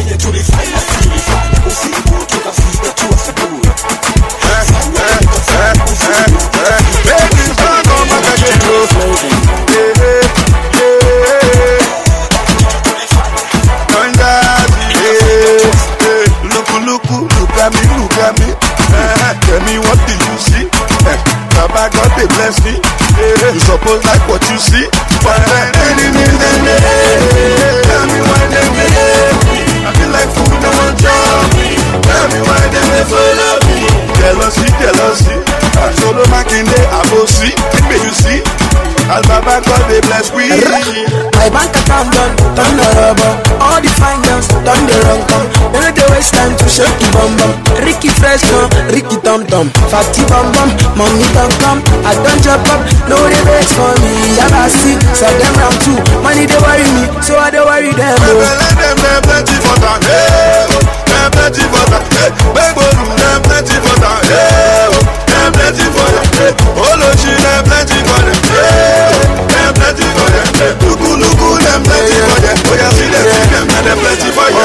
they 40.01 40.07
bless 40.07 40.31
we. 40.33 40.49
My 41.37 41.49
bank 41.49 41.73
account 41.73 42.13
London, 42.13 42.55
turn 42.57 42.73
the 42.77 42.87
rubber. 42.97 43.33
All 43.61 43.81
the 43.81 43.89
fine 43.97 44.21
girls, 44.25 44.47
turn 44.49 44.81
the 44.85 44.95
run 45.05 45.21
come. 45.29 45.47
Don't 45.73 45.83
let 45.83 45.95
the 45.95 46.05
waste 46.13 46.33
time 46.33 46.53
to 46.57 46.65
shake 46.69 46.93
the 47.01 47.07
bum 47.13 47.33
bum. 47.37 47.51
Ricky 47.81 48.09
fresh 48.09 48.41
no, 48.49 48.69
Ricky 48.93 49.17
Tom 49.21 49.45
Tom, 49.47 49.69
Fatty 49.89 50.23
bum 50.29 50.49
bum, 50.53 50.69
mommy 50.97 51.25
come 51.33 51.53
come. 51.61 51.79
I 52.05 52.13
don't 52.17 52.41
jump 52.41 52.65
up, 52.69 52.81
no 53.09 53.17
they 53.29 53.41
wait 53.45 53.69
for 53.73 53.93
me. 54.01 54.37
I 54.37 54.47
got 54.49 54.69
sick, 54.69 55.01
so 55.17 55.27
them 55.29 55.53
round 55.57 55.77
two. 55.85 55.97
Money 56.21 56.45
they 56.45 56.59
worry 56.61 56.85
me, 56.97 57.03
so 57.21 57.37
I 57.37 57.49
don't 57.49 57.65
worry 57.65 57.93
them. 57.93 58.17
Oh. 58.21 58.41
let 58.41 58.73
them 58.77 58.97
have 59.05 59.23
plenty 59.25 59.55
for 59.61 59.77
that. 59.81 60.01
Hey, 60.05 60.65
oh, 60.69 60.81
them 61.09 61.29
plenty 61.33 61.63
for 61.69 61.85
that. 61.89 62.03
Hey, 62.13 62.29
beg 62.53 62.73
them 62.77 63.39
plenty 63.45 63.77
for 63.81 63.97
that. 64.01 64.21
Hey, 64.29 64.93
oh, 64.93 65.01
them 65.29 65.49
plenty 65.57 65.85
for 65.89 66.07
that. 66.09 66.25
Hey, 66.37 66.53
Oloshi, 66.77 67.33
them 67.41 67.61
plenty 67.65 68.00
for 70.61 70.77
them. 70.77 70.77
Hey, 70.77 70.85
Luku, 70.85 71.11
luku, 71.17 71.47
them 71.61 71.81
plenty 71.83 72.17
for 72.21 72.39
them. 72.41 72.57
Oh, 72.69 72.91
see 72.93 73.09
them, 73.09 73.25
see 73.25 73.47
them, 73.49 73.65
and 73.65 73.85
them 73.85 73.97
plenty 73.99 74.29
for 74.29 74.47
you. 74.49 74.61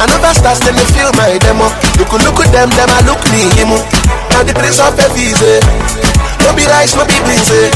Another 0.00 0.32
then 0.64 0.74
they 0.74 0.88
feel 0.96 1.10
my 1.14 1.36
demo. 1.38 1.68
Look, 1.98 2.12
look 2.24 2.40
at 2.40 2.50
them, 2.52 2.70
them 2.74 2.90
I 2.90 3.00
look 3.04 3.20
him. 3.30 3.70
Now 4.32 4.42
the 4.42 4.54
prince 4.54 4.80
of 4.80 4.96
Ephese. 4.96 5.60
No 6.40 6.56
be 6.56 6.64
rice, 6.64 6.96
no 6.96 7.04
be 7.04 7.20
beans, 7.28 7.52
eh. 7.52 7.68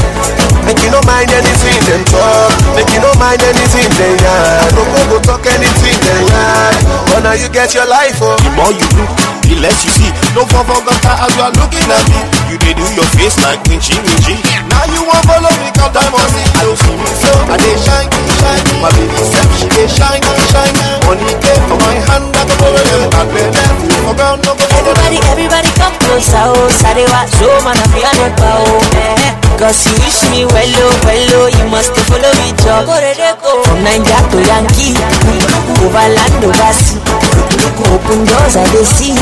Make 0.65 0.81
you 0.81 0.89
no 0.89 0.97
mind 1.05 1.29
anything 1.29 1.77
them 1.85 2.01
talk. 2.09 2.49
Make 2.73 2.89
you 2.89 2.99
no 2.99 3.13
mind 3.21 3.45
anything 3.45 3.85
they 3.93 4.17
yarn. 4.17 4.73
No 4.73 4.81
go 4.89 4.99
go 5.13 5.17
talk 5.21 5.45
anything 5.45 5.93
they 6.01 6.21
yarn. 6.25 6.73
But 7.13 7.21
now 7.21 7.37
you 7.37 7.47
get 7.53 7.77
your 7.77 7.85
life, 7.85 8.17
oh. 8.25 8.33
The 8.41 8.49
more 8.57 8.73
you 8.73 8.87
look, 8.97 9.13
the 9.45 9.55
less 9.61 9.77
you 9.85 9.91
see. 9.93 10.11
No 10.33 10.43
for 10.49 10.65
forget 10.65 11.05
as 11.05 11.31
you 11.37 11.41
are 11.45 11.53
looking 11.61 11.85
at 11.87 12.05
me. 12.09 12.19
You 12.49 12.57
they 12.61 12.73
do 12.73 12.85
your 12.97 13.07
face 13.17 13.37
like 13.45 13.61
winchy 13.69 13.97
winchy. 14.01 14.35
Now 14.69 14.85
you 14.89 15.05
want 15.05 15.21
follow 15.29 15.51
me, 15.61 15.69
cause 15.77 15.93
time 15.93 16.13
on. 16.13 16.29
I 16.29 16.61
don't 16.65 16.77
see 16.77 16.95
me 16.97 17.07
so. 17.21 17.31
I 17.49 17.55
they 17.61 17.75
shine, 17.77 18.09
shine. 18.41 18.65
My 18.81 18.89
baby 18.97 19.17
self, 19.21 19.49
she 19.57 19.67
they 19.73 19.87
shine, 19.89 20.21
shine. 20.51 20.75
Money 21.05 21.29
came 21.41 21.61
for 21.69 21.77
my 21.79 21.95
hand, 22.09 22.25
I 22.33 22.41
go 22.49 22.53
borrow 22.57 22.81
them. 22.81 23.09
I 23.13 23.21
play 23.29 23.47
them. 23.49 23.73
For 24.05 24.13
ground, 24.17 24.41
no 24.45 24.53
go 24.57 24.65
follow 24.69 24.93
Everybody, 24.93 25.17
everybody 25.33 25.69
come 25.77 25.95
closer, 26.01 26.45
oh 26.45 26.69
Sarewa, 26.69 27.25
show 27.37 27.53
man 27.65 27.77
a 27.77 27.85
fear 27.93 28.11
never, 28.21 28.53
oh 28.69 28.97
eh. 29.01 29.33
Cause 29.57 29.87
you 29.87 29.93
wish 30.03 30.19
me 30.29 30.43
well, 30.45 30.73
oh, 30.83 30.93
well, 31.07 31.31
oh 31.41 31.47
You 31.47 31.65
must 31.71 31.95
follow 32.05 32.33
me, 32.43 32.51
job 32.59 32.85
From 33.65 33.79
Nigeria 33.81 34.19
to 34.29 34.39
Yankee 34.43 34.93
Over 35.79 36.05
land, 36.11 36.43
over 36.43 36.73
sea 36.75 36.99
Open 37.55 38.25
doors, 38.27 38.55
I 38.59 38.67
they 38.75 38.83
see 38.83 39.15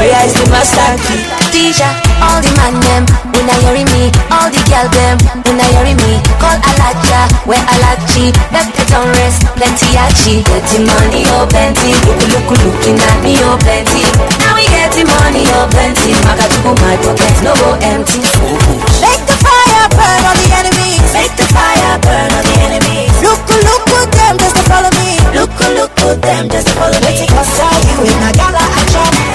Where 0.00 0.24
is 0.24 0.32
the 0.32 0.48
master 0.48 0.96
key? 1.04 1.20
Tisha, 1.52 1.84
all 2.24 2.40
the 2.40 2.48
man 2.56 2.74
them, 2.80 3.04
when 3.36 3.44
I 3.44 3.56
hear 3.60 3.84
me, 3.92 4.08
all 4.32 4.48
the 4.48 4.56
girl 4.72 4.88
them, 4.88 5.16
when 5.44 5.60
I 5.60 5.68
hear 5.84 5.92
me, 5.92 6.16
call 6.40 6.56
Alaja, 6.56 7.28
where 7.44 7.60
Alachi, 7.76 8.32
left 8.56 8.72
the 8.72 8.84
town 8.88 9.04
rest, 9.20 9.44
plenty 9.60 9.92
achi, 10.00 10.40
getting 10.48 10.88
money 10.88 11.28
oh 11.36 11.44
plenty, 11.44 11.92
look 12.08 12.24
look 12.32 12.48
looking 12.56 12.96
at 12.96 13.16
me 13.20 13.36
oh 13.44 13.60
plenty, 13.60 14.00
now 14.40 14.56
we 14.56 14.64
getting 14.72 15.04
money 15.20 15.44
oh 15.52 15.68
plenty, 15.68 16.16
Makachuku 16.24 16.72
my 16.80 16.96
pocket 17.04 17.36
no 17.44 17.52
go 17.60 17.76
empty. 17.84 18.20
Make 19.04 19.20
fire 19.90 20.22
burn 20.22 20.22
the 20.38 20.48
make 21.12 21.34
the 21.36 21.46
fire 21.50 21.98
burn 22.06 22.30
all 22.30 22.44
the 22.44 22.56
enemies. 22.66 23.10
Look 23.22 23.42
look 23.48 23.86
at 23.98 24.08
them 24.12 24.38
just 24.38 24.56
to 24.56 24.62
follow 24.70 24.92
me, 25.00 25.18
look 25.34 25.50
look 25.74 25.94
at 26.06 26.22
them 26.22 26.48
just 26.48 26.68
to 26.68 26.74
follow 26.74 27.00
me. 27.02 27.26
Cause 27.26 27.60
I 27.60 27.74
you 27.90 27.98
in 28.06 28.22
a 28.22 28.30
gala 28.32 28.62
I 28.62 28.82
jump, 28.92 29.31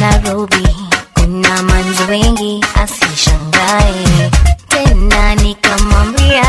nairobi. 0.00 0.68
Kuna 1.14 1.62
manzi 1.62 2.02
wengi 2.10 2.64
asishangae. 2.74 4.30
Tena 4.68 5.34
nikamwambia 5.34 6.44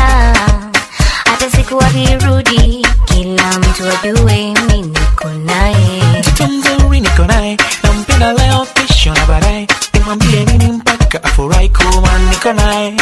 hata 1.24 1.50
siku 1.56 1.80
akirudi 1.84 2.86
kila 3.04 3.58
mtu 3.58 3.82
ajue 4.02 4.54
mi 4.68 4.82
niko 4.82 5.28
naye. 5.44 6.02
Mtoto 6.20 6.46
mzuri 6.52 7.00
niko 7.00 7.24
naye 7.24 7.56
nampenda 7.82 8.32
leo 8.32 8.66
kesho 8.74 9.14
na 9.14 9.26
baadaye. 9.26 9.66
Nimwambie 9.94 10.44
nini 10.44 10.72
mpaka 10.72 11.24
afurahi 11.24 11.68
kuwa 11.68 12.18
niko 12.30 12.52
naye. 12.52 12.94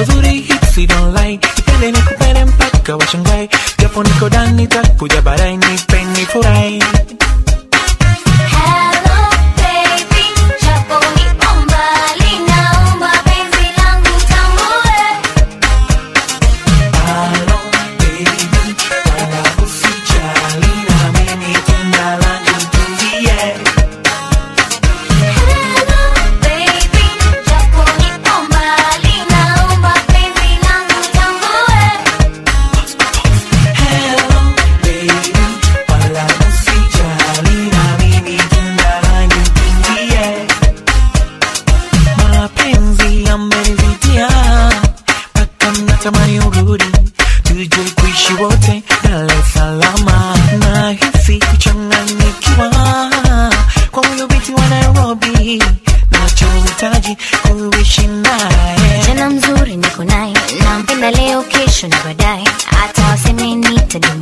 Mzuri 0.00 0.48
nikupende 1.92 2.44
mpaka 2.44 2.96
washangae 2.96 3.48
japo 3.78 4.02
niko 4.02 4.28
dani 4.28 4.66
takuja 4.66 5.22
baadaye 5.22 5.56
leo 61.82 61.88
kesho 61.88 61.88
na 61.88 62.04
baadaye 62.04 62.44
hata 62.80 63.02
waseme 63.02 63.54
nitadumu 63.54 64.21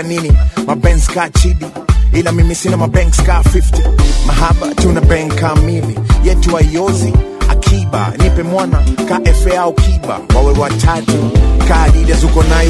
unataka 0.00 0.02
nini? 0.02 0.32
Mabenz 0.66 1.06
ka 1.08 1.28
chidi 1.30 1.66
ila 2.12 2.32
mimi 2.32 2.54
sina 2.54 2.76
mabanks 2.76 3.22
ka 3.22 3.42
50 3.42 4.26
mahaba 4.26 4.74
tuna 4.74 5.00
bank 5.00 5.34
kamili 5.34 5.98
yetu 6.24 6.56
ayozi 6.56 7.12
akiba 7.48 8.12
nipe 8.18 8.42
mwana. 8.42 8.78
Ka 9.08 9.20
efe 9.24 9.56
au 9.58 9.72
kiba. 9.74 10.20
Wawe 10.34 10.52
watatu. 10.58 11.30
Ka 11.68 11.86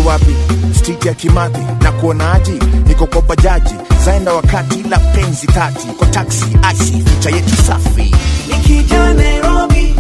wapi? 0.07 0.35
Street 0.78 1.07
ya 1.07 1.15
kimathi. 1.15 1.61
Na 1.82 1.93
kuonaji 1.93 2.59
niko 2.86 3.07
kwa 3.07 3.23
bajaji. 3.23 3.74
Zaenda 4.05 4.32
wakati 4.32 4.82
la 4.82 4.98
penzi 4.98 5.47
tati. 5.47 5.86
Kwa 5.86 6.07
taksi 6.07 6.47
asi 6.62 6.93
ficha 7.05 7.31
yetu 7.31 7.57
safi. 7.66 8.15
Nikija 8.48 9.15
nairobi 9.15 9.94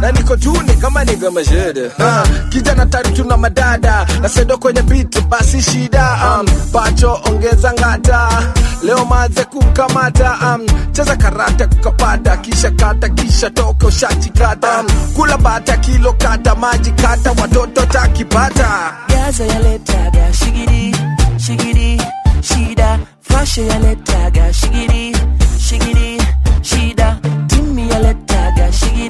na 0.00 0.12
niko 0.12 0.36
juni 0.36 0.74
kama 0.74 1.04
nigamashede 1.04 1.86
uh, 1.86 2.48
kijana 2.48 2.86
tari 2.86 3.10
tuna 3.12 3.36
madada 3.36 4.06
na 4.22 4.28
sedo 4.28 4.58
kwenye 4.58 4.82
beat 4.82 5.20
basi 5.28 5.62
shida 5.62 6.18
um, 6.40 6.46
pacho 6.72 7.20
ongeza 7.24 7.72
ngata. 7.72 8.28
Leo 8.82 9.04
maze 9.04 9.44
kukamata 9.44 10.38
um, 10.42 10.66
cheza 10.92 11.16
karata 11.16 11.66
kukapata 11.66 12.36
kisha 12.36 12.70
kata 12.70 13.08
kisha 13.08 13.50
toke 13.50 13.86
ushachikata. 13.86 14.80
Um, 14.80 14.86
kula 15.16 15.38
bata 15.38 15.76
kilo 15.76 16.12
kata 16.12 16.54
maji 16.54 16.90
kata 16.90 17.30
watoto 17.30 17.86
takipata. 17.86 18.92
Gaza 19.08 19.44
yaletaga 19.46 20.32
shigiri, 20.32 20.96
shigiri, 21.36 22.02
shida. 22.42 22.98
Fasha 23.20 23.62
yaletaga 23.62 24.52
shigiri, 24.52 25.16
shigiri, 25.68 26.22
shida. 26.62 27.18
Timmy 27.46 27.88
yaletaga 27.90 28.72
shigiri, 28.72 29.09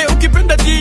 They 0.00 0.06
que 0.06 0.20
keeping 0.20 0.46
the 0.46 0.79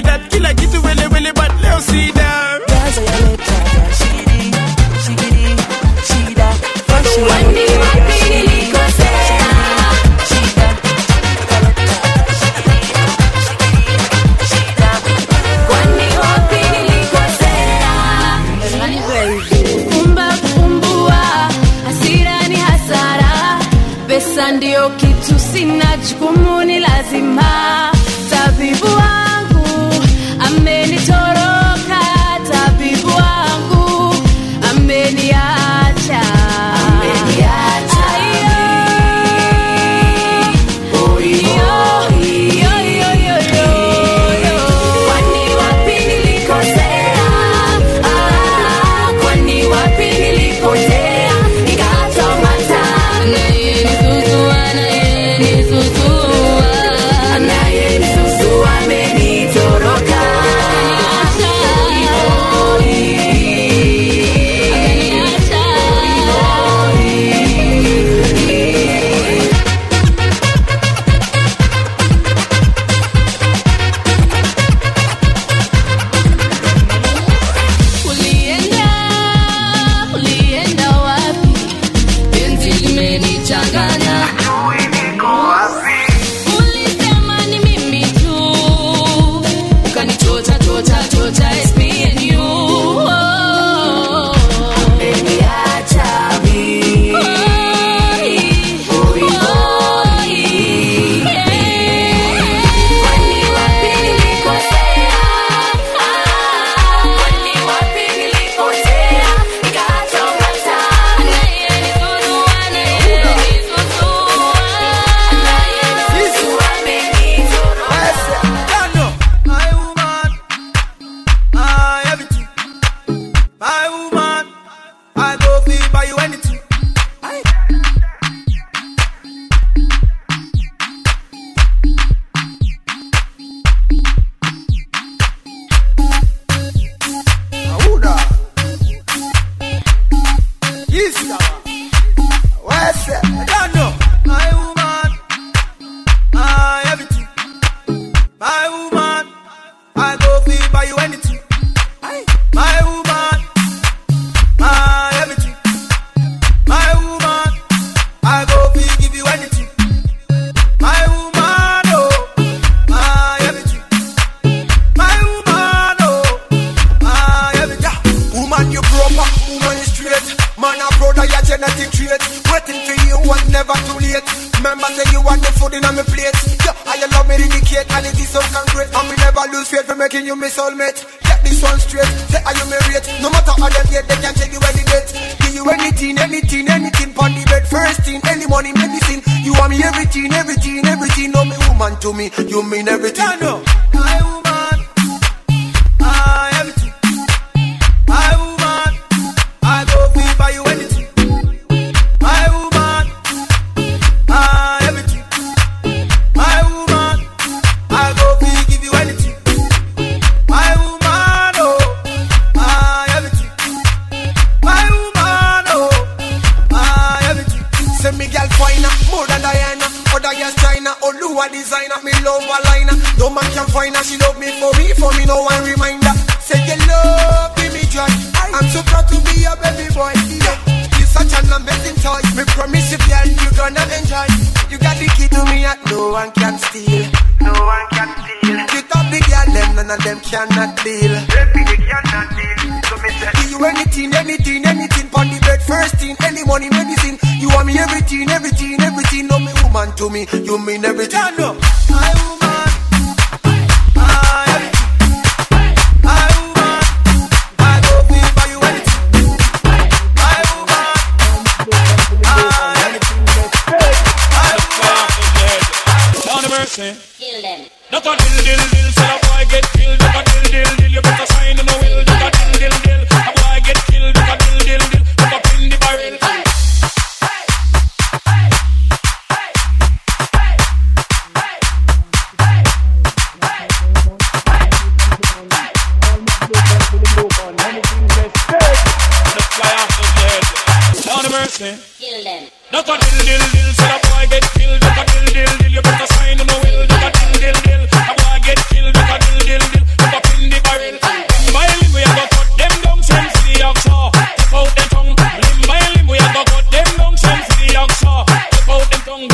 mercy. 291.29 291.77
Kill 291.99 292.23
them. 292.23 292.49
Duck 292.71 292.89
a 292.89 292.93
dill 292.97 293.21
dill 293.25 293.45
dill, 293.53 293.69
so 293.77 293.85
the 293.85 293.97
boy 294.09 294.25
get 294.29 294.45
killed. 294.57 294.81
Duck 294.81 294.97
a 294.97 295.03
dill 295.09 295.27
dill 295.33 295.53
dill, 295.61 295.71
you 295.71 295.81
better 295.81 296.07
sign 296.13 296.37
no 296.37 296.55
will. 296.61 296.83
Duck 296.89 297.05
a 297.05 297.09
dill 297.13 297.33
dill 297.39 297.57
dill, 297.65 297.83
the 297.85 298.13
boy 298.17 298.37
get 298.45 298.59
killed. 298.69 298.93
Duck 298.93 299.09
a 299.09 299.17
dill 299.21 299.41
dill 299.45 299.63
dill, 299.69 299.85
duck 299.97 300.13
up 300.17 300.25
in 300.33 300.49
the 300.49 300.59
barrel. 300.65 300.95
Limb 300.97 301.53
by 301.53 301.65
limb, 301.69 301.93
we 301.93 302.01
a 302.01 302.09
go 302.17 302.25
cut 302.33 302.49
them 302.57 302.73
down, 302.81 302.99
send 303.03 303.29
to 303.29 303.39
the 303.45 303.53
offshore. 303.61 304.09
Tip 304.13 304.53
out 304.53 304.71
them 304.73 304.87
tongue. 304.89 305.13
Limb 305.13 305.61
by 305.69 305.79
limb, 305.93 306.07
we 306.09 306.17
a 306.17 306.27
go 306.33 306.41
cut 306.49 306.65
them 306.73 306.89
down, 306.97 307.15
send 307.17 307.43
to 307.45 307.53
the 307.61 307.77
offshore. 307.77 308.23
Tip 308.25 308.69
out 308.69 308.85
them 308.89 309.01
tongue. 309.05 309.27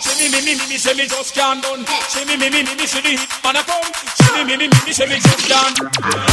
Say 0.00 0.14
me, 0.20 0.26
me, 0.32 0.40
me, 0.44 0.52
me, 0.68 0.76
say 0.76 0.94
me 0.94 1.06
just 1.06 1.34
can't 1.34 1.62
done. 1.62 1.84
Say 2.08 2.24
me, 2.24 2.36
me, 2.36 2.50
me, 2.50 2.62
me, 2.62 2.74
me, 2.76 2.86
say 2.86 3.00
the 3.00 3.16
hit 3.16 3.30
man 3.44 3.56
a 3.56 3.62
come. 3.64 3.88
Say 4.20 4.44
me, 4.44 4.56
me, 4.56 4.56
me, 4.56 4.66
me, 4.86 4.92
say 4.92 5.06
me 5.06 5.16
just 5.16 5.48
can't. 5.48 6.31